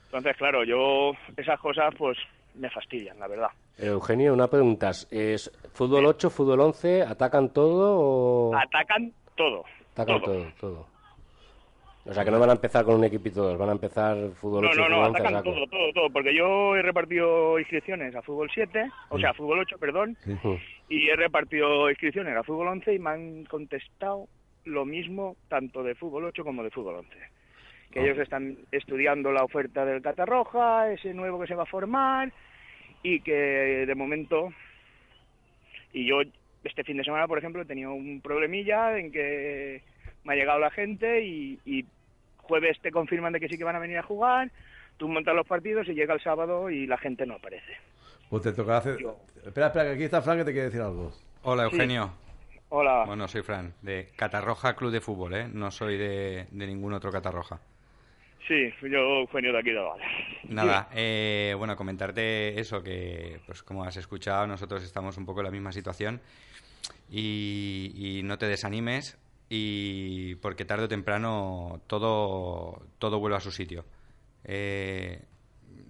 Entonces, 0.08 0.36
claro, 0.36 0.66
yo 0.66 1.14
esas 1.38 1.58
cosas 1.62 1.96
pues 1.98 2.18
me 2.56 2.70
fastidian, 2.70 3.18
la 3.20 3.28
verdad. 3.30 3.48
Eugenio, 3.78 4.34
una 4.34 4.50
pregunta. 4.50 4.90
¿Es 4.90 5.50
fútbol 5.72 6.08
8, 6.08 6.30
fútbol 6.30 6.60
11? 6.60 7.04
¿Atacan 7.04 7.54
todo 7.54 8.00
o...? 8.02 8.52
Atacan 8.54 9.14
todo. 9.34 9.64
Atacan 9.94 10.22
todo, 10.22 10.46
todo. 10.60 10.94
O 12.06 12.14
sea, 12.14 12.26
que 12.26 12.32
no 12.32 12.40
van 12.40 12.50
a 12.50 12.54
empezar 12.54 12.84
con 12.84 12.96
un 12.96 13.06
equipito 13.06 13.44
dos, 13.44 13.58
van 13.58 13.70
a 13.70 13.74
empezar 13.74 14.18
fútbol 14.32 14.64
No, 14.64 14.72
8, 14.72 14.78
no, 14.78 14.90
no, 14.90 14.96
fútbol 14.96 15.08
11 15.08 15.18
a 15.18 15.22
atacan 15.22 15.34
saco. 15.34 15.56
todo, 15.56 15.68
todo, 15.68 15.94
todo, 15.94 16.10
porque 16.10 16.36
yo 16.36 16.76
he 16.76 16.82
repartido 16.82 17.58
inscripciones 17.60 18.14
a 18.14 18.22
fútbol 18.22 18.52
7, 18.54 18.92
o 19.08 19.20
sea, 19.20 19.30
a 19.30 19.34
fútbol 19.34 19.60
8, 19.60 19.78
perdón. 19.78 20.18
Y 20.94 21.10
he 21.10 21.16
repartido 21.16 21.90
inscripciones 21.90 22.38
a 22.38 22.44
fútbol 22.44 22.68
11 22.68 22.94
y 22.94 23.00
me 23.00 23.10
han 23.10 23.46
contestado 23.46 24.28
lo 24.66 24.86
mismo 24.86 25.36
tanto 25.48 25.82
de 25.82 25.96
fútbol 25.96 26.26
8 26.26 26.44
como 26.44 26.64
de 26.64 26.70
fútbol 26.70 26.98
11. 26.98 27.10
Que 27.90 28.02
ellos 28.02 28.20
están 28.20 28.58
estudiando 28.72 29.32
la 29.32 29.44
oferta 29.44 29.86
del 29.86 30.04
Catarroja, 30.04 30.92
ese 30.92 31.16
nuevo 31.16 31.40
que 31.40 31.48
se 31.48 31.56
va 31.56 31.64
a 31.64 31.68
formar, 31.68 32.32
y 33.02 33.22
que 33.22 33.86
de 33.88 33.96
momento, 33.96 34.54
y 35.94 36.06
yo 36.06 36.22
este 36.64 36.84
fin 36.84 36.98
de 36.98 37.04
semana, 37.04 37.28
por 37.28 37.40
ejemplo, 37.40 37.64
he 37.64 37.66
tenido 37.66 37.94
un 37.94 38.22
problemilla 38.22 38.96
en 38.98 39.12
que 39.12 39.82
me 40.24 40.34
ha 40.34 40.36
llegado 40.36 40.60
la 40.60 40.70
gente 40.70 41.26
y, 41.26 41.60
y 41.66 41.86
jueves 42.38 42.80
te 42.82 42.92
confirman 42.92 43.34
de 43.34 43.40
que 43.40 43.50
sí 43.50 43.58
que 43.58 43.64
van 43.64 43.76
a 43.76 43.80
venir 43.80 43.98
a 43.98 44.04
jugar, 44.04 44.52
tú 44.98 45.08
montas 45.08 45.36
los 45.36 45.48
partidos 45.48 45.88
y 45.88 45.96
llega 45.96 46.14
el 46.14 46.22
sábado 46.22 46.70
y 46.70 46.86
la 46.86 47.00
gente 47.00 47.26
no 47.26 47.36
aparece. 47.36 47.74
Pues 48.30 48.44
te 48.44 48.54
tocará 48.54 48.78
hacer. 48.78 48.98
Espera, 49.46 49.68
espera, 49.68 49.86
que 49.86 49.92
aquí 49.92 50.04
está 50.04 50.22
Frank 50.22 50.40
que 50.40 50.46
te 50.46 50.52
quiere 50.52 50.66
decir 50.68 50.82
algo. 50.82 51.12
Hola, 51.44 51.68
Sí. 51.70 51.76
Eugenio. 51.76 52.14
Hola. 52.70 53.04
Bueno, 53.06 53.28
soy 53.28 53.42
Fran, 53.44 53.74
de 53.82 54.10
Catarroja 54.16 54.76
Club 54.76 54.92
de 54.92 55.02
Fútbol, 55.02 55.36
¿eh? 55.36 55.48
No 55.52 55.70
soy 55.70 55.98
de, 55.98 56.48
de 56.50 56.68
ningún 56.68 56.94
otro 56.94 57.12
Catarroja. 57.12 57.60
Sí, 58.48 58.70
yo 58.82 58.98
Eugenio 59.22 59.54
de 59.54 59.60
aquí 59.60 59.70
de 59.72 59.80
Vale. 59.80 60.04
Nada, 60.50 60.90
eh, 60.94 61.54
bueno, 61.58 61.76
comentarte 61.76 62.60
eso, 62.60 62.82
que 62.84 63.40
pues 63.46 63.64
como 63.64 63.84
has 63.84 63.96
escuchado, 63.98 64.48
nosotros 64.48 64.84
estamos 64.84 65.18
un 65.18 65.26
poco 65.26 65.40
en 65.42 65.46
la 65.46 65.52
misma 65.52 65.72
situación 65.72 66.20
y, 67.10 67.92
y 67.96 68.24
no 68.24 68.38
te 68.38 68.48
desanimes 68.48 69.18
y 69.50 70.36
porque 70.36 70.66
tarde 70.66 70.86
o 70.86 70.90
temprano 70.90 71.82
todo, 71.88 72.82
todo 72.98 73.20
vuelve 73.20 73.38
a 73.38 73.42
su 73.42 73.52
sitio. 73.52 73.86
Eh, 74.44 75.22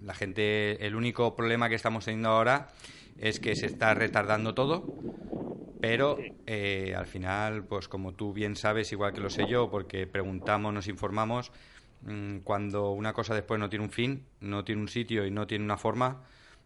la 0.03 0.13
gente, 0.13 0.85
el 0.85 0.95
único 0.95 1.35
problema 1.35 1.69
que 1.69 1.75
estamos 1.75 2.05
teniendo 2.05 2.29
ahora 2.29 2.67
es 3.19 3.39
que 3.39 3.55
se 3.55 3.65
está 3.67 3.93
retardando 3.93 4.53
todo, 4.53 4.83
pero 5.81 6.17
eh, 6.47 6.93
al 6.97 7.05
final, 7.05 7.65
pues 7.65 7.87
como 7.87 8.13
tú 8.13 8.33
bien 8.33 8.55
sabes, 8.55 8.91
igual 8.91 9.13
que 9.13 9.21
lo 9.21 9.29
sé 9.29 9.47
yo, 9.47 9.69
porque 9.69 10.07
preguntamos, 10.07 10.73
nos 10.73 10.87
informamos, 10.87 11.51
mm, 12.03 12.39
cuando 12.39 12.91
una 12.91 13.13
cosa 13.13 13.35
después 13.35 13.59
no 13.59 13.69
tiene 13.69 13.85
un 13.85 13.91
fin, 13.91 14.25
no 14.39 14.63
tiene 14.63 14.81
un 14.81 14.87
sitio 14.87 15.25
y 15.25 15.31
no 15.31 15.45
tiene 15.47 15.65
una 15.65 15.77
forma, 15.77 16.23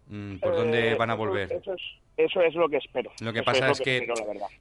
mm, 0.07 0.35
¿por 0.37 0.55
dónde 0.55 0.91
Eh, 0.91 0.95
van 0.95 1.09
a 1.09 1.15
volver? 1.15 1.51
Eso 1.51 1.73
es, 1.73 1.81
eso 2.17 2.41
es 2.41 2.53
lo 2.55 2.69
que 2.69 2.77
espero. 2.77 3.11
Lo 3.21 3.33
que 3.33 3.39
Eso 3.39 3.45
pasa 3.45 3.65
lo 3.67 3.71
es 3.71 3.81
que, 3.81 3.97
espero, 3.97 4.13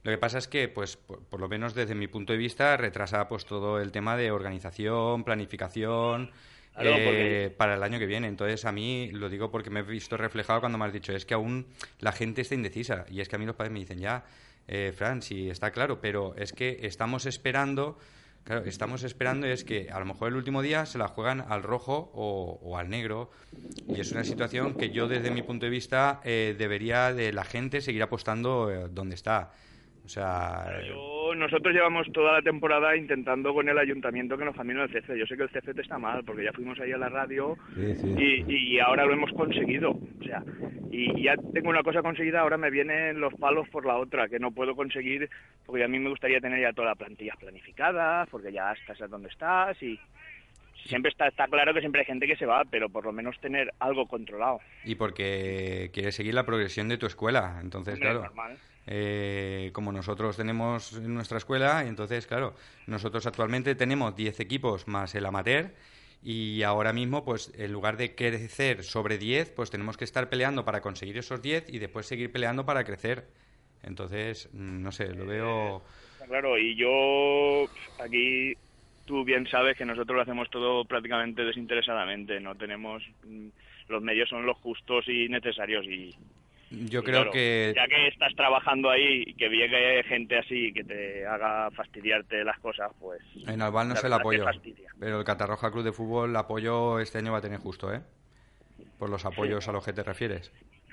lo 0.03 0.11
que 0.11 0.17
pasa 0.17 0.37
es 0.39 0.47
que, 0.47 0.67
pues, 0.67 0.97
por, 0.97 1.23
por 1.23 1.39
lo 1.39 1.47
menos 1.47 1.73
desde 1.75 1.95
mi 1.95 2.07
punto 2.07 2.33
de 2.33 2.39
vista, 2.39 2.77
retrasa 2.77 3.27
pues 3.27 3.45
todo 3.45 3.79
el 3.79 3.91
tema 3.91 4.17
de 4.17 4.31
organización, 4.31 5.23
planificación 5.23 6.31
Eh, 6.79 7.53
para 7.55 7.75
el 7.75 7.83
año 7.83 7.99
que 7.99 8.05
viene. 8.05 8.27
Entonces 8.27 8.65
a 8.65 8.71
mí 8.71 9.09
lo 9.11 9.29
digo 9.29 9.49
porque 9.51 9.69
me 9.69 9.79
he 9.79 9.83
visto 9.83 10.17
reflejado 10.17 10.59
cuando 10.59 10.77
me 10.77 10.85
has 10.85 10.93
dicho 10.93 11.13
es 11.13 11.25
que 11.25 11.33
aún 11.33 11.67
la 11.99 12.11
gente 12.11 12.41
está 12.41 12.55
indecisa 12.55 13.05
y 13.09 13.21
es 13.21 13.29
que 13.29 13.35
a 13.35 13.39
mí 13.39 13.45
los 13.45 13.55
padres 13.55 13.73
me 13.73 13.79
dicen 13.79 13.99
ya, 13.99 14.25
eh, 14.67 14.93
Fran, 14.95 15.21
sí 15.21 15.49
está 15.49 15.71
claro, 15.71 16.01
pero 16.01 16.35
es 16.35 16.53
que 16.53 16.79
estamos 16.83 17.25
esperando. 17.25 17.97
Claro, 18.43 18.63
estamos 18.63 19.03
esperando 19.03 19.45
es 19.45 19.65
que 19.65 19.89
a 19.91 19.99
lo 19.99 20.05
mejor 20.05 20.29
el 20.29 20.35
último 20.35 20.61
día 20.61 20.85
se 20.85 20.97
la 20.97 21.09
juegan 21.09 21.43
al 21.49 21.63
rojo 21.63 22.11
o, 22.13 22.57
o 22.63 22.77
al 22.77 22.89
negro 22.89 23.29
y 23.89 23.99
es 23.99 24.13
una 24.13 24.23
situación 24.23 24.75
que 24.75 24.89
yo 24.89 25.09
desde 25.09 25.31
mi 25.31 25.41
punto 25.41 25.65
de 25.65 25.69
vista 25.69 26.21
eh, 26.23 26.55
debería 26.57 27.13
de 27.13 27.33
la 27.33 27.43
gente 27.43 27.81
seguir 27.81 28.03
apostando 28.03 28.71
eh, 28.71 28.87
donde 28.89 29.15
está. 29.15 29.51
O 30.07 30.09
sea, 30.09 30.65
eh, 30.71 30.87
Yo- 30.87 31.35
nosotros 31.35 31.73
llevamos 31.75 32.07
toda 32.13 32.31
la 32.31 32.41
temporada 32.41 32.95
intentando 32.95 33.53
con 33.53 33.67
el 33.67 33.77
ayuntamiento 33.77 34.37
que 34.37 34.45
nos 34.45 34.55
camine 34.55 34.81
el 34.83 34.89
CC. 34.89 35.19
Yo 35.19 35.25
sé 35.25 35.35
que 35.35 35.43
el 35.43 35.49
CC 35.49 35.71
está 35.81 35.97
mal, 35.99 36.23
porque 36.23 36.45
ya 36.45 36.53
fuimos 36.53 36.79
ahí 36.79 36.93
a 36.93 36.97
la 36.97 37.09
radio 37.09 37.57
Sí, 37.75 37.93
sí. 37.95 38.15
y, 38.47 38.75
y 38.75 38.79
ahora 38.79 39.03
lo 39.05 39.11
hemos 39.11 39.33
conseguido. 39.33 39.91
O 39.91 40.23
sea, 40.23 40.41
y 40.89 41.23
ya 41.23 41.35
tengo 41.53 41.69
una 41.69 41.83
cosa 41.83 42.01
conseguida, 42.01 42.39
ahora 42.39 42.55
me 42.57 42.69
vienen 42.69 43.19
los 43.19 43.33
palos 43.33 43.67
por 43.67 43.85
la 43.85 43.97
otra, 43.97 44.29
que 44.29 44.39
no 44.39 44.51
puedo 44.51 44.77
conseguir, 44.77 45.29
porque 45.65 45.83
a 45.83 45.89
mí 45.89 45.99
me 45.99 46.09
gustaría 46.09 46.39
tener 46.39 46.61
ya 46.61 46.71
toda 46.71 46.87
la 46.87 46.95
plantilla 46.95 47.33
planificada, 47.37 48.25
porque 48.27 48.53
ya 48.53 48.71
estás 48.71 48.97
donde 49.09 49.27
estás 49.27 49.83
y 49.83 49.99
siempre 50.85 51.11
está, 51.11 51.27
está 51.27 51.47
claro 51.47 51.73
que 51.73 51.81
siempre 51.81 51.99
hay 51.99 52.05
gente 52.07 52.27
que 52.27 52.37
se 52.37 52.45
va, 52.45 52.63
pero 52.71 52.87
por 52.87 53.03
lo 53.03 53.11
menos 53.11 53.37
tener 53.41 53.73
algo 53.79 54.07
controlado. 54.07 54.59
y 54.85 54.95
porque 54.95 55.89
quieres 55.93 56.15
seguir 56.15 56.33
la 56.33 56.45
progresión 56.45 56.87
de 56.87 56.97
tu 56.97 57.05
escuela. 57.05 57.59
Entonces, 57.61 57.95
Hombre, 57.95 58.09
claro, 58.09 58.21
normal. 58.23 58.57
Eh, 58.87 59.69
como 59.73 59.91
nosotros 59.91 60.37
tenemos 60.37 60.93
en 60.93 61.13
nuestra 61.13 61.37
escuela, 61.37 61.83
y 61.85 61.89
entonces, 61.89 62.25
claro, 62.25 62.55
nosotros 62.87 63.25
actualmente 63.25 63.75
tenemos 63.75 64.15
10 64.15 64.39
equipos 64.39 64.87
más 64.87 65.13
el 65.13 65.25
amateur 65.25 65.71
y 66.23 66.63
ahora 66.63 66.93
mismo, 66.93 67.23
pues, 67.23 67.53
en 67.57 67.71
lugar 67.71 67.97
de 67.97 68.15
crecer 68.15 68.83
sobre 68.83 69.17
10, 69.17 69.51
pues 69.51 69.69
tenemos 69.69 69.97
que 69.97 70.05
estar 70.05 70.29
peleando 70.29 70.65
para 70.65 70.81
conseguir 70.81 71.17
esos 71.17 71.41
10 71.41 71.69
y 71.69 71.79
después 71.79 72.05
seguir 72.05 72.31
peleando 72.31 72.65
para 72.65 72.83
crecer. 72.83 73.27
Entonces, 73.83 74.49
mm, 74.53 74.81
no 74.81 74.91
sé, 74.91 75.13
lo 75.13 75.25
veo... 75.25 75.83
Está 76.13 76.25
Claro, 76.25 76.57
y 76.57 76.75
yo 76.75 77.65
aquí 78.03 78.53
tú 79.05 79.23
bien 79.23 79.47
sabes 79.47 79.77
que 79.77 79.85
nosotros 79.85 80.15
lo 80.15 80.21
hacemos 80.21 80.49
todo 80.49 80.83
prácticamente 80.85 81.43
desinteresadamente, 81.43 82.39
no 82.39 82.55
tenemos 82.55 83.03
mm, 83.25 83.47
los 83.87 84.01
medios 84.01 84.29
son 84.29 84.45
los 84.45 84.57
justos 84.57 85.07
y 85.07 85.29
necesarios 85.29 85.85
y 85.85 86.13
Yo 86.69 87.01
creo 87.01 87.15
claro, 87.21 87.31
que 87.31 87.73
ya 87.75 87.87
que 87.87 88.07
estás 88.09 88.33
trabajando 88.35 88.89
ahí 88.89 89.23
y 89.25 89.33
que 89.35 89.47
llegue 89.49 90.03
gente 90.03 90.37
así 90.37 90.73
que 90.73 90.83
te 90.83 91.25
haga 91.25 91.71
fastidiarte 91.71 92.43
las 92.43 92.59
cosas, 92.59 92.91
pues 92.99 93.21
en 93.47 93.61
Albal 93.61 93.87
no 93.87 93.95
se 93.95 94.07
el 94.07 94.13
apoyo, 94.13 94.45
pero 94.99 95.19
el 95.19 95.25
Catarroja 95.25 95.71
Club 95.71 95.83
de 95.83 95.93
Fútbol, 95.93 96.31
el 96.31 96.35
apoyo 96.35 96.99
este 96.99 97.19
año 97.19 97.31
va 97.31 97.37
a 97.37 97.41
tener 97.41 97.59
justo, 97.59 97.93
¿eh? 97.93 98.01
Por 98.99 99.09
los 99.09 99.25
apoyos 99.25 99.67
a 99.67 99.71
los 99.71 99.85
que 99.85 99.93
te 99.93 100.03
refieres. 100.03 100.51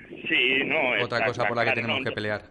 Sí, 0.09 0.63
no, 0.65 0.91
Otra 1.03 1.03
está- 1.03 1.25
cosa 1.25 1.41
está 1.41 1.47
por 1.47 1.57
la 1.57 1.65
que 1.65 1.71
tenemos 1.73 1.99
no, 1.99 2.03
que 2.05 2.11
pelear. 2.11 2.43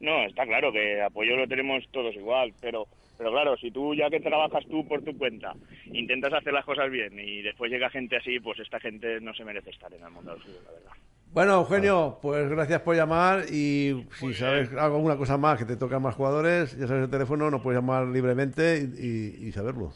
No, 0.00 0.24
está 0.24 0.46
claro 0.46 0.72
que 0.72 1.02
apoyo 1.02 1.36
lo 1.36 1.46
tenemos 1.46 1.84
todos 1.90 2.14
igual, 2.14 2.52
pero 2.60 2.86
pero 3.18 3.32
claro, 3.32 3.54
si 3.58 3.70
tú 3.70 3.94
ya 3.94 4.08
que 4.08 4.18
trabajas 4.18 4.64
tú 4.70 4.88
por 4.88 5.02
tu 5.04 5.14
cuenta, 5.18 5.52
intentas 5.92 6.32
hacer 6.32 6.54
las 6.54 6.64
cosas 6.64 6.90
bien 6.90 7.18
y 7.18 7.42
después 7.42 7.70
llega 7.70 7.90
gente 7.90 8.16
así, 8.16 8.40
pues 8.40 8.58
esta 8.60 8.80
gente 8.80 9.20
no 9.20 9.34
se 9.34 9.44
merece 9.44 9.68
estar 9.68 9.92
en 9.92 10.02
el 10.02 10.10
mundo 10.10 10.30
del 10.32 10.40
fútbol, 10.40 10.64
la 10.64 10.72
verdad. 10.72 10.92
Bueno, 11.32 11.54
Eugenio, 11.60 12.18
pues 12.20 12.48
gracias 12.50 12.80
por 12.80 12.96
llamar 12.96 13.44
y 13.52 14.04
si 14.18 14.34
sabes 14.34 14.72
alguna 14.72 15.16
cosa 15.16 15.36
más 15.38 15.58
que 15.58 15.64
te 15.64 15.76
toca 15.76 16.00
más 16.00 16.16
jugadores, 16.16 16.76
ya 16.76 16.88
sabes 16.88 17.04
el 17.04 17.10
teléfono, 17.10 17.50
nos 17.50 17.62
puedes 17.62 17.80
llamar 17.80 18.06
libremente 18.08 18.78
y, 18.98 19.44
y- 19.44 19.48
y 19.48 19.52
saberlo. 19.52 19.92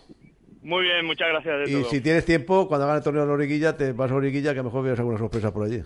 Muy 0.62 0.84
bien, 0.84 1.04
muchas 1.04 1.28
gracias 1.28 1.58
de 1.66 1.70
Y 1.70 1.80
todo. 1.82 1.90
si 1.90 2.00
tienes 2.00 2.24
tiempo, 2.24 2.68
cuando 2.68 2.84
hagan 2.84 2.98
el 2.98 3.02
torneo 3.02 3.22
de 3.22 3.28
la 3.28 3.34
Origuilla, 3.34 3.76
te 3.76 3.92
vas 3.92 4.10
a 4.10 4.14
Origuilla, 4.14 4.52
que 4.54 4.60
a 4.60 4.62
lo 4.62 4.68
mejor 4.68 4.84
veas 4.84 4.98
alguna 4.98 5.18
sorpresa 5.18 5.52
por 5.52 5.66
allí. 5.66 5.82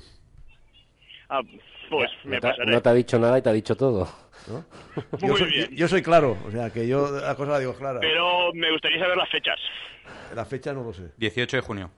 Ah, 1.31 1.41
pues 1.89 2.11
me 2.25 2.37
no, 2.37 2.41
te, 2.41 2.49
pasaré. 2.49 2.71
no 2.73 2.83
te 2.83 2.89
ha 2.91 2.95
dicho 2.95 3.19
nada 3.19 3.39
y 3.39 3.43
te 3.43 3.49
ha 3.49 3.53
dicho 3.53 3.75
todo. 3.77 4.07
Yo 5.21 5.37
soy, 5.37 5.69
yo 5.77 5.89
soy 5.89 6.01
claro, 6.03 6.37
o 6.47 6.51
sea, 6.51 6.71
que 6.71 6.87
yo 6.89 7.11
la 7.21 7.35
cosa 7.35 7.53
la 7.53 7.59
digo 7.59 7.75
clara. 7.75 8.01
Pero 8.01 8.51
me 8.55 8.71
gustaría 8.73 8.99
saber 8.99 9.17
las 9.17 9.29
fechas. 9.29 9.59
La 10.35 10.45
fecha 10.47 10.73
no 10.73 10.83
lo 10.85 10.93
sé. 10.95 11.11
18 11.19 11.57
de 11.59 11.61
junio. 11.61 11.91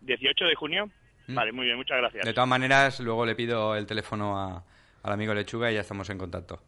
18 0.00 0.44
de 0.44 0.54
junio. 0.56 0.90
Mm. 1.26 1.34
Vale, 1.34 1.52
muy 1.52 1.66
bien, 1.66 1.76
muchas 1.76 1.98
gracias. 1.98 2.24
De 2.24 2.32
todas 2.34 2.48
maneras, 2.48 3.00
luego 3.00 3.24
le 3.26 3.34
pido 3.34 3.76
el 3.76 3.86
teléfono 3.86 4.38
a- 4.38 4.64
al 5.02 5.12
amigo 5.12 5.34
Lechuga 5.34 5.70
y 5.70 5.74
ya 5.74 5.80
estamos 5.80 6.08
en 6.10 6.18
contacto. 6.18 6.60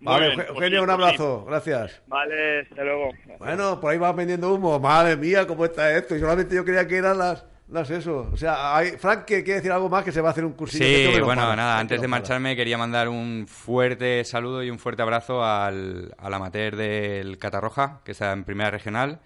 Muy 0.00 0.12
Vale, 0.12 0.26
bien, 0.26 0.36
pues 0.36 0.48
Eugenio, 0.48 0.78
sí, 0.78 0.80
un 0.80 0.86
pues 0.86 0.94
abrazo, 1.06 1.44
gracias. 1.46 2.02
Vale, 2.06 2.60
hasta 2.60 2.84
luego. 2.84 3.08
Bueno, 3.38 3.80
por 3.80 3.92
ahí 3.92 3.98
va 3.98 4.12
vendiendo 4.12 4.52
humo. 4.52 4.78
Madre 4.78 5.16
mía, 5.16 5.46
cómo 5.46 5.64
está 5.64 5.96
esto. 5.96 6.14
Y 6.14 6.20
solamente 6.20 6.54
yo 6.54 6.64
creía 6.66 6.86
que 6.86 6.96
eran 6.98 7.16
las, 7.16 7.46
las 7.68 7.88
eso. 7.90 8.28
O 8.30 8.36
sea, 8.36 8.76
hay, 8.76 8.90
Frank, 8.98 9.24
que 9.24 9.42
quiere 9.42 9.60
decir 9.60 9.72
algo 9.72 9.88
más 9.88 10.04
que 10.04 10.12
se 10.12 10.20
va 10.20 10.28
a 10.28 10.32
hacer 10.32 10.44
un 10.44 10.52
cursillo. 10.52 10.84
Sí, 10.84 11.20
bueno, 11.22 11.42
para, 11.42 11.56
nada, 11.56 11.78
antes 11.78 11.98
de 11.98 12.08
para. 12.08 12.20
marcharme 12.20 12.54
quería 12.54 12.76
mandar 12.76 13.08
un 13.08 13.46
fuerte 13.48 14.22
saludo 14.24 14.62
y 14.62 14.68
un 14.68 14.78
fuerte 14.78 15.00
abrazo 15.00 15.42
al, 15.42 16.14
al 16.18 16.34
amateur 16.34 16.76
del 16.76 17.38
Catarroja, 17.38 18.00
que 18.04 18.12
está 18.12 18.32
en 18.32 18.44
primera 18.44 18.70
regional, 18.70 19.20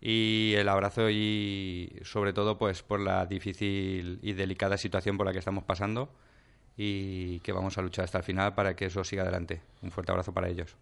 y 0.00 0.54
el 0.56 0.68
abrazo 0.68 1.08
y 1.10 2.00
sobre 2.04 2.32
todo 2.32 2.58
pues 2.58 2.82
por 2.82 3.00
la 3.00 3.26
difícil 3.26 4.18
y 4.22 4.32
delicada 4.34 4.76
situación 4.76 5.16
por 5.16 5.26
la 5.26 5.32
que 5.32 5.38
estamos 5.38 5.64
pasando 5.64 6.10
y 6.76 7.40
que 7.40 7.52
vamos 7.52 7.78
a 7.78 7.82
luchar 7.82 8.04
hasta 8.04 8.18
el 8.18 8.24
final 8.24 8.54
para 8.54 8.76
que 8.76 8.86
eso 8.86 9.02
siga 9.04 9.22
adelante. 9.22 9.62
Un 9.82 9.90
fuerte 9.90 10.12
abrazo 10.12 10.32
para 10.32 10.48
ellos. 10.48 10.76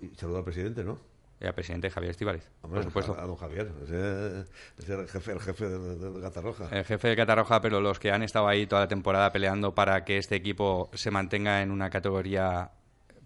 Y 0.00 0.08
saludo 0.16 0.38
al 0.38 0.44
presidente, 0.44 0.82
¿no? 0.84 0.98
Y 1.40 1.46
al 1.46 1.54
presidente 1.54 1.88
Javier 1.90 2.10
Estivaliz, 2.10 2.50
por 2.62 2.82
supuesto. 2.82 3.16
A, 3.16 3.24
don 3.24 3.36
Javier, 3.36 3.70
ese, 3.84 4.44
ese 4.78 4.94
el 4.94 5.08
jefe, 5.08 5.32
el 5.32 5.40
jefe 5.40 5.68
de, 5.68 5.78
de, 5.96 6.10
de 6.10 6.20
Catarroja. 6.20 6.68
El 6.76 6.84
jefe 6.84 7.08
de 7.08 7.14
Catarroja, 7.16 7.60
pero 7.60 7.80
los 7.80 8.00
que 8.00 8.10
han 8.10 8.22
estado 8.24 8.48
ahí 8.48 8.66
toda 8.66 8.82
la 8.82 8.88
temporada 8.88 9.30
peleando 9.30 9.72
para 9.74 10.04
que 10.04 10.18
este 10.18 10.34
equipo 10.34 10.90
se 10.94 11.12
mantenga 11.12 11.62
en 11.62 11.70
una 11.70 11.90
categoría 11.90 12.72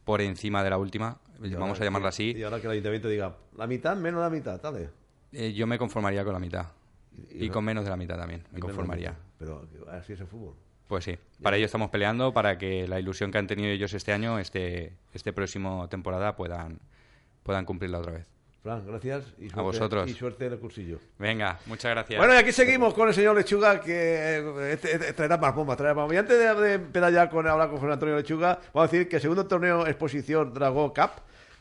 por 0.05 0.21
encima 0.21 0.63
de 0.63 0.69
la 0.71 0.77
última, 0.77 1.21
Y 1.43 1.55
vamos 1.55 1.69
ahora- 1.71 1.81
a 1.81 1.85
llamarla 1.85 2.09
así. 2.11 2.35
Y 2.37 2.43
ahora 2.43 2.61
que 2.61 2.67
el 2.67 2.73
ayuntamiento 2.73 3.09
diga, 3.09 3.35
la 3.57 3.67
mitad, 3.67 3.97
menos 3.97 4.21
la 4.21 4.29
mitad, 4.29 4.61
dale. 4.61 4.91
Eh, 5.33 5.53
yo 5.53 5.67
me 5.67 5.79
conformaría 5.79 6.25
con 6.25 6.33
la 6.33 6.39
mitad. 6.39 6.67
Y- 7.31 7.49
con 7.51 7.65
menos 7.65 7.85
de 7.85 7.91
la 7.91 7.97
mitad 7.97 8.17
también, 8.17 8.43
me 8.53 8.61
conformaría. 8.61 9.15
Pero 9.39 9.67
así 9.91 10.15
es 10.15 10.21
el 10.21 10.27
fútbol. 10.27 10.55
Pues 10.89 11.05
sí, 11.05 11.17
para 11.43 11.57
ello 11.57 11.67
estamos 11.67 11.91
peleando, 11.91 12.33
para 12.33 12.59
que 12.59 12.87
la 12.87 12.99
ilusión 13.01 13.31
que 13.31 13.39
han 13.39 13.47
tenido 13.47 13.71
ellos 13.71 13.93
este 13.95 14.13
año, 14.13 14.39
este, 14.39 14.95
este 15.15 15.33
próximo 15.33 15.89
temporada, 15.89 16.37
puedan, 16.37 16.81
puedan 17.43 17.65
cumplirla 17.65 17.99
otra 17.99 18.13
vez. 18.13 18.27
Fran, 18.63 18.87
gracias. 18.87 19.25
Y 19.39 19.49
suerte, 19.49 19.61
vosotros. 19.61 20.11
Y 20.11 20.15
suerte 20.15 20.47
en 20.47 20.53
el 20.53 20.59
cursillo. 20.61 21.01
Venga, 21.19 21.59
muchas 21.67 21.91
gracias. 21.91 22.19
Bueno, 22.19 22.35
y 22.35 22.37
aquí 22.37 22.53
seguimos 22.53 22.95
con 22.95 23.09
el 23.09 23.15
señor 23.15 23.35
Lechuga, 23.37 23.81
que 23.81 23.93
eh, 24.39 24.73
este- 24.73 24.93
este- 24.93 25.13
traerá 25.15 25.37
más 25.37 25.55
bombas, 25.55 25.77
traerá 25.77 25.95
más 25.95 26.03
bombas. 26.05 26.15
Y 26.15 26.19
antes 26.19 26.39
de, 26.39 26.55
de 26.63 26.75
empezar 26.75 27.13
ya 27.13 27.29
con 27.29 27.47
hablar 27.49 27.71
con 27.71 27.79
Fran 27.81 27.93
Antonio 27.93 28.15
Lechuga, 28.17 28.61
vamos 28.73 28.89
a 28.89 28.93
decir 28.93 29.09
que 29.09 29.17
el 29.17 29.23
segundo 29.23 29.47
torneo 29.47 29.87
exposición 29.87 30.55
Dragón 30.55 30.91
Cup, 30.91 31.11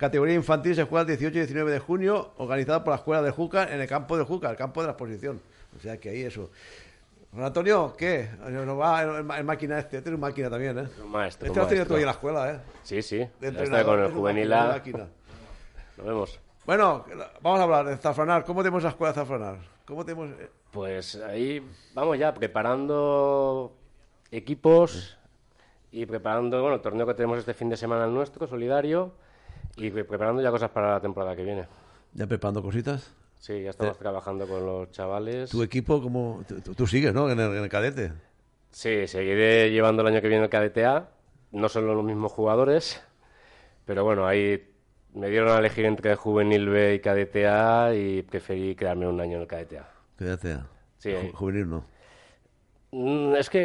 categoría 0.01 0.35
infantil, 0.35 0.75
se 0.75 0.83
juega 0.83 1.01
el 1.01 1.07
18 1.17 1.37
y 1.37 1.39
19 1.41 1.71
de 1.71 1.79
junio, 1.79 2.31
organizado 2.37 2.83
por 2.83 2.91
la 2.91 2.97
Escuela 2.97 3.21
de 3.21 3.31
Júcar 3.31 3.71
en 3.71 3.79
el 3.79 3.87
campo 3.87 4.17
de 4.17 4.23
Júcar, 4.25 4.51
el 4.51 4.57
campo 4.57 4.81
de 4.81 4.87
la 4.87 4.91
exposición. 4.93 5.39
O 5.77 5.79
sea 5.79 5.97
que 5.97 6.09
ahí 6.09 6.23
eso. 6.23 6.49
Fran 7.31 7.45
Antonio, 7.45 7.93
¿qué? 7.97 8.29
Nos 8.49 8.77
va 8.77 9.03
el, 9.03 9.09
el- 9.31 9.43
máquina 9.45 9.79
este, 9.79 9.97
este 9.97 10.09
es 10.09 10.13
un 10.15 10.19
máquina 10.19 10.49
también, 10.49 10.77
¿eh? 10.79 10.87
Un 11.01 11.11
maestro, 11.11 11.45
Este 11.47 11.57
lo 11.57 11.63
has 11.63 11.69
tenido 11.69 11.85
tú 11.87 11.95
en 11.95 12.05
la 12.05 12.11
escuela, 12.11 12.51
¿eh? 12.51 12.59
Sí, 12.83 13.01
sí. 13.01 13.25
Está 13.39 13.85
con 13.85 13.99
el 13.99 14.07
es 14.07 14.11
juvenil 14.13 14.51
A. 14.51 14.67
máquina. 14.67 15.07
Nos 15.97 16.05
vemos. 16.07 16.39
Bueno, 16.65 17.05
vamos 17.41 17.59
a 17.59 17.63
hablar 17.63 17.85
de 17.85 17.97
Zafranar. 17.97 18.43
¿Cómo 18.43 18.61
tenemos 18.63 18.83
la 18.83 18.89
escuela 18.89 19.13
de 19.13 19.19
Zafranar? 19.19 19.57
¿Cómo 19.85 20.03
tenemos...? 20.03 20.31
eh, 20.39 20.49
Pues 20.71 21.15
ahí 21.15 21.65
vamos 21.93 22.17
ya 22.17 22.33
preparando 22.33 23.71
equipos 24.31 25.17
y 25.91 26.05
preparando, 26.05 26.59
bueno, 26.61 26.75
el 26.75 26.81
torneo 26.81 27.05
que 27.07 27.13
tenemos 27.13 27.37
este 27.39 27.53
fin 27.53 27.69
de 27.69 27.77
semana 27.77 28.05
el 28.05 28.13
nuestro, 28.13 28.47
solidario, 28.47 29.13
y 29.77 29.89
pre- 29.89 30.03
preparando 30.05 30.41
ya 30.41 30.51
cosas 30.51 30.69
para 30.69 30.91
la 30.93 30.99
temporada 31.01 31.35
que 31.35 31.43
viene. 31.43 31.65
¿Ya 32.13 32.27
preparando 32.27 32.61
cositas? 32.61 33.13
Sí, 33.39 33.63
ya 33.63 33.71
estamos 33.71 33.97
trabajando 33.97 34.47
con 34.47 34.65
los 34.65 34.91
chavales. 34.91 35.49
¿Tu 35.49 35.63
equipo, 35.63 36.01
como 36.01 36.43
tú, 36.47 36.73
tú 36.75 36.85
sigues, 36.87 37.13
¿no? 37.13 37.29
En 37.29 37.39
el, 37.39 37.55
en 37.57 37.63
el 37.63 37.69
cadete. 37.69 38.11
Sí, 38.69 39.07
seguiré 39.07 39.71
llevando 39.71 40.01
el 40.03 40.09
año 40.09 40.21
que 40.21 40.27
viene 40.27 40.43
el 40.43 40.49
KDTA. 40.49 41.09
No 41.51 41.67
son 41.67 41.87
los 41.87 42.03
mismos 42.03 42.31
jugadores, 42.31 43.01
pero 43.85 44.03
bueno, 44.03 44.25
ahí 44.27 44.69
me 45.13 45.29
dieron 45.29 45.49
a 45.49 45.57
elegir 45.57 45.85
entre 45.85 46.15
juvenil 46.15 46.69
B 46.69 46.93
y 46.95 46.99
KDTA 46.99 47.93
y 47.95 48.21
preferí 48.21 48.75
quedarme 48.75 49.07
un 49.07 49.19
año 49.19 49.37
en 49.37 49.41
el 49.41 49.47
KDTA. 49.47 49.89
Cadete. 50.17 50.57
Sí. 50.99 51.09
Ju- 51.11 51.33
Juvenil 51.33 51.69
no. 51.69 51.85
Mm, 52.91 53.35
Es 53.35 53.49
que 53.49 53.63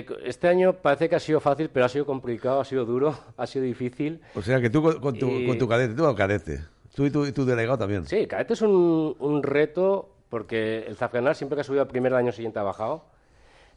eh, 0.00 0.06
este 0.24 0.48
año 0.48 0.74
parece 0.74 1.08
que 1.08 1.16
ha 1.16 1.20
sido 1.20 1.40
fácil, 1.40 1.70
pero 1.72 1.86
ha 1.86 1.88
sido 1.88 2.04
complicado, 2.04 2.60
ha 2.60 2.64
sido 2.64 2.84
duro, 2.84 3.18
ha 3.36 3.46
sido 3.46 3.64
difícil. 3.64 4.20
O 4.34 4.42
sea 4.42 4.60
que 4.60 4.70
tú 4.70 4.82
con, 5.00 5.18
tu, 5.18 5.26
Y- 5.28 5.46
con 5.46 5.58
tu 5.58 5.68
cadete, 5.68 5.94
tú 5.94 6.14
cadete. 6.14 6.60
Tú 6.94 7.04
y 7.04 7.10
tu, 7.10 7.26
y 7.26 7.32
tu 7.32 7.44
delegado 7.44 7.78
también. 7.78 8.06
Sí, 8.06 8.26
cadete 8.26 8.54
es 8.54 8.62
un, 8.62 9.16
un 9.18 9.42
reto 9.42 10.10
porque 10.30 10.84
el 10.86 10.96
Zafranar 10.96 11.34
siempre 11.36 11.56
que 11.56 11.60
ha 11.60 11.64
subido 11.64 11.82
a 11.82 11.88
primera 11.88 12.18
el 12.18 12.24
año 12.24 12.32
siguiente 12.32 12.58
ha 12.58 12.62
bajado. 12.62 13.04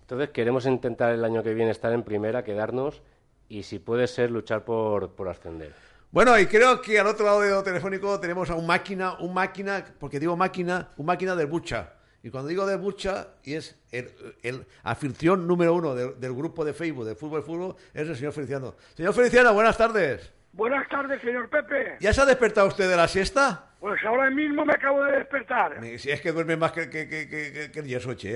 Entonces 0.02 0.30
queremos 0.30 0.66
intentar 0.66 1.12
el 1.14 1.24
año 1.24 1.44
que 1.44 1.54
viene 1.54 1.72
estar 1.72 1.92
en 1.94 2.04
primera, 2.04 2.44
quedarnos 2.44 3.02
y 3.50 3.64
si 3.64 3.80
puede 3.80 4.08
ser 4.08 4.32
luchar 4.32 4.64
por, 4.66 5.12
por 5.12 5.28
ascender. 5.30 5.74
Bueno, 6.12 6.38
y 6.40 6.48
creo 6.48 6.82
que 6.82 7.00
al 7.00 7.06
otro 7.08 7.26
lado 7.26 7.42
del 7.42 7.64
telefónico 7.64 8.20
tenemos 8.20 8.50
a 8.50 8.56
un 8.56 8.66
máquina, 8.66 9.16
un 9.20 9.34
máquina, 9.34 9.86
porque 10.00 10.20
digo 10.20 10.36
máquina, 10.36 10.90
un 10.98 11.06
máquina 11.06 11.36
del 11.36 11.48
Bucha. 11.48 11.94
Y 12.24 12.30
cuando 12.30 12.50
digo 12.50 12.66
del 12.66 12.80
Bucha, 12.80 13.28
y 13.44 13.54
es 13.54 13.80
el, 13.92 14.10
el 14.44 14.66
anfitrión 14.84 15.48
número 15.48 15.74
uno 15.74 15.96
del, 15.96 16.20
del 16.20 16.34
grupo 16.34 16.66
de 16.66 16.74
Facebook 16.74 17.06
de 17.06 17.16
Fútbol 17.16 17.44
Fútbol, 17.44 17.76
es 17.94 18.08
el 18.10 18.16
señor 18.16 18.34
Feliciano. 18.34 18.76
Señor 18.96 19.14
Feliciano, 19.14 19.54
buenas 19.54 19.78
tardes. 19.78 20.34
Buenas 20.52 20.90
tardes, 20.90 21.22
señor 21.22 21.48
Pepe. 21.50 21.96
¿Ya 22.00 22.12
se 22.12 22.20
ha 22.22 22.26
despertado 22.26 22.68
usted 22.68 22.90
de 22.90 22.98
la 22.98 23.08
siesta? 23.08 23.68
Pues 23.80 24.04
ahora 24.04 24.30
mismo 24.32 24.66
me 24.66 24.74
acabo 24.74 25.02
de 25.06 25.14
despertar. 25.20 25.80
Si 25.98 26.12
es 26.12 26.20
que 26.20 26.34
duerme 26.34 26.58
más 26.58 26.74
que, 26.74 26.90
que, 26.90 27.08
que, 27.08 27.30
que, 27.30 27.72
que- 27.72 27.80
el 27.80 27.86
yeso, 27.86 28.14
che. 28.16 28.36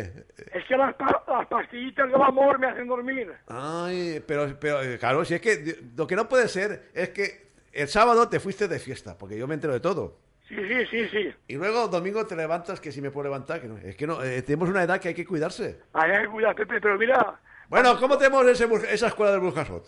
Es 0.54 0.64
que 0.70 0.78
las, 0.78 0.94
pa- 0.96 1.22
las 1.28 1.48
pastillitas 1.48 2.10
del 2.10 2.22
amor 2.22 2.60
me 2.60 2.68
hacen 2.68 2.88
dormir. 2.88 3.34
Ay, 3.48 4.24
pero, 4.26 4.58
pero 4.60 4.82
eh, 4.82 4.98
claro, 4.98 5.26
si 5.26 5.34
es 5.34 5.42
que 5.42 5.80
lo 5.98 6.08
que 6.08 6.16
no 6.16 6.30
puede 6.30 6.48
ser 6.48 6.90
es 6.94 7.10
que 7.10 7.48
el 7.74 7.90
sábado 7.90 8.30
te 8.30 8.40
fuiste 8.40 8.70
de 8.70 8.80
fiesta, 8.80 9.18
porque 9.18 9.38
yo 9.38 9.46
me 9.48 9.56
entero 9.56 9.74
de 9.74 9.82
todo. 9.82 10.18
Sí, 10.56 10.68
sí, 10.68 10.86
sí, 10.88 11.10
sí. 11.10 11.36
Y 11.48 11.56
luego 11.56 11.88
domingo 11.88 12.26
te 12.26 12.36
levantas, 12.36 12.80
que 12.80 12.92
si 12.92 13.02
me 13.02 13.12
puedo 13.12 13.26
levantar, 13.26 13.62
que 13.62 13.68
no. 13.68 13.78
Es 13.78 13.96
que 13.96 14.06
no, 14.08 14.24
eh, 14.24 14.42
tenemos 14.42 14.70
una 14.70 14.84
edad 14.84 15.00
que 15.00 15.10
hay 15.10 15.14
que 15.14 15.26
cuidarse. 15.26 15.80
Hay 15.94 16.22
que 16.24 16.28
cuidar, 16.28 16.56
Pepe, 16.56 16.80
pero 16.82 16.98
mira, 16.98 17.40
Bueno, 17.70 17.98
¿cómo 18.00 18.18
tenemos 18.18 18.46
ese 18.48 18.68
esa 18.94 19.08
escuela 19.08 19.32
del 19.32 19.42
Burjasot? 19.42 19.86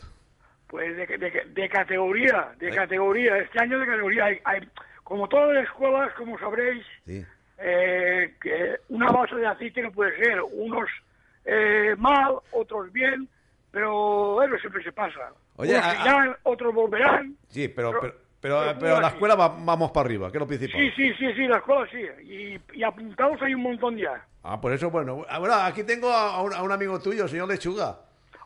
pues 0.67 0.97
de, 0.97 1.05
de- 1.05 1.43
de 1.53 1.69
categoría, 1.69 2.51
de 2.57 2.71
categoría. 2.71 3.37
Este 3.37 3.59
año 3.61 3.77
de 3.79 3.85
categoría 3.85 4.25
hay, 4.25 4.39
hay- 4.43 4.67
como 5.03 5.29
todas 5.29 5.53
las 5.53 5.65
escuelas, 5.65 6.11
como 6.15 6.37
sabréis, 6.39 6.83
Sí. 7.05 7.23
eh, 7.59 8.33
que 8.41 8.77
una 8.89 9.11
base 9.11 9.35
de 9.35 9.45
aceite 9.45 9.81
no 9.83 9.91
puede 9.91 10.17
ser. 10.17 10.41
Unos 10.41 10.89
eh, 11.45 11.95
mal, 11.99 12.37
otros 12.51 12.91
bien, 12.91 13.29
pero 13.71 14.41
eso 14.41 14.57
siempre 14.57 14.83
se 14.83 14.91
pasa. 14.91 15.31
Oye, 15.57 15.73
Unos 15.75 15.85
a- 15.85 15.91
a- 15.91 16.05
irán, 16.05 16.35
otros 16.43 16.73
volverán. 16.73 17.35
Sí, 17.49 17.67
pero, 17.67 17.89
Pero- 17.91 18.01
pero, 18.01 18.24
pero, 18.45 18.59
pero 18.63 18.79
pero 18.79 19.01
la 19.01 19.07
escuela 19.07 19.35
va- 19.35 19.55
vamos 19.57 19.91
para 19.91 20.05
arriba, 20.05 20.29
que 20.31 20.37
es 20.37 20.39
lo 20.39 20.47
principal. 20.47 20.79
Sí, 20.79 20.91
sí, 20.95 21.13
sí, 21.17 21.33
sí, 21.33 21.47
la 21.47 21.57
escuela 21.57 21.87
sí. 21.91 22.05
Y, 22.23 22.79
y 22.79 22.83
apuntados 22.83 23.41
hay 23.41 23.53
un 23.55 23.63
montón 23.63 23.97
ya. 23.97 24.23
Ah, 24.43 24.61
por 24.61 24.71
eso, 24.71 24.91
bueno. 24.91 25.25
Ahora, 25.29 25.65
aquí 25.65 25.83
tengo 25.83 26.11
a 26.11 26.41
un, 26.43 26.53
a 26.53 26.61
un 26.61 26.71
amigo 26.71 26.99
tuyo, 26.99 27.27
señor 27.27 27.47
Lechuga. 27.47 27.97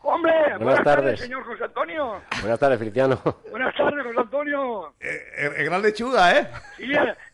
¡Hombre! 0.02 0.32
Buenas 0.58 0.82
tardes. 0.82 1.20
señor 1.20 1.44
José 1.44 1.64
Antonio. 1.64 2.22
Buenas 2.40 2.58
tardes, 2.58 2.78
Feliciano. 2.78 3.20
Buenas 3.50 3.74
tardes, 3.76 4.02
José 4.06 4.18
Antonio. 4.18 4.94
Eh, 4.98 5.20
El, 5.36 5.52
el 5.56 5.64
gran 5.66 5.82
Lechuga, 5.82 6.38
¿eh? 6.38 6.48
Sí, 6.78 6.84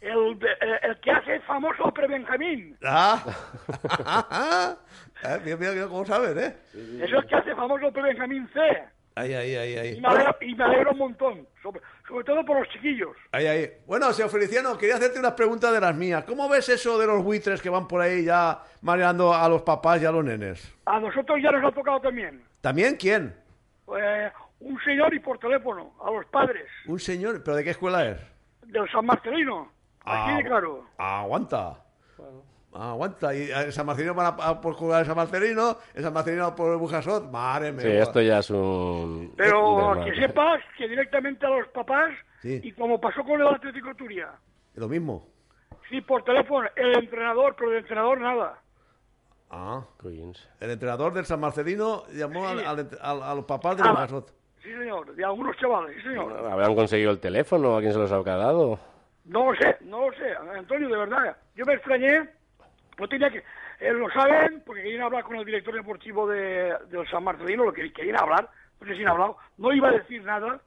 el, 0.01 0.37
el, 0.83 1.01
que 1.01 1.11
hace 1.13 1.39
famoso 1.43 1.85
pre-Benjamín. 1.93 2.77
Ah. 2.85 3.23
Eh, 5.25 5.41
mira, 5.45 5.57
mira, 5.57 5.73
mira 5.73 5.87
cómo 5.87 6.05
sabes, 6.05 6.37
¿eh? 6.37 6.57
Es 7.03 7.11
el 7.11 7.27
que 7.27 7.35
hace 7.37 7.55
famoso 7.55 7.91
pre-Benjamín 7.91 8.47
C. 8.53 8.61
Ahí, 9.19 9.33
ahí, 9.33 9.55
ahí, 9.57 9.73
Y 9.73 9.77
ahí. 9.79 10.01
me 10.01 10.09
alegro, 10.09 10.37
y 10.43 10.55
me 10.55 10.65
alegro 10.65 10.91
un 10.93 10.99
montón. 10.99 11.49
Sobre, 11.63 11.81
sobre 12.07 12.25
todo 12.25 12.45
por 12.45 12.59
los 12.59 12.69
chiquillos. 12.69 13.17
Ahí, 13.33 13.47
ahí. 13.47 13.71
Bueno, 13.87 14.13
señor 14.13 14.31
Feliciano, 14.31 14.77
quería 14.77 14.97
hacerte 14.97 15.19
unas 15.19 15.33
preguntas 15.33 15.73
de 15.73 15.81
las 15.81 15.97
mías. 15.97 16.25
¿Cómo 16.25 16.49
ves 16.51 16.69
eso 16.69 16.99
de 16.99 17.07
los 17.07 17.25
buitres 17.25 17.63
que 17.63 17.71
van 17.71 17.89
por 17.89 18.03
ahí 18.03 18.25
ya 18.27 18.63
mareando 18.83 19.33
a 19.33 19.49
los 19.49 19.63
papás 19.63 20.03
y 20.03 20.05
a 20.05 20.11
los 20.13 20.23
nenes? 20.23 20.71
A 20.85 21.01
nosotros 21.01 21.39
ya 21.43 21.51
nos 21.51 21.65
ha 21.65 21.75
tocado 21.75 21.99
también. 22.01 22.43
¿También 22.61 22.97
quién? 22.97 23.35
Eh, 23.99 24.31
un 24.61 24.79
señor 24.85 25.15
y 25.15 25.19
por 25.21 25.39
teléfono. 25.39 25.95
A 26.05 26.11
los 26.11 26.27
padres. 26.27 26.67
Un 26.87 26.99
señor, 27.01 27.43
¿pero 27.43 27.57
de 27.57 27.65
qué 27.65 27.71
escuela 27.71 28.07
es? 28.07 28.21
Del 28.67 28.87
San 28.91 29.07
Marcelino. 29.07 29.73
Así 30.05 30.31
Ah, 30.33 30.37
de 30.37 30.45
claro. 30.45 30.85
Aguanta. 30.99 31.79
Aguanta. 32.79 33.35
Y 33.35 33.51
a 33.51 33.71
San 33.73 33.87
Marcelino 33.87 34.15
van 34.15 34.27
a, 34.27 34.49
a 34.49 34.61
por 34.61 34.75
jugar 34.75 35.01
el 35.01 35.07
San 35.07 35.17
Marcelino, 35.17 35.77
el 35.95 36.03
San 36.03 36.13
Marcelino 36.13 36.55
por 36.55 36.73
el 36.73 36.79
Bujasot. 36.79 37.31
Madre 37.31 37.73
mía. 37.73 37.81
Sí, 37.83 37.89
esto 37.89 38.21
ya 38.21 38.39
es 38.39 38.51
un... 38.51 39.33
Pero 39.37 39.95
que 40.05 40.15
sepas 40.15 40.61
que 40.77 40.89
directamente 40.89 41.47
a 41.47 41.51
los 41.51 41.69
papás, 41.69 42.11
Sí. 42.43 42.61
y 42.63 42.73
como 42.73 43.01
pasó 43.01 43.23
con 43.25 43.41
el 43.41 43.47
Atlético 43.49 43.89
de 43.89 43.95
Turia, 43.95 44.29
Lo 44.75 44.89
mismo. 44.89 45.27
sí, 45.89 46.01
por 46.03 46.23
teléfono, 46.23 46.69
el 46.77 46.99
entrenador, 46.99 47.55
pero 47.59 47.73
el 47.73 47.79
entrenador 47.79 48.21
nada. 48.21 48.59
Ah. 49.51 49.83
El 50.61 50.71
entrenador 50.71 51.15
del 51.15 51.25
San 51.25 51.41
Marcelino 51.41 52.03
llamó 52.13 52.47
al- 52.49 52.59
Sí. 52.61 52.65
al 52.67 52.89
al- 53.01 53.23
a 53.23 53.35
los 53.35 53.45
papás 53.45 53.77
del 53.77 53.87
Ah, 53.87 53.91
Bujasot. 53.93 54.33
Sí, 54.63 54.73
señor, 54.73 55.15
de 55.15 55.25
algunos 55.25 55.57
chavales, 55.57 55.97
sí, 55.97 56.03
señor. 56.03 56.33
¿Habrán 56.51 56.75
conseguido 56.75 57.13
el 57.13 57.21
teléfono? 57.21 57.77
¿A 57.77 57.81
quién 57.81 57.93
se 57.93 57.99
los 57.99 58.11
habrá 58.13 58.37
dado? 58.37 58.79
No 59.25 59.51
lo 59.53 59.57
sé, 59.59 59.77
no 59.83 60.09
lo 60.11 60.17
sé, 60.17 60.35
Antonio, 60.57 60.89
de 60.89 60.97
verdad. 60.99 61.37
Yo 61.55 61.65
me 61.65 61.75
extrañé, 61.75 62.29
no 62.99 63.09
tenía 63.09 63.31
que... 63.31 63.39
eh, 63.81 63.93
lo 63.93 64.09
saben, 64.11 64.63
porque 64.65 64.83
querían 64.83 65.03
hablar 65.03 65.25
con 65.25 65.37
el 65.37 65.45
director 65.45 65.75
deportivo 65.75 66.27
de, 66.29 66.75
del 66.91 67.09
San 67.11 67.25
Marcelino, 67.25 67.65
lo 67.65 67.73
que 67.73 67.93
querían 67.93 68.21
hablar, 68.21 68.49
no 68.81 68.87
sé 68.87 68.95
si 68.97 69.03
han 69.03 69.09
hablado. 69.09 69.37
No 69.59 69.73
iba 69.73 69.89
a 69.89 69.93
decir 69.93 70.23
nada 70.25 70.61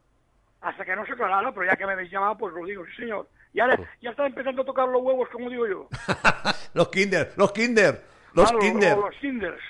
hasta 0.62 0.84
que 0.86 0.96
no 0.96 1.06
se 1.06 1.14
aclarara, 1.14 1.52
pero 1.52 1.66
ya 1.66 1.76
que 1.78 1.86
me 1.86 1.94
habéis 1.94 2.12
llamado, 2.12 2.38
pues 2.38 2.54
lo 2.54 2.66
digo, 2.66 2.84
sí, 2.88 3.04
señor. 3.04 3.28
Y 3.54 3.60
ahora 3.62 3.80
ya 4.02 4.12
está 4.12 4.28
empezando 4.28 4.62
a 4.62 4.66
tocar 4.66 4.88
los 4.88 5.02
huevos, 5.02 5.28
como 5.30 5.50
digo 5.50 5.66
yo. 5.68 5.88
Los 6.76 6.90
Kinder, 6.90 7.32
los 7.36 7.52
Kinder, 7.52 8.00
los 8.34 8.48
Claro, 8.52 8.60
Kinder. 8.60 8.96
Los, 8.96 9.06
los 9.06 9.16
Kinders. 9.16 9.62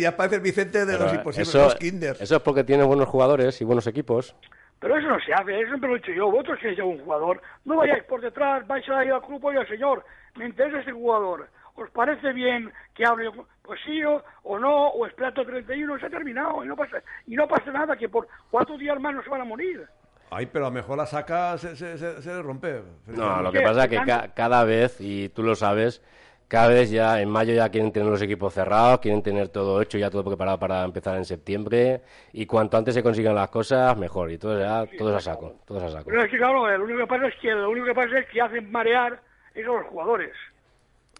Ya 0.00 0.14
parece 0.16 0.36
el 0.36 0.42
Vicente 0.42 0.84
de 0.84 0.92
Pero 0.92 1.04
los 1.04 1.14
imposibles, 1.14 1.48
eso, 1.48 1.64
los 1.64 1.74
Kinder. 1.76 2.16
eso 2.20 2.36
es 2.36 2.42
porque 2.42 2.62
tiene 2.62 2.84
buenos 2.84 3.08
jugadores 3.08 3.58
y 3.62 3.64
buenos 3.64 3.86
equipos. 3.86 4.36
Pero 4.80 4.98
eso 4.98 5.08
no 5.08 5.18
se 5.20 5.32
hace, 5.32 5.58
eso 5.60 5.68
siempre 5.68 5.88
lo 5.88 5.96
he 5.96 6.00
dicho 6.00 6.12
yo. 6.12 6.30
Vosotros 6.30 6.58
que 6.60 6.76
ya 6.76 6.84
un 6.84 6.98
jugador, 6.98 7.40
no 7.64 7.76
vayáis 7.76 8.02
por 8.04 8.20
detrás, 8.20 8.66
vais 8.66 8.86
a 8.90 9.02
ir 9.04 9.12
al 9.12 9.22
club, 9.22 9.42
oiga, 9.44 9.64
señor, 9.66 10.04
me 10.36 10.44
interesa 10.44 10.80
ese 10.80 10.92
jugador. 10.92 11.48
¿Os 11.74 11.90
parece 11.90 12.32
bien 12.32 12.70
que 12.94 13.04
hable? 13.06 13.30
Pues 13.62 13.80
sí 13.84 14.02
o, 14.04 14.22
o 14.42 14.58
no, 14.58 14.88
o 14.88 15.06
espérate 15.06 15.44
31, 15.44 15.98
se 15.98 16.06
ha 16.06 16.10
terminado 16.10 16.64
y 16.64 16.68
no 16.68 16.76
pasa 16.76 17.02
y 17.26 17.34
no 17.34 17.48
pasa 17.48 17.70
nada, 17.70 17.96
que 17.96 18.08
por 18.08 18.28
cuatro 18.50 18.76
días 18.76 19.00
más 19.00 19.14
no 19.14 19.22
se 19.22 19.30
van 19.30 19.40
a 19.40 19.44
morir. 19.44 19.86
Ay, 20.30 20.46
pero 20.46 20.66
a 20.66 20.68
lo 20.68 20.74
mejor 20.74 20.96
la 20.98 21.06
saca 21.06 21.56
se, 21.58 21.76
se, 21.76 21.96
se, 21.98 22.22
se 22.22 22.30
le 22.30 22.42
rompe. 22.42 22.82
No, 23.06 23.42
lo 23.42 23.52
que 23.52 23.60
pasa 23.62 23.84
es 23.84 23.90
que 23.90 23.96
ca- 24.06 24.28
cada 24.34 24.64
vez, 24.64 24.96
y 25.00 25.28
tú 25.30 25.42
lo 25.42 25.54
sabes, 25.54 26.02
cada 26.48 26.68
vez 26.68 26.90
ya 26.90 27.20
en 27.20 27.30
mayo 27.30 27.52
ya 27.54 27.68
quieren 27.70 27.92
tener 27.92 28.08
los 28.08 28.20
equipos 28.22 28.52
cerrados, 28.54 29.00
quieren 29.00 29.22
tener 29.22 29.48
todo 29.48 29.80
hecho, 29.82 29.96
ya 29.98 30.10
todo 30.10 30.24
preparado 30.24 30.58
para 30.58 30.84
empezar 30.84 31.16
en 31.16 31.24
septiembre, 31.26 32.02
y 32.32 32.44
cuanto 32.46 32.76
antes 32.78 32.94
se 32.94 33.02
consigan 33.02 33.34
las 33.34 33.50
cosas, 33.50 33.96
mejor, 33.96 34.30
y 34.30 34.38
todo 34.38 34.58
ya, 34.58 34.84
todo 34.98 35.10
es 35.10 35.16
a 35.16 35.20
saco, 35.32 35.54
es 35.68 35.82
a 35.82 35.88
saco. 35.90 36.04
Pero 36.10 36.22
es 36.24 36.30
que 36.30 36.36
claro, 36.38 36.66
lo 36.78 36.84
único 36.84 36.98
que 37.00 37.06
pasa 37.06 37.26
es 37.28 37.34
que 37.40 37.50
lo 37.52 37.70
único 37.70 37.86
que 37.86 37.94
pasa 37.94 38.18
es 38.18 38.26
que 38.28 38.40
hacen 38.40 38.70
marear 38.70 39.20
eso 39.54 39.76
a 39.76 39.80
los 39.82 39.86
jugadores. 39.90 40.32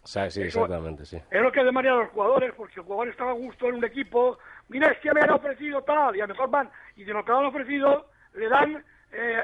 O 0.03 0.07
sea, 0.07 0.29
sí, 0.31 0.43
Eso- 0.43 0.65
exactamente, 0.65 1.05
sí. 1.07 1.17
Es 1.31 1.41
lo 1.41 1.53
que 1.53 1.61
a 1.61 1.65
los 1.65 2.11
jugadores, 2.11 2.53
porque 2.57 2.75
el 2.81 2.83
jugador 2.87 3.09
estaba 3.09 3.31
a 3.31 3.35
gusto 3.35 3.69
en 3.69 3.77
un 3.77 3.85
equipo, 3.85 4.39
mira, 4.69 4.89
es 4.89 4.99
que 4.99 5.13
me 5.13 5.21
han 5.21 5.31
ofrecido 5.31 5.83
tal, 5.83 6.17
y 6.17 6.21
a 6.21 6.27
lo 6.27 6.35
mejor 6.35 6.51
van, 6.51 6.71
y 6.97 7.05
de 7.05 7.13
lo 7.13 7.25
que 7.25 7.31
han 7.33 7.45
ofrecido, 7.45 8.07
le 8.35 8.49
dan, 8.49 8.85
eh, 9.13 9.43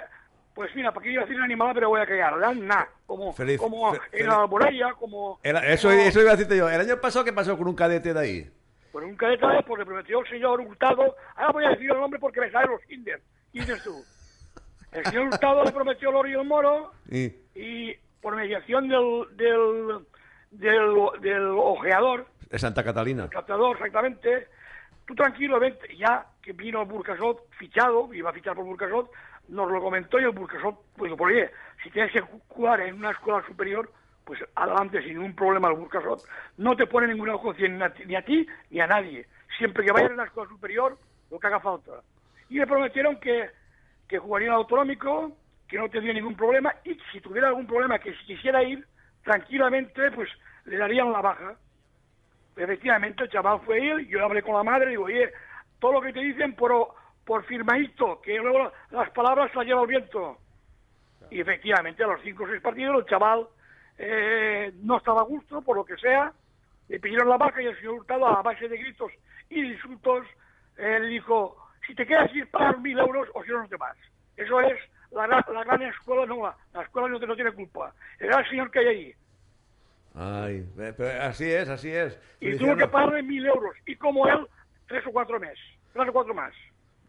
pues 0.55 0.75
mira, 0.75 0.91
para 0.93 1.05
qué 1.05 1.13
iba 1.13 1.23
a 1.23 1.25
decir 1.25 1.37
una 1.37 1.45
animada, 1.45 1.75
pero 1.75 1.91
voy 1.91 2.01
a 2.01 2.07
callar, 2.07 2.35
le 2.35 2.41
dan 2.41 2.67
nada, 2.67 2.89
como, 3.07 3.33
Feliz- 3.33 3.59
como 3.61 3.93
fe- 3.93 4.01
en 4.07 4.11
feliz. 4.11 4.27
la 4.27 4.41
Alboraya, 4.43 4.93
como... 4.95 5.39
Era- 5.45 5.65
eso, 5.73 5.89
como- 5.91 6.01
eso 6.01 6.21
iba 6.21 6.31
a 6.31 6.37
decirte 6.37 6.57
yo. 6.57 6.69
El 6.69 6.81
año 6.81 7.01
pasado, 7.01 7.25
¿qué 7.25 7.33
pasó 7.33 7.57
con 7.57 7.69
un 7.69 7.77
cadete 7.77 8.13
de 8.13 8.21
ahí? 8.21 8.51
Por 8.91 9.05
un 9.05 9.15
cadete, 9.17 9.47
pues 9.65 9.79
le 9.79 9.87
prometió 9.87 10.21
el 10.21 10.29
señor 10.29 10.61
Hurtado, 10.61 11.15
ahora 11.37 11.53
voy 11.53 11.65
a 11.67 11.69
decir 11.71 11.89
el 11.91 12.01
nombre 12.01 12.19
porque 12.19 12.41
me 12.41 12.51
salen 12.51 12.71
los 12.73 12.81
Kinder, 12.83 13.21
¿qué 13.53 13.61
dices 13.61 13.83
tú? 13.85 14.05
El 14.91 15.05
señor 15.05 15.29
Hurtado 15.29 15.63
le 15.63 15.71
prometió 15.71 16.09
el 16.25 16.45
Moro, 16.45 16.91
Y, 17.11 17.27
y 17.55 17.95
por 18.21 18.35
mediación 18.35 18.89
del, 18.89 19.27
del, 19.37 20.05
del, 20.51 20.95
del 21.21 21.47
ojeador, 21.57 22.27
de 22.51 22.59
Santa 22.59 22.83
Catalina. 22.83 23.29
captador 23.29 23.77
exactamente, 23.77 24.49
tú 25.07 25.15
tranquilo, 25.15 25.59
vente, 25.61 25.95
ya 25.97 26.27
que 26.43 26.53
vino 26.53 26.83
el 26.83 26.89
Burkasot 26.89 27.49
fichado, 27.59 28.13
iba 28.15 28.31
a 28.31 28.33
fichar 28.33 28.55
por 28.55 28.65
Burkasot, 28.65 29.11
nos 29.49 29.71
lo 29.71 29.81
comentó 29.81 30.19
y 30.21 30.25
el 30.25 30.31
Burkasot, 30.31 30.77
pues 30.97 31.13
por 31.15 31.31
oye, 31.31 31.51
si 31.83 31.91
tienes 31.91 32.13
que 32.13 32.21
jugar 32.49 32.81
en 32.81 32.95
una 32.97 33.11
escuela 33.11 33.45
superior, 33.47 33.91
pues 34.25 34.41
adelante, 34.55 35.03
sin 35.03 35.15
ningún 35.15 35.35
problema 35.35 35.69
el 35.69 35.77
Burkasot, 35.77 36.21
no 36.59 36.77
te 36.77 36.87
pone 36.87 37.07
ninguna 37.09 37.35
objeción 37.35 37.79
ni 37.79 37.85
a 37.85 37.91
ti- 37.93 38.05
ni 38.07 38.15
a 38.17 38.23
ti 38.23 38.47
ni 38.71 38.81
a 38.81 38.87
nadie, 38.87 39.27
siempre 39.57 39.85
que 39.85 39.93
vayas 39.93 40.11
a 40.11 40.15
una 40.15 40.25
escuela 40.25 40.49
superior, 40.51 40.99
lo 41.31 41.39
que 41.39 41.47
haga 41.47 41.61
falta. 41.61 41.93
Y 42.51 42.59
le 42.59 42.67
prometieron 42.67 43.19
que, 43.21 43.51
que 44.07 44.19
jugaría 44.19 44.49
en 44.49 44.55
autonómico, 44.55 45.33
que 45.67 45.77
no 45.79 45.89
tendría 45.91 46.15
ningún 46.15 46.35
problema, 46.37 46.75
y 46.85 46.95
si 47.13 47.21
tuviera 47.21 47.49
algún 47.49 47.67
problema, 47.67 47.99
que 47.99 48.13
si 48.15 48.25
quisiera 48.25 48.63
ir, 48.63 48.87
tranquilamente, 49.23 50.11
pues 50.13 50.29
le 50.65 50.77
darían 50.77 51.13
la 51.13 51.21
baja. 51.21 51.55
Efectivamente, 52.57 53.25
el 53.25 53.31
chaval 53.31 53.61
fue 53.61 53.79
él, 53.79 54.09
yo 54.09 54.25
hablé 54.25 54.43
con 54.43 54.55
la 54.55 54.63
madre 54.63 54.87
y 54.87 54.91
digo, 54.91 55.05
oye, 55.05 55.31
todo 55.79 55.93
lo 55.93 56.01
que 56.01 56.13
te 56.13 56.21
dicen 56.21 56.55
por, 56.55 56.89
por 57.25 57.45
firmadito, 57.45 58.21
que 58.21 58.37
luego 58.37 58.73
las 58.91 59.11
palabras 59.11 59.55
las 59.55 59.65
lleva 59.65 59.83
el 59.83 59.87
viento. 59.87 60.39
Y 61.31 61.41
efectivamente, 61.41 62.03
a 62.03 62.09
los 62.09 62.21
cinco 62.23 62.45
o 62.45 62.49
seis 62.49 62.61
partidos, 62.61 62.99
el 62.99 63.07
chaval 63.07 63.47
eh, 63.99 64.73
no 64.83 64.97
estaba 64.97 65.21
a 65.21 65.25
gusto, 65.25 65.63
por 65.63 65.77
lo 65.77 65.85
que 65.85 65.97
sea, 65.97 66.33
le 66.89 67.01
pidieron 67.01 67.29
la 67.29 67.37
baja 67.37 67.63
y 67.63 67.67
el 67.67 67.77
señor 67.77 67.95
Hurtado, 67.95 68.27
a 68.27 68.43
base 68.43 68.69
de 68.69 68.79
gritos 68.79 69.13
y 69.51 69.61
de 69.61 69.69
insultos, 69.69 70.27
eh, 70.77 70.99
le 71.01 71.09
dijo, 71.09 71.57
si 71.87 71.95
te 71.95 72.07
quedas 72.07 72.31
sin 72.33 72.47
pagar 72.47 72.79
mil 72.81 72.99
euros 72.99 73.29
o 73.35 73.43
si 73.45 73.51
no, 73.51 73.63
no 73.63 73.69
te 73.69 73.77
vas. 73.77 73.97
Eso 74.37 74.61
es 74.61 74.79
la, 75.13 75.27
gran- 75.27 75.45
la 75.53 75.65
gran 75.65 75.83
escuela, 75.83 76.27
no, 76.27 76.43
la, 76.43 76.57
la 76.75 76.83
escuela 76.83 77.09
no, 77.09 77.19
te- 77.21 77.27
no 77.27 77.35
tiene 77.35 77.53
culpa. 77.53 77.93
Era 78.19 78.41
el 78.41 78.49
señor 78.49 78.71
que 78.71 78.79
hay 78.81 78.87
ahí. 78.87 79.15
Ay, 80.15 80.67
pero 80.77 81.23
así 81.23 81.45
es, 81.51 81.69
así 81.69 81.91
es. 81.91 82.19
Y 82.41 82.57
tuvo 82.57 82.77
que 82.77 82.89
pagarle 82.89 83.23
mil 83.23 83.47
euros. 83.47 83.75
Y 83.87 83.95
como 83.97 84.27
él, 84.27 84.47
tres 84.89 85.07
o 85.07 85.13
cuatro 85.13 85.39
meses. 85.39 85.59
Tres 85.93 86.09
o 86.09 86.13
cuatro 86.13 86.35
más. 86.35 86.53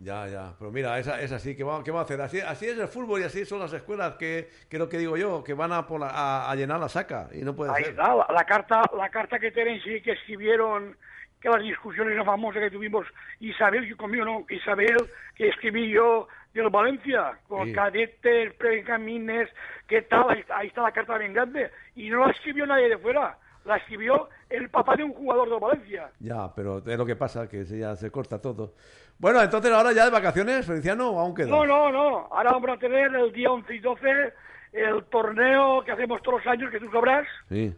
Ya, 0.02 0.28
ya, 0.30 0.54
pero 0.58 0.72
mira, 0.72 0.98
es, 0.98 1.08
es 1.08 1.32
así, 1.34 1.58
¿qué 1.58 1.64
va, 1.64 1.84
qué 1.84 1.92
va 1.92 2.00
a 2.00 2.04
hacer? 2.04 2.22
Así, 2.22 2.40
así 2.40 2.68
es 2.68 2.78
el 2.78 2.88
fútbol 2.88 3.20
y 3.20 3.26
así 3.26 3.46
son 3.46 3.60
las 3.60 3.74
escuelas, 3.74 4.16
que, 4.16 4.48
que 4.70 4.78
es 4.78 4.80
lo 4.80 4.88
que 4.88 4.98
digo 4.98 5.18
yo, 5.18 5.44
que 5.44 5.54
van 5.54 5.74
a, 5.74 5.86
por 5.88 6.00
la- 6.00 6.08
a, 6.10 6.50
a 6.50 6.56
llenar 6.56 6.80
la 6.80 6.88
saca 6.88 7.28
y 7.34 7.40
no 7.42 7.54
puede 7.54 7.72
Ahí 7.72 7.84
ser. 7.84 7.92
está, 7.94 8.16
la, 8.16 8.26
la 8.34 8.46
carta, 8.46 8.82
la 8.96 9.10
carta 9.10 9.40
que 9.40 9.52
tienen 9.52 9.82
sí 9.82 10.02
que 10.02 10.14
escribieron, 10.14 10.96
que 11.42 11.50
las 11.50 11.62
discusiones 11.62 12.16
famosas 12.26 12.62
que 12.62 12.72
tuvimos 12.72 13.08
Isabel, 13.42 13.86
que 13.90 13.96
conmigo 13.98 14.24
no, 14.24 14.46
Isabel, 14.50 14.96
que 15.36 15.50
escribí 15.50 15.90
yo 15.90 16.30
del 16.54 16.70
Valencia, 16.70 17.38
con 17.48 17.68
Sí. 17.68 17.74
cadetes, 17.74 18.54
precamines, 18.56 19.50
¿qué 19.88 20.02
tal? 20.04 20.30
Ahí 20.30 20.40
está, 20.40 20.58
ahí 20.58 20.68
está 20.68 20.82
la 20.82 20.92
carta 20.92 21.18
bien 21.18 21.34
grande. 21.34 21.70
Y 21.96 22.10
no 22.10 22.26
la 22.26 22.32
escribió 22.32 22.66
nadie 22.66 22.90
de 22.90 22.98
fuera, 22.98 23.38
la 23.66 23.78
escribió 23.78 24.30
el 24.50 24.70
papá 24.70 24.96
de 24.96 25.04
un 25.04 25.14
jugador 25.14 25.50
de 25.50 25.60
Valencia. 25.60 26.10
Ya, 26.20 26.54
pero 26.56 26.80
es 26.80 26.98
lo 26.98 27.06
que 27.06 27.16
pasa, 27.16 27.48
que 27.48 27.66
se- 27.66 27.80
ya 27.80 27.96
se 27.96 28.10
corta 28.12 28.42
todo. 28.42 28.74
Bueno, 29.20 29.42
entonces 29.42 29.72
ahora 29.72 29.92
ya 29.92 30.06
de 30.06 30.12
vacaciones, 30.12 30.66
Feliciano, 30.66 31.12
o 31.12 31.20
aún 31.20 31.36
queda. 31.36 31.48
No, 31.50 31.66
no, 31.66 31.92
no. 31.92 32.28
Ahora 32.32 32.52
vamos 32.52 32.70
a 32.72 32.78
tener 32.78 33.14
el 33.14 33.32
día 33.32 33.52
11 33.52 33.76
y 33.76 33.80
12 33.80 34.34
el 34.72 35.04
torneo 35.06 35.84
que 35.84 35.92
hacemos 35.92 36.22
todos 36.24 36.44
los 36.44 36.48
años, 36.52 36.72
que 36.72 36.80
tú 36.80 36.90
sabrás. 36.92 37.28
Sí, 37.50 37.76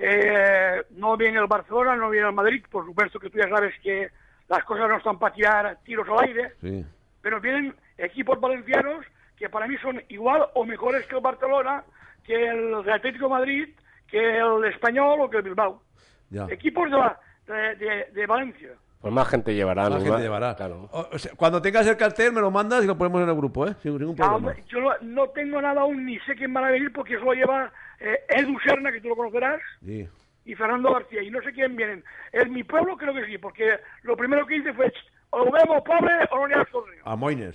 Eh, 0.00 0.84
no 0.90 1.16
viene 1.16 1.38
el 1.40 1.46
Barcelona, 1.48 1.96
no 1.96 2.08
viene 2.10 2.28
el 2.28 2.32
Madrid, 2.34 2.64
por 2.70 2.84
supuesto 2.86 3.18
que 3.18 3.30
tú 3.30 3.38
ya 3.38 3.48
sabes 3.48 3.74
que 3.82 4.08
las 4.48 4.62
cosas 4.64 4.88
no 4.88 4.96
están 4.96 5.18
para 5.18 5.34
tirar 5.34 5.78
tiros 5.84 6.08
al 6.08 6.20
aire, 6.24 6.52
sí. 6.60 6.86
pero 7.20 7.40
vienen 7.40 7.74
equipos 7.98 8.40
valencianos 8.40 9.04
que 9.36 9.48
para 9.48 9.66
mí 9.66 9.76
son 9.78 10.02
igual 10.08 10.46
o 10.54 10.64
mejores 10.64 11.06
que 11.06 11.16
el 11.16 11.22
Barcelona, 11.22 11.84
que 12.24 12.34
el 12.48 12.74
Atlético 12.90 13.26
de 13.26 13.30
Madrid, 13.30 13.68
que 14.08 14.38
el 14.38 14.64
Español 14.64 15.20
o 15.20 15.30
que 15.30 15.36
el 15.38 15.42
Bilbao. 15.44 15.82
Ya. 16.30 16.46
Equipos 16.50 16.90
de, 16.90 16.96
la- 16.96 17.18
de, 17.46 17.76
de- 17.76 18.06
de 18.12 18.26
Valencia. 18.26 18.70
Pues 19.00 19.14
más 19.14 19.28
gente 19.28 19.54
llevará, 19.54 19.82
Más 19.88 20.00
¿no? 20.00 20.04
gente 20.06 20.22
llevará. 20.22 20.56
Claro. 20.56 20.88
O- 20.92 21.08
o 21.12 21.18
sea, 21.18 21.32
cuando 21.36 21.62
tengas 21.62 21.86
el 21.86 21.96
cartel 21.96 22.32
me 22.32 22.40
lo 22.40 22.50
mandas 22.50 22.82
y 22.82 22.86
lo 22.88 22.98
ponemos 22.98 23.22
en 23.22 23.28
el 23.28 23.36
grupo, 23.36 23.66
¿eh? 23.68 23.74
Sin 23.80 23.96
ningún 23.96 24.16
problema. 24.16 24.36
hombre, 24.36 24.64
yo 24.66 24.80
no, 24.80 24.90
no 25.02 25.28
tengo 25.28 25.62
nada 25.62 25.82
aún, 25.82 26.04
ni 26.04 26.18
sé 26.20 26.34
quién 26.34 26.52
van 26.52 26.64
a 26.64 26.70
venir, 26.72 26.92
porque 26.92 27.14
eso 27.14 27.24
lo 27.24 27.32
lleva 27.32 27.70
eh, 28.00 28.18
Edu 28.28 28.58
Serna, 28.60 28.90
que 28.90 29.00
tú 29.00 29.08
lo 29.08 29.16
conocerás, 29.16 29.60
Sí. 29.84 30.08
y 30.44 30.54
Fernando 30.56 30.92
García, 30.92 31.22
y 31.22 31.30
no 31.30 31.40
sé 31.42 31.52
quién 31.52 31.76
vienen. 31.76 32.02
En 32.32 32.52
mi 32.52 32.64
pueblo 32.64 32.96
creo 32.96 33.14
que 33.14 33.24
sí, 33.26 33.38
porque 33.38 33.78
lo 34.02 34.16
primero 34.16 34.44
que 34.46 34.56
hice 34.56 34.72
fue, 34.72 34.92
o 35.30 35.44
lo 35.44 35.52
vemos 35.52 35.80
pobre 35.82 36.12
o 36.32 36.36
no 36.38 36.46
le. 36.48 36.56
A 37.04 37.14
Moines. 37.16 37.54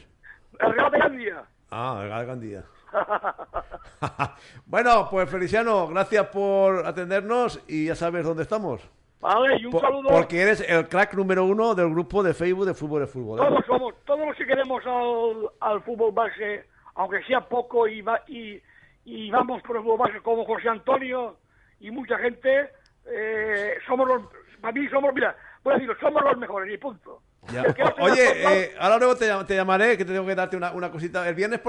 El 0.60 0.74
Real 0.74 0.92
de 0.92 1.00
Gandía. 1.00 1.44
Ah, 1.72 2.02
el 2.04 2.26
Gandía. 2.26 2.64
bueno, 4.66 5.08
pues 5.10 5.30
Feliciano, 5.30 5.88
gracias 5.88 6.28
por 6.28 6.86
atendernos 6.86 7.64
y 7.68 7.88
ya 7.88 7.96
sabes 7.96 8.24
dónde 8.26 8.44
estamos. 8.44 8.88
Vale, 9.20 9.58
y 9.58 9.66
un 9.66 9.80
saludo. 9.80 10.10
porque 10.10 10.42
eres 10.42 10.62
el 10.70 10.88
crack 10.90 11.14
número 11.14 11.46
uno 11.46 11.74
del 11.74 11.90
grupo 11.90 12.22
de 12.22 12.34
Facebook 12.34 12.66
de 12.66 12.74
Fútbol 12.74 13.02
de 13.02 13.08
Fútbol. 13.08 13.40
¿eh? 13.40 13.44
Todos 13.48 13.66
somos, 13.66 13.94
todos 14.06 14.28
los 14.28 14.36
que 14.36 14.46
queremos 14.46 14.86
al, 14.86 15.50
al 15.62 15.82
fútbol 15.84 16.12
base, 16.12 16.66
aunque 16.96 17.24
sea 17.24 17.40
poco, 17.42 17.88
y, 17.88 18.02
va, 18.02 18.22
y, 18.28 18.62
y 19.06 19.32
vamos 19.32 19.62
por 19.64 19.78
el 19.78 19.84
fútbol 19.84 20.00
base 20.00 20.20
como 20.22 20.46
José 20.46 20.68
Antonio 20.68 21.38
y 21.80 21.90
mucha 21.90 22.18
gente, 22.18 22.70
eh, 23.06 23.76
somos 23.88 24.08
los, 24.08 24.24
para 24.62 24.74
mí 24.74 24.88
somos, 24.90 25.14
mira, 25.14 25.36
voy 25.64 25.72
a 25.74 25.76
decirlo, 25.76 25.96
somos 26.00 26.22
los 26.24 26.38
mejores, 26.38 26.74
y 26.74 26.78
punto. 26.78 27.22
Ya. 27.52 27.64
Oye, 28.00 28.24
eh, 28.24 28.76
ahora 28.80 28.98
luego 28.98 29.16
te, 29.16 29.28
te 29.46 29.56
llamaré, 29.56 29.98
que 29.98 30.06
te 30.06 30.14
tengo 30.14 30.26
que 30.26 30.36
darte 30.36 30.56
una, 30.56 30.72
una 30.72 30.90
cosita. 30.92 31.28
El 31.28 31.36
viernes, 31.36 31.60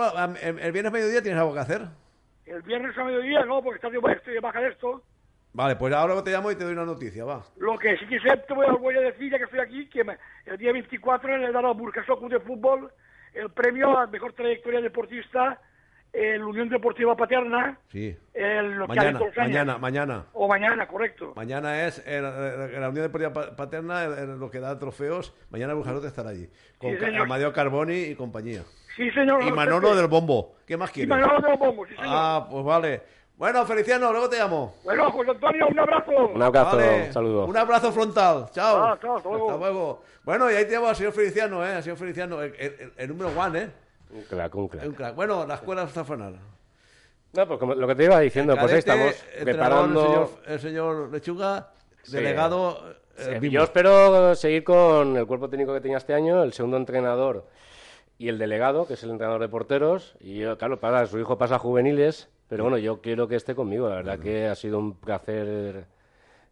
el, 0.42 0.58
el 0.60 0.72
viernes 0.72 0.92
mediodía 0.92 1.22
tienes 1.22 1.40
algo 1.40 1.52
que 1.54 1.60
hacer. 1.60 1.82
el 2.46 2.62
viernes 2.62 2.96
a 2.96 3.04
mediodía, 3.04 3.44
no, 3.44 3.62
porque 3.62 3.76
está 3.76 3.90
de, 3.90 3.98
estoy 4.12 4.34
de 4.34 4.40
baja 4.40 4.60
de 4.60 4.68
esto. 4.68 5.02
Vale, 5.52 5.76
pues 5.76 5.92
ahora 5.94 6.06
luego 6.08 6.24
te 6.24 6.30
llamo 6.32 6.50
y 6.50 6.56
te 6.56 6.64
doy 6.64 6.72
una 6.72 6.84
noticia, 6.84 7.24
va. 7.24 7.42
Lo 7.58 7.78
que 7.78 7.96
sí 7.96 8.06
que 8.06 8.18
sé, 8.20 8.36
te 8.48 8.54
voy 8.54 8.66
a, 8.66 8.72
voy 8.72 8.96
a 8.96 9.00
decir, 9.00 9.30
ya 9.30 9.38
que 9.38 9.44
estoy 9.44 9.60
aquí, 9.60 9.88
que 9.88 10.02
me- 10.04 10.18
el 10.46 10.58
día 10.58 10.72
24 10.72 11.36
le 11.38 11.52
dará 11.52 11.68
al 11.68 11.74
Burkasó 11.74 12.18
Club 12.18 12.30
de 12.32 12.40
Fútbol 12.40 12.90
el 13.34 13.50
premio 13.50 13.98
a 13.98 14.06
mejor 14.06 14.32
trayectoria 14.32 14.80
deportista 14.80 15.60
en 16.14 16.40
la 16.40 16.46
Unión 16.46 16.68
Deportiva 16.68 17.16
Paterna, 17.16 17.76
Sí. 17.90 18.16
Mañana, 18.86 19.18
mañana, 19.36 19.78
mañana. 19.78 20.24
O 20.32 20.46
mañana, 20.48 20.86
correcto. 20.86 21.32
Mañana 21.36 21.86
es 21.86 21.98
en, 22.06 22.24
en 22.24 22.80
la 22.80 22.88
Unión 22.88 23.04
Deportiva 23.06 23.32
Pa- 23.32 23.56
Paterna, 23.56 24.04
en, 24.04 24.12
en 24.18 24.38
lo 24.40 24.50
que 24.50 24.60
da 24.60 24.78
trofeos. 24.78 25.34
Mañana 25.50 25.74
Bujarote 25.74 26.06
estará 26.06 26.30
allí. 26.30 26.48
Con 26.78 26.96
Sí. 26.98 27.04
Amadeo 27.16 27.52
Carboni 27.52 27.94
y 28.02 28.14
compañía. 28.14 28.62
Sí, 28.96 29.10
señor. 29.10 29.42
Y 29.42 29.50
Manolo 29.50 29.88
Pepe. 29.88 30.00
del 30.00 30.06
Bombo. 30.08 30.54
¿Qué 30.66 30.76
más 30.76 30.90
Y 30.90 30.92
quieres? 30.92 31.08
Manolo 31.10 31.40
de 31.40 31.50
los 31.50 31.58
Bombos, 31.58 31.88
sí, 31.88 31.94
señor. 31.96 32.10
Ah, 32.12 32.46
pues 32.50 32.64
vale. 32.64 33.02
Bueno, 33.36 33.66
Feliciano, 33.66 34.12
luego 34.12 34.28
te 34.28 34.38
llamo. 34.38 34.76
Bueno, 34.84 35.10
José 35.10 35.32
Antonio, 35.32 35.66
un 35.66 35.78
abrazo. 35.80 36.12
Un 36.32 36.40
abrazo, 36.42 36.76
Vale. 36.76 37.06
un 37.08 37.12
saludo. 37.12 37.46
Un 37.46 37.56
abrazo 37.56 37.90
frontal. 37.90 38.46
Chao. 38.52 38.84
Ah, 38.84 38.98
chao, 39.02 39.16
hasta 39.16 39.28
luego. 39.58 40.04
Bueno, 40.22 40.48
y 40.50 40.54
ahí 40.54 40.64
te 40.66 40.74
llamo 40.74 40.86
al 40.88 40.94
señor 40.94 41.12
Feliciano, 41.12 41.66
¿eh? 41.66 41.74
Al 41.74 41.82
señor 41.82 41.98
Feliciano, 41.98 42.40
el, 42.40 42.54
el- 42.56 42.92
el 42.96 43.08
número 43.08 43.30
one, 43.36 43.58
¿eh? 43.58 43.70
Un 44.14 44.22
crack, 44.22 44.54
un 44.54 44.68
crack. 44.68 44.86
Un 44.86 44.92
crack. 44.94 45.14
Bueno, 45.14 45.46
la 45.46 45.54
escuela 45.56 45.82
está 45.82 46.04
fanal. 46.04 46.38
No, 47.32 47.48
pues 47.48 47.58
como 47.58 47.74
lo 47.74 47.86
que 47.88 47.94
te 47.96 48.04
iba 48.04 48.20
diciendo, 48.20 48.56
pues 48.56 48.72
ahí 48.72 48.82
Cadete, 48.82 49.08
estamos 49.10 49.38
entrenador, 49.38 49.88
preparando... 49.90 50.00
El 50.00 50.06
señor, 50.06 50.52
el 50.54 50.60
señor 50.60 51.12
Lechuga, 51.12 51.70
Sí. 52.04 52.16
delegado. 52.16 52.94
eh, 53.18 53.38
Sí, 53.40 53.50
yo 53.50 53.62
espero 53.64 54.34
seguir 54.36 54.62
con 54.62 55.16
el 55.16 55.26
cuerpo 55.26 55.48
técnico 55.48 55.72
que 55.74 55.80
tenía 55.80 55.96
este 55.98 56.14
año, 56.14 56.42
el 56.44 56.52
segundo 56.52 56.76
entrenador 56.76 57.46
y 58.18 58.28
el 58.28 58.38
delegado, 58.38 58.86
que 58.86 58.94
es 58.94 59.02
el 59.02 59.10
entrenador 59.10 59.40
de 59.40 59.48
porteros. 59.48 60.14
Y 60.20 60.38
yo, 60.38 60.56
claro, 60.58 60.78
para, 60.78 61.06
su 61.06 61.18
hijo 61.18 61.36
pasa 61.38 61.56
a 61.56 61.58
juveniles 61.58 62.28
Pero 62.48 62.62
bueno, 62.64 62.78
yo 62.78 63.00
quiero 63.00 63.26
que 63.26 63.34
esté 63.36 63.54
conmigo. 63.56 63.88
La 63.88 63.96
verdad 63.96 64.18
que 64.20 64.46
ha 64.46 64.54
sido 64.54 64.78
un 64.78 64.94
placer 65.00 65.86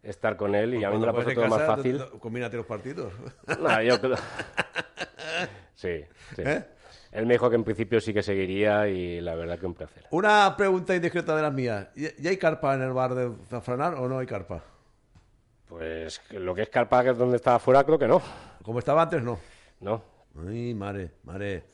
estar 0.02 0.36
con 0.36 0.54
él 0.56 0.74
y 0.74 0.82
a 0.82 0.90
mí 0.90 0.98
me 0.98 1.04
lo 1.06 1.12
ha 1.12 1.14
puesto 1.14 1.32
todo 1.34 1.46
más 1.46 1.62
fácil. 1.62 2.02
Combínate 2.18 2.56
los 2.56 2.66
partidos. 2.66 3.12
No, 3.60 3.82
yo 3.82 4.00
creo- 4.00 4.16
Sí, 5.74 6.04
sí. 6.36 6.42
¿Eh? 6.44 6.64
Él 7.12 7.26
me 7.26 7.34
dijo 7.34 7.48
que 7.50 7.56
en 7.56 7.64
principio 7.64 8.00
sí 8.00 8.12
que 8.14 8.22
seguiría 8.22 8.88
y 8.88 9.20
la 9.20 9.34
verdad 9.34 9.58
que 9.58 9.66
un 9.66 9.74
placer. 9.74 10.04
Una 10.10 10.54
pregunta 10.56 10.94
indiscreta 10.96 11.36
de 11.36 11.42
las 11.42 11.52
mías. 11.52 11.88
¿Ya 11.94 12.08
ya 12.18 12.30
hay 12.30 12.38
carpa 12.38 12.74
en 12.74 12.82
el 12.82 12.92
bar 12.92 13.14
de 13.14 13.30
Zafranar 13.50 13.94
o 13.94 14.08
no 14.08 14.18
hay 14.18 14.26
carpa? 14.26 14.62
Pues 15.68 16.18
que 16.20 16.38
lo 16.38 16.54
que 16.54 16.62
es 16.62 16.68
Carpa, 16.68 17.02
que 17.02 17.10
es 17.10 17.18
donde 17.18 17.36
estaba 17.36 17.56
afuera, 17.56 17.84
creo 17.84 17.98
que 17.98 18.06
no. 18.08 18.20
Como 18.62 18.78
estaba 18.78 19.02
antes, 19.02 19.22
no. 19.22 19.38
No. 19.80 20.02
Ay, 20.46 20.74
madre, 20.74 21.10
madre. 21.24 21.64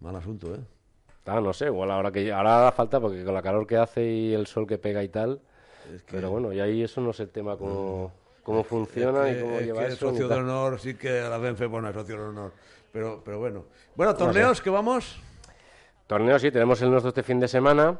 Mal 0.00 0.14
asunto, 0.16 0.54
¿eh? 0.54 0.60
Ah, 1.26 1.40
no 1.40 1.52
sé, 1.52 1.66
igual 1.66 1.90
ahora 1.90 2.10
que 2.10 2.32
ahora 2.32 2.56
da 2.58 2.72
falta 2.72 2.98
porque 2.98 3.24
con 3.24 3.34
la 3.34 3.42
calor 3.42 3.66
que 3.66 3.76
hace 3.76 4.04
y 4.04 4.34
el 4.34 4.46
sol 4.46 4.66
que 4.66 4.78
pega 4.78 5.02
y 5.04 5.08
tal. 5.08 5.40
Pero 6.10 6.30
bueno, 6.30 6.52
y 6.52 6.58
ahí 6.60 6.82
eso 6.82 7.00
no 7.00 7.12
sé 7.12 7.24
el 7.24 7.30
tema 7.30 7.56
cómo, 7.56 8.12
cómo 8.42 8.64
funciona 8.64 9.28
Es 9.28 9.34
que- 9.36 9.40
y 9.40 9.42
cómo 9.44 9.58
es 9.60 9.66
lleva 9.66 9.80
que 9.80 9.86
el 9.86 9.92
eso. 9.92 10.06
ni 10.06 10.12
socio 10.12 10.28
de 10.28 10.34
honor 10.36 10.80
sí 10.80 10.94
que 10.94 11.20
la 11.20 11.38
Benfe 11.38 11.68
pone 11.68 11.88
el 11.88 11.94
socio 11.94 12.16
de 12.16 12.22
honor. 12.22 12.52
Pero, 12.92 13.22
pero 13.24 13.38
bueno. 13.38 13.64
Bueno, 13.94 14.14
torneos 14.14 14.60
que 14.60 14.70
vamos. 14.70 15.20
Torneos 16.06 16.42
sí, 16.42 16.50
tenemos 16.50 16.82
el 16.82 16.90
nuestro 16.90 17.10
este 17.10 17.22
fin 17.22 17.38
de 17.38 17.46
semana 17.46 17.98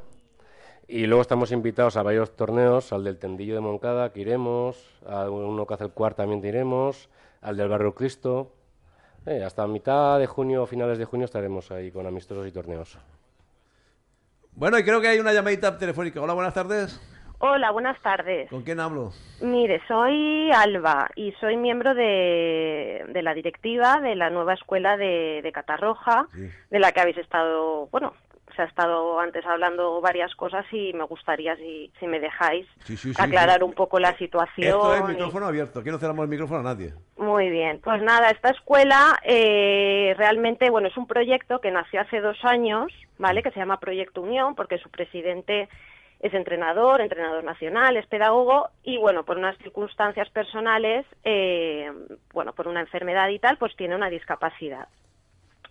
y 0.88 1.06
luego 1.06 1.22
estamos 1.22 1.52
invitados 1.52 1.96
a 1.96 2.02
varios 2.02 2.34
torneos, 2.34 2.92
al 2.92 3.04
del 3.04 3.18
Tendillo 3.18 3.54
de 3.54 3.60
Moncada 3.60 4.12
que 4.12 4.20
iremos, 4.20 4.84
a 5.06 5.30
uno 5.30 5.64
que 5.64 5.74
hace 5.74 5.84
el 5.84 5.92
Cuart 5.92 6.16
también 6.16 6.44
iremos, 6.44 7.08
al 7.40 7.56
del 7.56 7.68
Barrio 7.68 7.94
Cristo. 7.94 8.52
Eh, 9.26 9.44
hasta 9.44 9.66
mitad 9.68 10.18
de 10.18 10.26
junio 10.26 10.64
o 10.64 10.66
finales 10.66 10.98
de 10.98 11.04
junio 11.04 11.26
estaremos 11.26 11.70
ahí 11.70 11.92
con 11.92 12.06
amistosos 12.06 12.46
y 12.48 12.50
torneos. 12.50 12.98
Bueno, 14.52 14.78
y 14.78 14.82
creo 14.82 15.00
que 15.00 15.06
hay 15.06 15.20
una 15.20 15.32
llamadita 15.32 15.78
telefónica. 15.78 16.20
Hola, 16.20 16.32
buenas 16.32 16.54
tardes. 16.54 17.00
Hola, 17.42 17.70
buenas 17.70 17.98
tardes. 18.02 18.50
¿Con 18.50 18.62
quién 18.62 18.80
hablo? 18.80 19.12
Mire, 19.40 19.80
soy 19.88 20.50
Alba 20.52 21.08
y 21.16 21.32
soy 21.40 21.56
miembro 21.56 21.94
de, 21.94 23.02
de 23.08 23.22
la 23.22 23.32
directiva 23.32 23.98
de 24.00 24.14
la 24.14 24.28
nueva 24.28 24.52
escuela 24.52 24.98
de, 24.98 25.40
de 25.42 25.50
Catarroja, 25.52 26.26
de 26.70 26.78
la 26.78 26.92
que 26.92 27.00
habéis 27.00 27.16
estado, 27.16 27.86
bueno, 27.90 28.12
se 28.54 28.60
ha 28.60 28.66
estado 28.66 29.18
antes 29.18 29.46
hablando 29.46 30.02
varias 30.02 30.34
cosas 30.34 30.66
y 30.70 30.92
me 30.92 31.04
gustaría, 31.04 31.56
si, 31.56 31.90
si 31.98 32.06
me 32.06 32.20
dejáis, 32.20 32.66
Sí, 32.84 32.94
sí, 32.98 33.14
sí, 33.14 33.22
aclarar 33.22 33.58
sí. 33.60 33.64
un 33.64 33.72
poco 33.72 33.98
la 33.98 34.14
situación. 34.18 34.68
Esto 34.68 34.94
es 34.94 35.00
y- 35.00 35.04
micrófono 35.04 35.46
abierto. 35.46 35.80
Aquí 35.80 35.88
no 35.90 35.96
cerramos 35.98 36.24
el 36.24 36.28
micrófono 36.28 36.60
a 36.60 36.74
nadie. 36.74 36.92
Muy 37.16 37.48
bien, 37.48 37.80
pues 37.82 38.02
nada, 38.02 38.28
esta 38.28 38.50
escuela 38.50 39.18
eh, 39.24 40.14
realmente, 40.18 40.68
bueno, 40.68 40.88
es 40.88 40.96
un 40.98 41.06
proyecto 41.06 41.62
que 41.62 41.70
nació 41.70 42.02
hace 42.02 42.20
dos 42.20 42.36
años, 42.44 42.92
¿vale? 43.16 43.42
Que 43.42 43.50
se 43.52 43.60
llama 43.60 43.80
Proyecto 43.80 44.20
Unión, 44.20 44.54
porque 44.54 44.76
su 44.76 44.90
presidente 44.90 45.70
es 46.20 46.34
entrenador, 46.34 47.00
entrenador 47.00 47.42
nacional, 47.44 47.96
es 47.96 48.06
pedagogo, 48.06 48.68
y 48.82 48.98
bueno, 48.98 49.24
por 49.24 49.38
unas 49.38 49.56
circunstancias 49.58 50.28
personales, 50.30 51.06
eh, 51.24 51.90
bueno, 52.32 52.52
por 52.52 52.68
una 52.68 52.80
enfermedad 52.80 53.28
y 53.30 53.38
tal, 53.38 53.56
pues 53.56 53.74
tiene 53.74 53.96
una 53.96 54.10
discapacidad. 54.10 54.88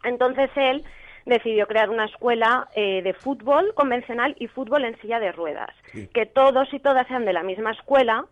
Entonces 0.04 0.50
él 0.56 0.84
decidió 1.26 1.68
crear 1.68 1.90
una 1.90 2.06
escuela 2.06 2.68
eh, 2.76 3.02
de 3.04 3.14
fútbol 3.14 3.74
convencional 3.76 4.36
y 4.40 4.48
fútbol 4.48 4.86
en 4.86 5.00
silla 5.02 5.20
de 5.20 5.32
ruedas, 5.32 5.70
que 6.14 6.26
todos 6.26 6.74
y 6.74 6.80
todas 6.80 7.08
sean 7.08 7.26
de 7.26 7.34
la 7.34 7.44
misma 7.44 7.72
escuela, 7.72 8.26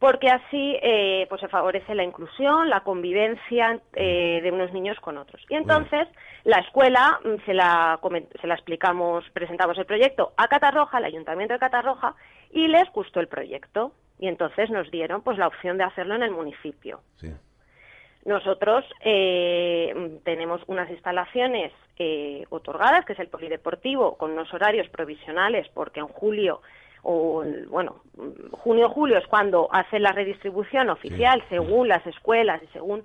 porque 0.00 0.28
así 0.30 0.76
eh, 0.82 1.26
pues 1.28 1.40
se 1.42 1.48
favorece 1.48 1.94
la 1.94 2.02
inclusión, 2.02 2.68
la 2.70 2.80
convivencia 2.80 3.78
eh, 3.92 4.40
de 4.42 4.50
unos 4.50 4.72
niños 4.72 4.98
con 4.98 5.16
otros. 5.18 5.44
Y 5.50 5.54
entonces 5.54 6.08
la 6.44 6.58
escuela 6.60 7.20
mm, 7.22 7.44
se 7.44 7.52
la, 7.54 7.98
comen- 8.02 8.26
se 8.40 8.46
la 8.46 8.54
explicamos, 8.54 9.28
presentamos 9.30 9.76
el 9.78 9.84
proyecto 9.84 10.32
a 10.38 10.48
Catarroja, 10.48 10.96
al 10.96 11.04
Ayuntamiento 11.04 11.52
de 11.54 11.60
Catarroja, 11.60 12.14
y 12.50 12.66
les 12.66 12.90
gustó 12.92 13.20
el 13.20 13.28
proyecto. 13.28 13.92
Y 14.18 14.26
entonces 14.26 14.70
nos 14.70 14.90
dieron 14.90 15.22
pues 15.22 15.36
la 15.38 15.46
opción 15.46 15.76
de 15.78 15.84
hacerlo 15.84 16.14
en 16.14 16.22
el 16.22 16.30
municipio. 16.30 17.00
Nosotros 18.24 18.84
eh, 19.02 20.18
tenemos 20.24 20.62
unas 20.66 20.90
instalaciones 20.90 21.72
eh, 21.98 22.44
otorgadas, 22.50 23.04
que 23.04 23.12
es 23.14 23.18
el 23.18 23.28
polideportivo, 23.28 24.16
con 24.16 24.32
unos 24.32 24.52
horarios 24.52 24.88
provisionales, 24.88 25.68
porque 25.74 26.00
en 26.00 26.08
julio 26.08 26.60
o 27.02 27.44
bueno, 27.68 28.02
junio-julio 28.52 29.18
es 29.18 29.26
cuando 29.26 29.68
hacen 29.72 30.02
la 30.02 30.12
redistribución 30.12 30.90
oficial 30.90 31.42
según 31.48 31.88
las 31.88 32.06
escuelas 32.06 32.62
y 32.62 32.66
según 32.68 33.04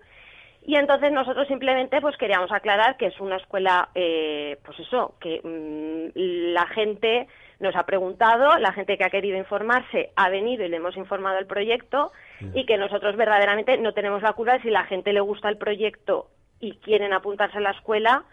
y 0.67 0.77
entonces 0.77 1.11
nosotros 1.11 1.47
simplemente 1.47 2.01
pues 2.01 2.17
queríamos 2.17 2.51
aclarar 2.51 2.97
que 2.97 3.07
es 3.07 3.19
una 3.19 3.37
escuela, 3.37 3.89
eh, 3.93 4.57
pues 4.65 4.79
eso, 4.79 5.13
que 5.19 5.39
mm, 5.43 6.17
la 6.53 6.65
gente 6.67 7.27
nos 7.59 7.75
ha 7.75 7.83
preguntado, 7.83 8.57
la 8.57 8.73
gente 8.73 8.97
que 8.97 9.05
ha 9.05 9.11
querido 9.11 9.37
informarse 9.37 10.11
ha 10.15 10.29
venido 10.29 10.65
y 10.65 10.69
le 10.69 10.77
hemos 10.77 10.97
informado 10.97 11.37
el 11.37 11.45
proyecto 11.45 12.11
y 12.53 12.65
que 12.65 12.77
nosotros 12.77 13.15
verdaderamente 13.15 13.77
no 13.77 13.93
tenemos 13.93 14.23
la 14.23 14.33
cura 14.33 14.53
de 14.53 14.61
si 14.63 14.69
la 14.71 14.85
gente 14.85 15.13
le 15.13 15.21
gusta 15.21 15.49
el 15.49 15.57
proyecto 15.57 16.29
y 16.59 16.77
quieren 16.77 17.13
apuntarse 17.13 17.59
a 17.59 17.61
la 17.61 17.71
escuela. 17.71 18.23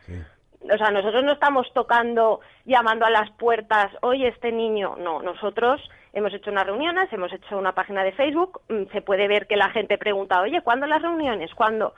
O 0.71 0.79
sea, 0.79 0.91
nosotros 0.91 1.25
no 1.25 1.33
estamos 1.33 1.73
tocando, 1.73 2.41
llamando 2.65 3.05
a 3.05 3.11
las 3.11 3.31
puertas, 3.33 3.91
oye, 4.03 4.29
este 4.29 4.53
niño. 4.53 4.97
No, 4.99 5.23
nosotros 5.23 5.81
hemos 6.13 6.33
hecho 6.33 6.51
unas 6.51 6.67
reuniones, 6.67 7.13
hemos 7.13 7.33
hecho 7.33 7.59
una 7.59 7.73
página 7.73 8.05
de 8.05 8.13
Facebook, 8.13 8.61
mm, 8.69 8.93
se 8.93 9.03
puede 9.03 9.29
ver 9.29 9.47
que 9.47 9.57
la 9.57 9.71
gente 9.71 9.99
pregunta, 9.99 10.41
oye, 10.41 10.61
¿cuándo 10.63 10.87
las 10.87 11.03
reuniones? 11.03 11.53
¿Cuándo? 11.55 11.95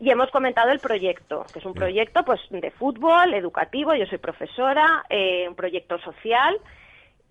Y 0.00 0.10
hemos 0.10 0.30
comentado 0.30 0.70
el 0.70 0.80
proyecto, 0.80 1.46
que 1.52 1.60
es 1.60 1.64
un 1.64 1.74
proyecto 1.74 2.24
pues 2.24 2.40
de 2.50 2.70
fútbol, 2.72 3.34
educativo, 3.34 3.94
yo 3.94 4.06
soy 4.06 4.18
profesora, 4.18 5.04
eh, 5.08 5.46
un 5.48 5.54
proyecto 5.54 5.98
social 5.98 6.58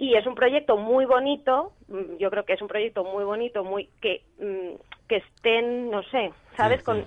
y 0.02 0.16
es 0.16 0.26
un 0.26 0.34
proyecto 0.34 0.78
muy 0.78 1.06
bonito, 1.06 1.74
mm, 1.88 2.18
yo 2.18 2.32
creo 2.32 2.44
que 2.44 2.54
es 2.54 2.62
un 2.64 2.68
proyecto 2.68 3.04
muy 3.04 3.24
bonito, 3.24 3.64
muy 3.64 3.88
que 4.02 4.24
mm, 4.40 4.76
que 5.08 5.18
estén, 5.18 5.92
no 5.92 6.02
sé, 6.04 6.32
¿sabes? 6.56 6.82
Con, 6.84 7.06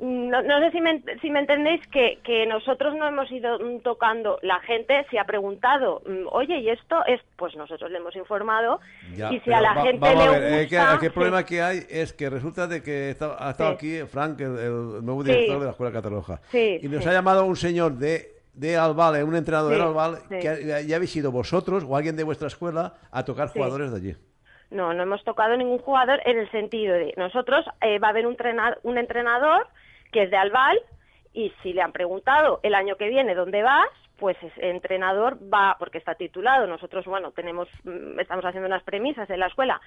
no, 0.00 0.40
no 0.42 0.58
sé 0.60 0.70
si 0.70 0.80
me, 0.80 1.02
si 1.20 1.30
me 1.30 1.40
entendéis 1.40 1.84
que, 1.88 2.20
que 2.22 2.46
nosotros 2.46 2.94
no 2.94 3.06
hemos 3.08 3.30
ido 3.32 3.58
mm, 3.58 3.80
tocando, 3.80 4.38
la 4.42 4.60
gente 4.60 5.04
se 5.10 5.18
ha 5.18 5.24
preguntado, 5.24 6.00
mm, 6.06 6.28
oye, 6.30 6.58
¿y 6.60 6.70
esto 6.70 7.04
es? 7.06 7.20
Pues 7.36 7.56
nosotros 7.56 7.90
le 7.90 7.98
hemos 7.98 8.14
informado 8.16 8.78
Ya, 9.16 9.32
y 9.32 9.40
si 9.40 9.52
a 9.52 9.60
la 9.60 9.74
va- 9.74 9.82
gente 9.82 10.00
le 10.00 10.06
a 10.06 10.14
ver, 10.14 10.28
gusta... 10.28 10.60
eh, 10.62 10.68
que- 10.68 10.76
el 10.76 11.00
sí. 11.00 11.08
problema 11.10 11.44
que 11.44 11.60
hay 11.60 11.78
es 11.90 12.12
que 12.12 12.30
resulta 12.30 12.66
de 12.68 12.82
que 12.82 13.10
está- 13.10 13.36
ha 13.38 13.50
estado 13.50 13.70
Sí. 13.70 13.98
aquí 14.00 14.08
Frank, 14.08 14.40
el, 14.40 14.56
el 14.58 15.04
nuevo 15.04 15.22
Sí. 15.24 15.30
director 15.32 15.58
de 15.58 15.64
la 15.64 15.70
Escuela 15.72 15.92
Cataluja. 15.92 16.40
Sí, 16.50 16.78
y 16.80 16.88
nos 16.88 17.02
sí. 17.02 17.08
ha 17.08 17.12
llamado 17.12 17.44
un 17.44 17.56
señor 17.56 17.94
de, 17.94 18.33
de 18.54 18.76
Albal, 18.76 19.16
eh, 19.16 19.24
un 19.24 19.34
entrenador 19.36 19.72
Sí, 19.72 19.78
de 19.78 19.84
Albal, 19.84 20.16
sí. 20.28 20.38
que 20.40 20.84
ya 20.86 20.96
habéis 20.96 21.14
ido 21.16 21.32
vosotros 21.32 21.84
o 21.86 21.96
alguien 21.96 22.16
de 22.16 22.24
vuestra 22.24 22.48
escuela 22.48 22.94
a 23.10 23.24
tocar 23.24 23.48
Sí. 23.48 23.58
jugadores 23.58 23.90
de 23.90 23.96
allí. 23.96 24.16
No, 24.70 24.92
no 24.94 25.02
hemos 25.02 25.22
tocado 25.24 25.56
ningún 25.56 25.78
jugador 25.78 26.20
en 26.24 26.38
el 26.38 26.50
sentido 26.50 26.94
de 26.94 27.14
nosotros 27.16 27.64
eh, 27.80 27.98
va 27.98 28.08
a 28.08 28.10
haber 28.10 28.26
un, 28.26 28.36
un 28.82 28.98
entrenador 28.98 29.66
que 30.12 30.24
es 30.24 30.30
de 30.30 30.36
Albal 30.36 30.78
y 31.32 31.52
si 31.62 31.72
le 31.72 31.82
han 31.82 31.92
preguntado 31.92 32.60
el 32.62 32.74
año 32.74 32.96
que 32.96 33.08
viene 33.08 33.34
dónde 33.34 33.62
vas, 33.62 33.88
pues 34.18 34.36
ese 34.42 34.70
entrenador 34.70 35.36
va 35.52 35.76
porque 35.78 35.98
está 35.98 36.14
titulado. 36.14 36.66
Nosotros, 36.68 37.04
bueno, 37.06 37.32
tenemos, 37.32 37.68
mm, 37.84 38.20
estamos 38.20 38.44
haciendo 38.44 38.68
unas 38.68 38.82
premisas 38.84 39.28
en 39.30 39.40
la 39.40 39.48
escuela, 39.48 39.80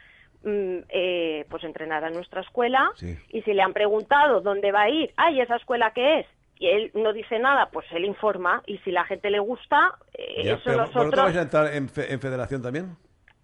mm, 0.43 0.77
eh, 0.89 1.45
pues 1.49 1.63
entrenará 1.63 2.07
en 2.07 2.13
nuestra 2.15 2.41
escuela 2.41 2.91
y 3.29 3.41
si 3.43 3.53
le 3.53 3.61
han 3.61 3.73
preguntado 3.73 4.41
dónde 4.41 4.71
va 4.73 4.81
a 4.83 4.89
ir, 4.89 5.13
ay, 5.15 5.39
esa 5.41 5.55
escuela 5.55 5.91
qué 5.95 6.19
es. 6.19 6.27
Y 6.59 6.67
él 6.69 6.91
no 6.95 7.13
dice 7.13 7.37
nada, 7.39 7.69
pues 7.71 7.85
él 7.91 8.05
informa 8.05 8.63
y 8.65 8.77
si 8.79 8.91
la 8.91 9.03
gente 9.05 9.29
le 9.29 9.39
gusta, 9.39 9.93
eh, 10.13 10.43
Ya, 10.43 10.53
eso 10.53 10.61
pero 10.65 10.77
nosotros 10.77 11.05
¿Vosotros 11.05 11.25
vais 11.25 11.37
a 11.37 11.41
entrar 11.41 11.73
en, 11.73 11.87
fe- 11.89 12.11
en 12.11 12.19
federación 12.19 12.61
también? 12.61 12.97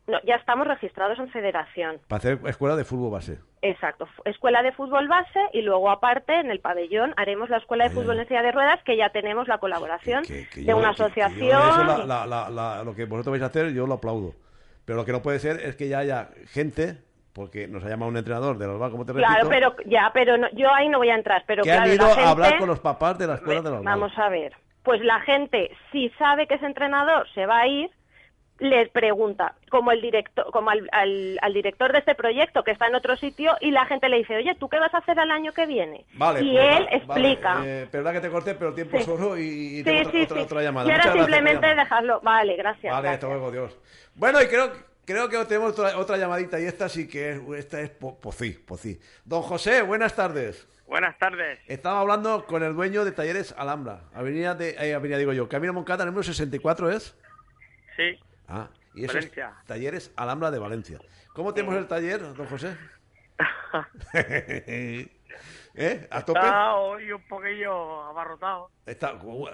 no, 0.08 0.18
ya 0.26 0.36
estamos 0.36 0.68
registrados 0.68 1.18
en 1.20 1.30
federación. 1.30 2.00
Para 2.10 2.18
hacer 2.18 2.40
escuela 2.48 2.76
de 2.76 2.84
fútbol 2.84 3.12
base. 3.12 3.40
Exacto, 3.62 4.06
escuela 4.26 4.62
de 4.62 4.74
fútbol 4.74 5.08
base 5.08 5.40
y 5.54 5.62
luego 5.62 5.90
aparte 5.90 6.34
en 6.38 6.52
el 6.52 6.60
pabellón 6.60 7.14
haremos 7.16 7.50
la 7.50 7.58
escuela 7.58 7.86
de 7.86 7.92
fútbol 7.92 8.20
en 8.20 8.28
silla 8.28 8.42
de 8.42 8.52
ruedas 8.52 8.82
que 8.84 8.98
ya 8.98 9.10
tenemos 9.12 9.48
la 9.48 9.60
colaboración 9.60 10.24
de 10.24 10.46
Yo- 10.66 10.76
una 10.76 10.94
yo 10.94 11.06
asociación. 11.06 11.62
eso 11.70 11.84
la- 11.86 12.06
la- 12.06 12.26
la- 12.28 12.50
la- 12.50 12.84
lo 12.84 12.94
que 12.96 13.06
vosotros 13.06 13.32
vais 13.32 13.44
a 13.44 13.46
hacer, 13.46 13.72
yo 13.74 13.88
lo 13.88 13.94
aplaudo. 13.94 14.34
Pero 14.86 14.98
lo 14.98 15.06
que 15.06 15.14
no 15.14 15.22
puede 15.22 15.40
ser 15.40 15.62
es 15.62 15.78
que 15.78 15.88
ya 15.88 16.00
haya 16.00 16.32
gente, 16.48 16.98
porque 17.34 17.68
nos 17.68 17.84
ha 17.84 17.90
llamado 17.90 18.10
un 18.12 18.18
entrenador 18.18 18.58
del 18.58 18.70
Albal, 18.70 18.92
como 18.92 19.06
te 19.06 19.14
Claro, 19.14 19.50
repito, 19.50 19.76
pero 19.76 19.90
ya, 19.90 20.12
pero 20.14 20.38
no- 20.38 20.50
yo 20.52 20.72
ahí 20.74 20.88
no 20.88 21.00
voy 21.00 21.10
a 21.10 21.16
entrar, 21.16 21.44
pero 21.48 21.64
que 21.64 21.70
claro, 21.70 21.84
han 21.84 21.94
ido 21.96 22.06
a 22.06 22.30
hablar 22.30 22.58
con 22.60 22.68
los 22.70 22.80
papás 22.80 23.18
de 23.18 23.28
la 23.28 23.36
escuela 23.36 23.62
del 23.62 23.74
Albal. 23.74 23.86
Vamos 23.86 24.18
a 24.18 24.30
ver. 24.30 24.54
Pues 24.84 25.02
la 25.02 25.20
gente, 25.22 25.72
si 25.92 26.10
sabe 26.20 26.46
que 26.46 26.56
ese 26.56 26.66
entrenador 26.66 27.28
se 27.34 27.46
va 27.46 27.60
a 27.62 27.68
ir, 27.68 27.90
les 28.60 28.88
pregunta, 28.90 29.56
como 29.72 29.92
el 29.92 30.00
director, 30.02 30.46
como 30.52 30.70
al, 30.70 30.88
al- 30.92 31.40
al 31.42 31.54
director 31.54 31.92
de 31.92 32.00
este 32.00 32.14
proyecto 32.16 32.64
que 32.64 32.72
está 32.72 32.86
en 32.88 32.96
otro 32.96 33.16
sitio, 33.16 33.54
y 33.62 33.72
la 33.72 33.86
gente 33.86 34.10
le 34.10 34.18
dice, 34.18 34.36
oye, 34.36 34.54
¿tú 34.56 34.70
qué 34.70 34.80
vas 34.80 34.94
a 34.94 35.00
hacer 35.00 35.20
al 35.20 35.32
año 35.32 35.54
que 35.54 35.66
viene? 35.66 36.06
Vale, 36.14 36.42
y 36.42 36.54
pues, 36.54 36.78
él 36.78 36.88
explica. 36.92 37.62
Eh, 37.66 37.88
perdona 37.92 38.14
que 38.14 38.20
te 38.22 38.30
corté, 38.30 38.54
pero 38.56 38.70
el 38.70 38.76
tiempo 38.76 38.98
es 38.98 39.08
oro 39.08 39.38
y, 39.38 39.42
y 39.42 39.78
sí, 39.78 39.84
tengo 39.84 40.00
otra, 40.02 40.12
sí, 40.12 40.22
otra, 40.24 40.38
sí. 40.38 40.44
otra 40.44 40.62
llamada. 40.62 40.88
Y 40.88 40.92
ahora 40.92 41.14
simplemente 41.14 41.76
dejarlo. 41.76 42.22
Vale, 42.22 42.56
gracias. 42.56 42.94
Vale, 42.94 43.08
gracias. 43.08 43.24
hasta 43.24 43.28
luego, 43.28 43.52
Dios. 43.52 43.80
Bueno, 44.16 44.42
y 44.42 44.46
creo, 44.48 44.72
creo 45.06 45.30
que 45.30 45.44
tenemos 45.46 45.72
otra, 45.78 45.98
otra 45.98 46.18
llamadita 46.18 46.60
y 46.60 46.66
esta 46.66 46.90
sí 46.90 47.08
que 47.08 47.32
es, 47.32 47.42
esta 47.58 47.82
es 47.82 47.90
po- 47.90 48.20
Pocí, 48.20 48.52
Pocí. 48.52 49.00
Don 49.26 49.42
José, 49.42 49.82
buenas 49.82 50.16
tardes. 50.16 50.68
Buenas 50.88 51.18
tardes. 51.18 51.60
Estaba 51.68 52.02
hablando 52.02 52.46
con 52.46 52.62
el 52.64 52.74
dueño 52.76 53.04
de 53.06 53.12
Talleres 53.14 53.54
Alhambra, 53.58 54.02
Avenida 54.14 54.54
de, 54.54 54.72
eh, 54.72 54.94
Avenida 54.94 55.18
digo 55.18 55.34
yo, 55.34 55.48
Camino 55.50 55.74
Moncada, 55.74 56.06
número 56.06 56.24
64 56.24 56.92
es. 56.92 57.18
Sí. 57.96 58.20
Ah, 58.48 58.68
y 58.94 59.06
eso 59.06 59.18
es 59.18 59.26
Valencia. 59.26 59.54
Talleres 59.66 60.12
Alhambra 60.16 60.52
de 60.52 60.60
Valencia. 60.60 61.00
¿Cómo 61.34 61.54
tenemos 61.54 61.76
el 61.78 61.88
taller, 61.88 62.22
don 62.22 62.46
José? 62.48 62.78
¿Eh? 65.76 66.08
¿A 66.12 66.22
tope? 66.24 66.40
Está 66.40 66.76
hoy 66.76 67.12
un 67.12 67.22
poquillo 67.28 68.04
abarrotado. 68.04 68.70
Está- 68.86 69.14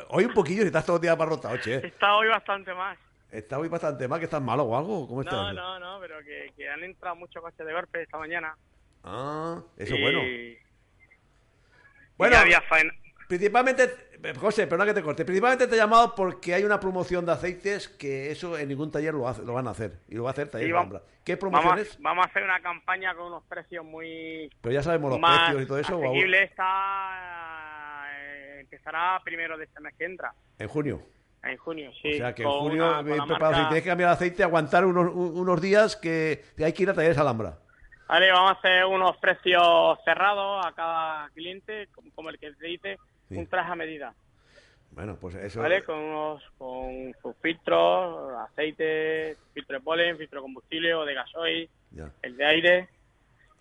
hoy 0.10 0.26
un 0.26 0.34
poquillo 0.34 0.64
y 0.64 0.66
estás 0.66 0.86
todo 0.86 0.98
el 0.98 1.02
día 1.02 1.12
abarrotado, 1.14 1.56
che. 1.58 1.76
Está 1.88 2.16
hoy 2.18 2.28
bastante 2.28 2.74
más. 2.74 2.98
Está 3.32 3.60
hoy 3.60 3.68
bastante 3.70 4.08
mal, 4.08 4.20
que 4.20 4.26
estás 4.26 4.42
malo 4.42 4.64
o 4.64 4.78
algo. 4.78 5.08
¿Cómo 5.08 5.22
estás? 5.22 5.54
No, 5.54 5.54
no, 5.54 5.80
no, 5.80 6.00
pero 6.00 6.18
que, 6.24 6.52
que 6.56 6.68
han 6.70 6.84
entrado 6.84 7.16
muchos 7.16 7.42
coches 7.44 7.66
de 7.66 7.74
golpe 7.74 8.02
esta 8.02 8.18
mañana. 8.18 8.56
Ah, 9.04 9.62
eso 9.78 9.94
es 9.94 10.00
Y- 10.00 10.02
bueno. 10.02 10.20
Bueno, 12.18 12.34
ya 12.36 12.42
había 12.42 12.62
faena. 12.62 12.92
principalmente, 13.28 13.84
eh, 14.24 14.34
José, 14.36 14.66
perdona 14.68 14.88
que 14.88 14.96
te 14.96 15.04
corte, 15.04 15.24
principalmente 15.24 15.68
te 15.68 15.76
he 15.76 15.78
llamado 15.78 16.16
porque 16.16 16.54
hay 16.54 16.64
una 16.64 16.80
promoción 16.80 17.26
de 17.26 17.32
aceites 17.32 17.88
que 17.88 18.32
eso 18.32 18.58
en 18.58 18.68
ningún 18.68 18.92
taller 18.92 19.14
lo, 19.14 19.28
hace- 19.28 19.44
lo 19.44 19.54
van 19.54 19.68
a 19.68 19.72
hacer. 19.72 20.00
Y 20.10 20.16
lo 20.16 20.24
va 20.24 20.32
a 20.32 20.34
hacer 20.34 20.50
Taller 20.50 20.68
Sí, 20.68 20.72
vamos-. 20.74 21.02
¿Qué 21.24 21.36
Vamos, 21.36 21.40
promociones? 21.62 21.94
a- 21.96 21.98
vamos 22.02 22.26
a 22.26 22.30
hacer 22.30 22.44
una 22.44 22.60
campaña 22.62 23.14
con 23.16 23.28
unos 23.28 23.44
precios 23.46 23.86
muy 23.86 24.50
Pero 24.62 24.74
ya 24.74 24.82
sabemos 24.84 25.12
los 25.12 25.20
más 25.20 25.40
precios 25.52 25.64
y 25.64 25.68
todo 25.68 25.78
eso. 25.78 25.98
asequible. 26.00 26.44
Está, 26.44 28.06
eh, 28.18 28.58
empezará 28.62 29.22
primero 29.24 29.58
de 29.58 29.66
este 29.66 29.80
mes 29.80 29.94
que 29.98 30.06
entra, 30.06 30.34
En 30.58 30.68
junio. 30.68 31.02
En 31.44 31.58
junio, 31.58 31.92
sí. 32.02 32.14
o 32.14 32.18
sea 32.18 32.36
que 32.36 32.44
en 32.44 32.50
junio, 32.50 32.88
una- 32.88 33.02
bien 33.02 33.18
si 33.22 33.28
tienes 33.68 33.84
que 33.84 33.90
cambiar 33.90 34.10
el 34.10 34.14
aceite, 34.14 34.44
aguantar 34.44 34.86
unos, 34.86 35.14
un- 35.14 35.38
unos 35.40 35.62
días 35.62 35.96
que 35.96 36.44
hay 36.64 36.74
que 36.74 36.84
ir 36.84 36.90
a 36.90 36.94
Talleres 36.94 37.18
Alhambra. 37.18 37.58
Vale, 38.08 38.32
vamos 38.32 38.52
a 38.52 38.54
hacer 38.56 38.86
unos 38.86 39.16
precios 39.18 40.00
cerrados 40.04 40.66
a 40.66 40.72
cada 40.74 41.30
cliente, 41.30 41.88
como, 42.16 42.30
el 42.30 42.40
que 42.40 42.52
te 42.54 42.66
dice, 42.68 42.98
Sí. 43.30 43.38
un 43.38 43.46
traje 43.48 43.72
a 43.72 43.76
medida. 43.76 44.14
Bueno, 44.92 45.16
pues 45.22 45.36
eso. 45.36 45.62
¿Vale? 45.62 45.84
Con, 45.84 45.96
unos, 46.00 46.44
con 46.58 47.14
sus 47.22 47.36
filtros, 47.42 48.34
aceite, 48.50 49.38
filtro 49.54 49.78
de 49.78 49.84
polen, 49.84 50.18
filtro 50.18 50.40
de 50.40 50.44
combustible 50.44 50.94
o 50.96 51.06
de 51.06 51.14
gasoil, 51.14 51.70
Ya. 51.92 52.12
el 52.24 52.36
de 52.36 52.46
aire. 52.46 52.90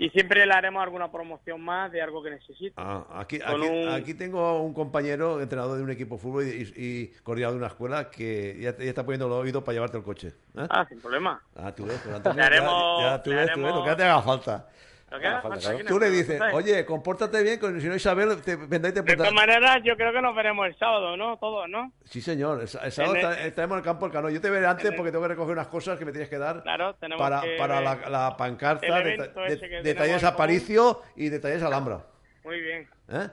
Y 0.01 0.11
siempre 0.11 0.47
le 0.47 0.53
haremos 0.55 0.81
alguna 0.81 1.11
promoción 1.11 1.61
más 1.61 1.91
de 1.91 2.01
algo 2.01 2.23
que 2.23 2.31
necesite. 2.31 2.73
Ah, 2.77 3.05
aquí, 3.15 3.41
aquí, 3.45 3.67
un- 3.67 3.89
aquí 3.89 4.15
tengo 4.15 4.63
un 4.63 4.73
compañero, 4.73 5.41
entrenador 5.41 5.77
de 5.77 5.83
un 5.83 5.91
equipo 5.91 6.15
de 6.15 6.21
fútbol 6.23 6.45
y, 6.47 6.51
y- 6.51 6.73
y 6.77 7.07
coordinador 7.25 7.55
de 7.55 7.59
una 7.59 7.67
escuela 7.67 8.09
que 8.09 8.57
ya, 8.61 8.71
está 8.71 9.05
poniendo 9.05 9.29
los 9.29 9.39
oídos 9.43 9.65
para 9.65 9.75
llevarte 9.75 9.97
el 9.99 10.05
coche. 10.05 10.29
¿eh? 10.57 10.67
Ah, 10.71 10.87
sin 10.89 11.01
problema. 11.01 11.43
Ah, 11.57 11.73
tú 11.75 11.85
ves, 11.85 12.01
pues, 12.05 12.15
Antonio, 12.15 12.39
Le 12.41 12.47
haremos- 12.47 13.01
ya, 13.03 13.11
ya 13.11 13.23
tú 13.25 13.31
le 13.31 13.37
ves, 13.37 13.53
tú 13.53 13.61
ves, 13.61 13.75
lo 13.75 13.83
que 13.83 13.91
haremos- 13.91 13.97
te 13.97 14.03
haga 14.05 14.23
falta. 14.23 14.69
Falta, 15.11 15.59
claro. 15.59 15.79
Tú 15.87 15.99
le 15.99 16.11
dices, 16.11 16.41
oye, 16.53 16.85
compórtate 16.85 17.43
bien, 17.43 17.59
que 17.59 17.81
si 17.81 17.89
no 17.89 17.95
Isabel 17.95 18.41
te 18.43 18.57
vendrá 18.57 18.91
y 18.91 18.93
te 18.93 19.03
De 19.03 19.17
todas 19.17 19.33
maneras, 19.33 19.79
yo 19.83 19.97
creo 19.97 20.13
que 20.13 20.21
nos 20.21 20.35
veremos 20.37 20.67
el 20.67 20.77
sábado, 20.77 21.17
¿no? 21.17 21.39
Todos, 21.39 21.69
¿no? 21.69 21.93
Sí, 22.05 22.21
señor, 22.21 22.61
el, 22.61 22.69
sábado 22.69 23.15
el- 23.17 23.47
estaremos 23.47 23.77
en 23.77 23.79
el 23.79 23.85
campo 23.85 24.05
del 24.07 24.13
Cano. 24.13 24.29
Yo 24.29 24.41
te 24.41 24.51
veré 24.51 24.67
antes 24.67 24.93
porque 24.93 25.11
tengo 25.11 25.23
que 25.23 25.29
recoger 25.29 25.53
unas 25.53 25.69
cosas 25.69 25.99
que 25.99 26.05
me 26.05 26.13
tienes 26.13 26.29
que 26.29 26.39
dar 26.39 26.63
Claro, 26.63 26.95
tenemos 26.97 27.23
para, 27.23 27.41
que 27.41 27.57
para 27.57 27.81
la, 27.81 28.37
pancarta 28.37 29.01
de, 29.01 29.17
de- 29.17 29.83
de 29.83 29.95
Talleres. 29.95 30.25
Aparicio 30.25 31.03
y 31.17 31.29
de 31.31 31.39
Talleres 31.39 31.63
Alhambra. 31.63 32.01
Muy 32.45 32.61
bien. 32.61 32.89
¿eh? 33.09 33.29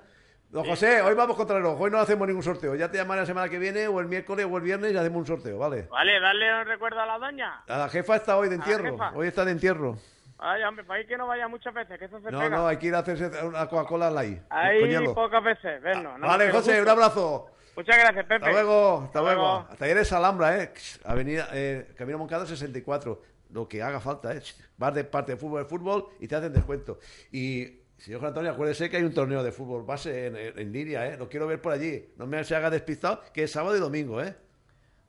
Don 0.49 0.63
José, 0.63 1.01
hoy 1.01 1.13
vamos 1.15 1.35
contra 1.35 1.57
el 1.57 1.63
reloj, 1.63 1.81
hoy 1.81 1.91
no 1.91 1.97
hacemos 1.99 2.25
ningún 2.27 2.43
sorteo. 2.43 2.75
Ya 2.75 2.89
te 2.89 2.97
llamaré 2.97 3.21
la 3.21 3.25
semana 3.25 3.49
que 3.49 3.59
viene, 3.59 3.87
o 3.89 3.99
el 3.99 4.07
miércoles, 4.07 4.47
o 4.49 4.55
el 4.55 4.63
viernes, 4.63 4.93
y 4.93 4.97
hacemos 4.97 5.19
un 5.19 5.25
sorteo, 5.27 5.57
¿vale? 5.57 5.87
Vale, 5.89 6.19
darle 6.21 6.61
un 6.61 6.67
recuerdo 6.67 7.01
a 7.01 7.05
la 7.05 7.17
doña. 7.17 7.63
A 7.67 7.77
la 7.77 7.89
jefa 7.89 8.15
está 8.15 8.37
hoy 8.37 8.47
de 8.47 8.55
¿A 8.55 8.57
la 8.59 8.63
entierro, 8.63 8.97
hoy 9.15 9.27
está 9.27 9.43
de 9.43 9.51
entierro. 9.51 9.97
Ay, 10.37 10.63
hombre, 10.63 10.83
para 10.83 10.99
ahí 10.99 11.07
que 11.07 11.17
no 11.17 11.27
vaya 11.27 11.47
muchas 11.47 11.73
veces, 11.73 11.97
que 11.97 12.05
eso 12.05 12.19
se 12.19 12.29
No, 12.31 12.39
pega. 12.39 12.57
no, 12.57 12.67
hay 12.67 12.77
que 12.77 12.87
ir 12.87 12.95
a 12.95 12.99
hacerse 12.99 13.25
una 13.45 13.67
Coca-Cola 13.67 14.09
light. 14.11 14.41
Ahí 14.49 14.97
pocas 15.13 15.43
veces, 15.43 15.81
vernos. 15.81 16.19
no 16.19 16.27
Vale, 16.27 16.51
José, 16.51 16.81
un 16.81 16.89
abrazo. 16.89 17.47
Muchas 17.75 17.97
gracias, 17.97 18.25
Pepe. 18.25 18.35
Hasta 18.35 18.51
luego, 18.51 18.95
hasta, 19.05 19.05
Hasta 19.05 19.21
luego. 19.21 19.41
luego. 19.41 19.75
Talleres 19.77 20.11
Alhambra, 20.13 20.57
¿eh? 20.61 20.73
Avenida, 21.05 21.49
eh, 21.53 21.91
Camino 21.97 22.17
Moncada 22.17 22.45
64. 22.45 23.21
Lo 23.51 23.67
que 23.67 23.81
haga 23.81 23.99
falta, 23.99 24.33
¿eh? 24.33 24.41
Vas 24.77 24.93
de 24.93 25.03
parte 25.03 25.33
de 25.33 25.37
fútbol 25.37 25.63
de 25.63 25.69
fútbol 25.69 26.07
y 26.19 26.27
te 26.27 26.35
hacen 26.35 26.51
descuento. 26.53 26.99
Y, 27.31 27.81
señor 27.97 28.19
Juan 28.19 28.29
Antonio, 28.29 28.51
acuérdese 28.51 28.89
que 28.89 28.97
hay 28.97 29.03
un 29.03 29.13
torneo 29.13 29.43
de 29.43 29.51
fútbol 29.51 29.83
base 29.83 30.27
en, 30.27 30.35
en, 30.35 30.59
en 30.59 30.71
línea, 30.71 31.05
¿eh? 31.07 31.17
Lo 31.17 31.27
quiero 31.29 31.47
ver 31.47 31.61
por 31.61 31.71
allí. 31.73 32.13
No 32.17 32.27
me 32.27 32.43
se 32.43 32.55
haga 32.55 32.69
despistado, 32.69 33.21
que 33.33 33.43
es 33.43 33.51
sábado 33.51 33.75
y 33.75 33.79
domingo, 33.79 34.21
¿eh? 34.21 34.35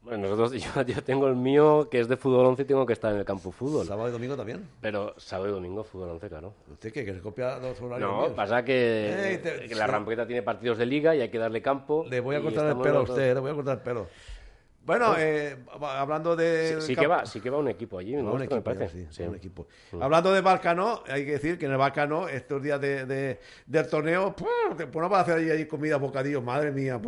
Bueno, 0.06 0.28
nosotros, 0.28 0.52
yo, 0.76 0.82
yo 0.82 1.02
tengo 1.02 1.26
el 1.26 1.34
mío, 1.34 1.88
que 1.90 1.98
es 1.98 2.06
de 2.06 2.16
fútbol 2.16 2.46
11, 2.46 2.62
y 2.62 2.64
tengo 2.64 2.86
que 2.86 2.92
estar 2.92 3.12
en 3.12 3.18
el 3.18 3.24
campo 3.24 3.50
fútbol. 3.50 3.84
¿Sábado 3.86 4.08
y 4.08 4.12
domingo 4.12 4.36
también? 4.36 4.68
Pero 4.80 5.14
sábado 5.16 5.48
y 5.50 5.52
domingo 5.52 5.82
fútbol 5.82 6.10
11, 6.10 6.28
claro. 6.28 6.54
¿Usted 6.70 6.92
qué? 6.92 7.04
¿Que 7.04 7.12
se 7.12 7.20
copia 7.20 7.58
los 7.58 7.80
horarios 7.80 8.08
No, 8.08 8.20
míos? 8.20 8.32
pasa 8.36 8.64
que, 8.64 9.32
Eh, 9.34 9.38
te- 9.38 9.66
que 9.66 9.74
la 9.74 9.88
Rampleta 9.88 10.24
tiene 10.24 10.42
partidos 10.42 10.78
de 10.78 10.86
liga 10.86 11.16
y 11.16 11.22
hay 11.22 11.28
que 11.28 11.38
darle 11.38 11.60
campo. 11.60 12.06
Le 12.08 12.20
voy 12.20 12.36
a 12.36 12.40
cortar 12.40 12.68
el 12.68 12.76
pelo 12.78 12.98
a 12.98 13.02
usted, 13.02 13.34
le 13.34 13.40
voy 13.40 13.50
a 13.50 13.54
cortar 13.54 13.78
el 13.78 13.82
pelo. 13.82 14.06
Bueno, 14.86 15.14
eh, 15.18 15.56
hablando 15.82 16.36
de... 16.36 16.76
Sí, 16.80 16.86
sí 16.88 16.96
que 16.96 17.06
va, 17.08 17.26
sí 17.26 17.40
que 17.40 17.50
va 17.50 17.58
un 17.58 17.66
equipo 17.68 17.98
allí, 17.98 18.14
un 18.14 18.40
equipo, 18.40 18.54
me 18.54 18.62
parece. 18.62 19.02
ya, 19.04 19.10
sí, 19.10 19.16
Sí. 19.16 19.22
un 19.24 19.34
equipo. 19.34 19.66
Mm. 19.90 20.00
Hablando 20.02 20.32
de 20.32 20.40
Balcano, 20.40 21.02
hay 21.08 21.24
que 21.26 21.32
decir 21.32 21.58
que 21.58 21.66
en 21.66 21.72
el 21.72 21.76
Balcano, 21.78 22.28
estos 22.28 22.62
días 22.62 22.80
de, 22.80 23.04
de- 23.04 23.40
del 23.66 23.88
torneo, 23.88 24.34
¡pum! 24.36 24.76
te 24.76 24.86
pones 24.86 25.10
para 25.10 25.22
hacer 25.22 25.38
allí, 25.38 25.50
allí 25.50 25.66
comida, 25.66 25.96
bocadillos, 25.96 26.42
madre 26.42 26.70
mía. 26.70 27.00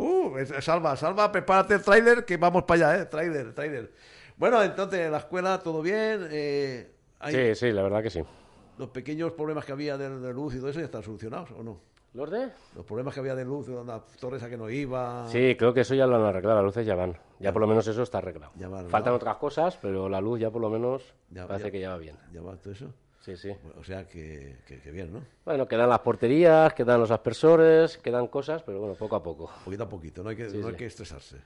Salva, 0.59 0.97
salva, 0.97 1.31
prepárate 1.31 1.75
el 1.75 1.81
tráiler 1.81 2.25
que 2.25 2.35
vamos 2.35 2.63
para 2.63 2.89
allá, 2.89 3.01
¿eh? 3.01 3.05
Tráiler, 3.05 3.53
tráiler. 3.55 3.91
Bueno, 4.35 4.61
entonces, 4.61 4.99
en 4.99 5.11
la 5.13 5.19
escuela, 5.19 5.59
¿todo 5.59 5.81
bien? 5.81 6.27
Eh, 6.31 6.91
hay 7.19 7.33
Sí, 7.33 7.55
sí, 7.67 7.71
la 7.71 7.81
verdad 7.83 8.03
que 8.03 8.09
sí. 8.09 8.21
Los 8.77 8.89
pequeños 8.89 9.31
problemas 9.33 9.63
que 9.65 9.71
había 9.71 9.97
de, 9.97 10.19
de 10.19 10.33
luz 10.33 10.53
y 10.55 10.57
todo 10.59 10.69
eso 10.69 10.79
ya 10.79 10.85
están 10.85 11.03
solucionados, 11.03 11.51
¿o 11.51 11.63
no? 11.63 11.81
¿Los 12.13 12.31
de? 12.31 12.49
Los 12.75 12.85
problemas 12.85 13.13
que 13.13 13.19
había 13.19 13.35
de 13.35 13.45
luz, 13.45 13.67
la 13.67 14.01
torre 14.19 14.37
esa 14.37 14.49
que 14.49 14.57
no 14.57 14.69
iba... 14.69 15.27
Sí, 15.27 15.55
creo 15.57 15.73
que 15.73 15.81
eso 15.81 15.93
ya 15.93 16.07
lo 16.07 16.15
han 16.15 16.23
arreglado, 16.23 16.55
las 16.57 16.65
luces 16.65 16.85
ya 16.85 16.95
van. 16.95 17.15
Ya 17.39 17.51
por 17.53 17.61
lo 17.61 17.67
menos 17.67 17.87
eso 17.87 18.01
está 18.01 18.17
arreglado. 18.17 18.51
Ya 18.55 18.67
va 18.67 18.79
arreglado. 18.79 18.89
Faltan 18.89 19.13
otras 19.13 19.37
cosas, 19.37 19.77
pero 19.81 20.09
la 20.09 20.19
luz 20.19 20.39
ya 20.39 20.49
por 20.49 20.61
lo 20.61 20.69
menos 20.69 21.13
Ya- 21.29 21.47
parece 21.47 21.65
ya- 21.67 21.71
que 21.71 21.79
ya 21.79 21.89
va 21.89 21.97
bien. 21.97 22.17
¿Ya 22.33 22.41
va 22.41 22.55
todo 22.57 22.73
eso? 22.73 22.91
Sí, 23.19 23.35
sí. 23.37 23.53
O 23.79 23.83
sea, 23.83 24.07
que, 24.07 24.57
que- 24.65 24.79
que 24.81 24.91
bien, 24.91 25.13
¿no? 25.13 25.21
Bueno, 25.45 25.67
quedan 25.67 25.89
las 25.89 25.99
porterías, 25.99 26.73
quedan 26.73 26.99
los 26.99 27.11
aspersores, 27.11 27.97
quedan 27.99 28.27
cosas, 28.27 28.63
pero 28.63 28.79
bueno, 28.79 28.95
poco 28.95 29.15
a 29.15 29.21
poco. 29.21 29.51
Poquito 29.63 29.83
a 29.83 29.89
poquito, 29.89 30.23
no 30.23 30.29
hay 30.29 30.35
que, 30.35 30.49
Sí, 30.49 30.57
no 30.57 30.69
hay 30.69 30.75
que 30.75 30.85
estresarse. 30.87 31.37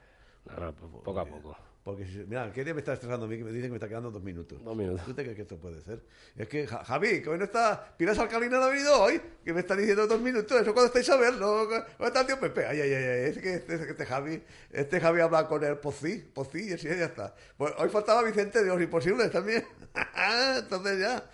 No, 0.46 0.66
no, 0.66 0.74
po- 0.74 1.02
poco 1.04 1.20
a 1.20 1.26
poco. 1.26 1.58
Porque, 1.84 2.06
mira, 2.30 2.50
¿qué 2.54 2.64
día 2.64 2.74
me 2.74 2.80
está 2.80 2.94
estresando 2.94 3.26
a 3.26 3.30
mí? 3.30 3.38
Que 3.38 3.44
me 3.44 3.50
dicen 3.52 3.64
que 3.68 3.72
me 3.72 3.76
está 3.76 3.90
quedando 3.90 4.10
dos 4.10 4.24
minutos. 4.24 4.64
Dos 4.64 4.74
minutos. 4.78 5.04
¿Tú 5.06 5.14
te 5.14 5.22
crees 5.24 5.36
que 5.36 5.42
esto 5.42 5.58
puede 5.58 5.82
ser? 5.82 6.02
Es 6.38 6.48
que, 6.48 6.66
Ja- 6.66 6.82
Javi, 6.86 7.22
que 7.22 7.30
hoy 7.30 7.38
no 7.38 7.44
está... 7.44 7.94
Pilas 7.98 8.18
Alcalina 8.20 8.58
no 8.58 8.64
ha 8.64 8.70
venido 8.70 9.02
hoy, 9.02 9.20
que 9.44 9.52
me 9.52 9.60
está 9.60 9.76
diciendo 9.76 10.08
dos 10.08 10.22
minutos. 10.22 10.62
Eso 10.62 10.74
cuando 10.74 10.86
estáis 10.86 11.10
a 11.10 11.18
ver, 11.18 11.34
¿no? 11.34 11.66
¿Dónde 11.66 11.84
está 12.00 12.22
el 12.22 12.28
tío 12.28 12.40
Pepe? 12.40 12.66
Ay, 12.66 12.80
ay, 12.80 12.94
ay, 12.94 13.04
ay, 13.04 13.30
es 13.32 13.38
que 13.38 13.56
este, 13.56 13.76
este 13.76 14.06
Javi, 14.06 14.42
este 14.72 15.02
Javi 15.02 15.20
habla 15.20 15.46
con 15.46 15.62
el 15.62 15.78
Pocí, 15.78 16.20
Pocí, 16.34 16.70
y 16.70 16.74
así 16.74 16.88
ya 16.88 17.04
está. 17.04 17.36
Pues 17.58 17.74
hoy 17.78 17.90
faltaba 17.90 18.24
Vicente 18.24 18.64
de 18.64 18.68
los 18.70 18.82
Imposibles 18.82 19.30
también. 19.30 19.66
Entonces 20.58 21.02
ya. 21.02 21.30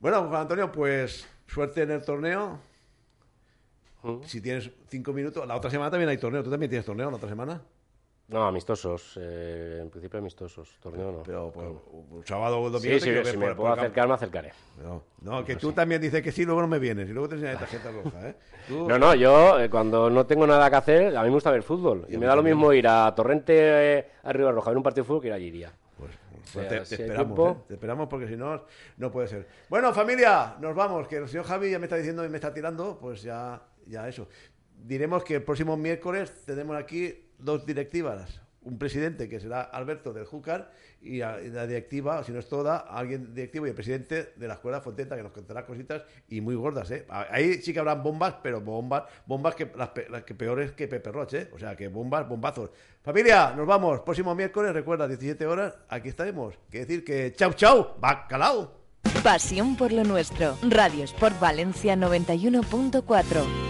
Bueno, 0.00 0.26
Juan 0.28 0.40
Antonio, 0.40 0.72
pues 0.72 1.26
suerte 1.46 1.82
en 1.82 1.90
el 1.90 2.02
torneo. 2.02 2.58
Si 4.24 4.40
tienes 4.40 4.70
cinco 4.88 5.12
minutos, 5.12 5.46
la 5.46 5.56
otra 5.56 5.70
semana 5.70 5.90
también 5.90 6.08
hay 6.08 6.16
torneo. 6.16 6.42
¿Tú 6.42 6.50
también 6.50 6.70
tienes 6.70 6.86
torneo 6.86 7.10
la 7.10 7.16
otra 7.18 7.28
semana? 7.28 7.60
No, 8.30 8.46
amistosos, 8.46 9.18
eh, 9.20 9.80
en 9.82 9.90
principio 9.90 10.20
amistosos, 10.20 10.78
torneo 10.80 11.10
no. 11.10 11.22
Pero 11.24 11.50
pues, 11.52 11.66
un 11.66 12.24
sábado 12.24 12.58
o 12.60 12.66
un 12.66 12.72
domingo 12.72 12.94
Sí, 12.94 13.00
sí, 13.00 13.24
si 13.24 13.36
me 13.36 13.46
por 13.48 13.56
puedo 13.56 13.72
acercar, 13.72 14.06
me 14.06 14.14
acercaré. 14.14 14.52
No, 14.80 15.02
no, 15.22 15.44
que 15.44 15.56
tú 15.56 15.72
también 15.72 16.00
dices 16.00 16.22
que 16.22 16.30
sí, 16.30 16.44
luego 16.44 16.60
no 16.60 16.68
me 16.68 16.78
vienes 16.78 17.08
y 17.08 17.12
luego 17.12 17.28
te 17.28 17.34
enseñas 17.34 17.58
tarjeta 17.58 17.90
roja, 17.90 18.28
¿eh? 18.28 18.36
Tú- 18.68 18.88
No, 18.88 18.98
no, 19.00 19.16
yo 19.16 19.58
eh, 19.60 19.68
cuando 19.68 20.08
no 20.10 20.26
tengo 20.26 20.46
nada 20.46 20.70
que 20.70 20.76
hacer, 20.76 21.16
a 21.16 21.22
mí 21.22 21.28
me 21.28 21.34
gusta 21.34 21.50
ver 21.50 21.64
fútbol. 21.64 22.06
Y 22.08 22.16
me 22.18 22.26
da 22.26 22.36
lo 22.36 22.42
mismo 22.44 22.72
ir 22.72 22.86
a 22.86 23.12
Torrente, 23.16 23.52
eh, 23.98 24.06
a 24.22 24.32
Río 24.32 24.52
Roja, 24.52 24.68
a 24.68 24.70
ver 24.70 24.76
un 24.76 24.84
partido 24.84 25.02
de 25.02 25.08
fútbol 25.08 25.22
que 25.22 25.26
ir 25.28 25.32
allí 25.34 25.46
iría. 25.46 25.72
Pues, 25.98 26.12
pues 26.54 26.68
te, 26.68 26.76
esperamos, 26.94 27.36
¿eh? 27.50 27.56
Te 27.66 27.74
esperamos 27.74 28.08
porque 28.08 28.28
si 28.28 28.36
no, 28.36 28.62
no 28.96 29.10
puede 29.10 29.26
ser. 29.26 29.48
Bueno, 29.68 29.92
familia, 29.92 30.54
nos 30.60 30.76
vamos, 30.76 31.08
que 31.08 31.16
el 31.16 31.28
señor 31.28 31.46
Javi 31.46 31.70
ya 31.72 31.80
me 31.80 31.86
está 31.86 31.96
diciendo 31.96 32.24
y 32.24 32.28
me 32.28 32.36
está 32.36 32.54
tirando, 32.54 32.96
pues 33.00 33.22
ya, 33.22 33.60
ya 33.88 34.08
eso. 34.08 34.28
Diremos 34.82 35.24
que 35.24 35.34
el 35.34 35.42
próximo 35.42 35.76
miércoles 35.76 36.44
tenemos 36.46 36.76
aquí 36.76 37.26
dos 37.44 37.64
directivas. 37.66 38.40
Un 38.62 38.76
presidente 38.78 39.26
que 39.26 39.40
será 39.40 39.62
Alberto 39.62 40.12
del 40.12 40.26
Júcar 40.26 40.70
y, 41.00 41.20
la 41.20 41.66
directiva, 41.66 42.22
si 42.24 42.30
no 42.30 42.40
es 42.40 42.46
toda, 42.46 42.76
alguien 42.76 43.34
directivo 43.34 43.64
y 43.66 43.70
el 43.70 43.74
presidente 43.74 44.34
de 44.36 44.46
la 44.48 44.52
escuela 44.54 44.82
Fonteta 44.82 45.16
que 45.16 45.22
nos 45.22 45.32
contará 45.32 45.64
cositas 45.64 46.02
y 46.28 46.42
muy 46.42 46.54
gordas, 46.56 46.90
¿eh? 46.90 47.06
Ahí 47.08 47.54
sí 47.62 47.72
que 47.72 47.78
habrán 47.78 48.02
bombas, 48.02 48.34
pero 48.42 48.60
bombas, 48.60 49.04
bombas 49.24 49.54
que 49.54 49.72
las, 49.74 49.88
pe- 49.88 50.08
las 50.10 50.24
que 50.24 50.34
peores 50.34 50.72
que 50.72 50.88
Pepe 50.88 51.10
Roche, 51.10 51.38
¿eh? 51.38 51.50
O 51.54 51.58
sea, 51.58 51.74
que 51.74 51.88
bombas, 51.88 52.28
bombazos. 52.28 52.68
Familia, 53.02 53.54
nos 53.56 53.66
vamos. 53.66 54.00
Próximo 54.00 54.34
miércoles, 54.34 54.74
recuerda, 54.74 55.08
17 55.08 55.46
horas, 55.46 55.74
aquí 55.88 56.10
estaremos. 56.10 56.54
Quiere 56.68 56.84
decir 56.84 57.02
que 57.02 57.32
chau, 57.32 57.54
chau, 57.54 57.94
bacalao. 57.98 58.78
Pasión 59.24 59.74
por 59.74 59.90
lo 59.90 60.04
nuestro. 60.04 60.58
Radio 60.68 61.04
Sport 61.04 61.40
Valencia 61.40 61.96
91.4. 61.96 63.69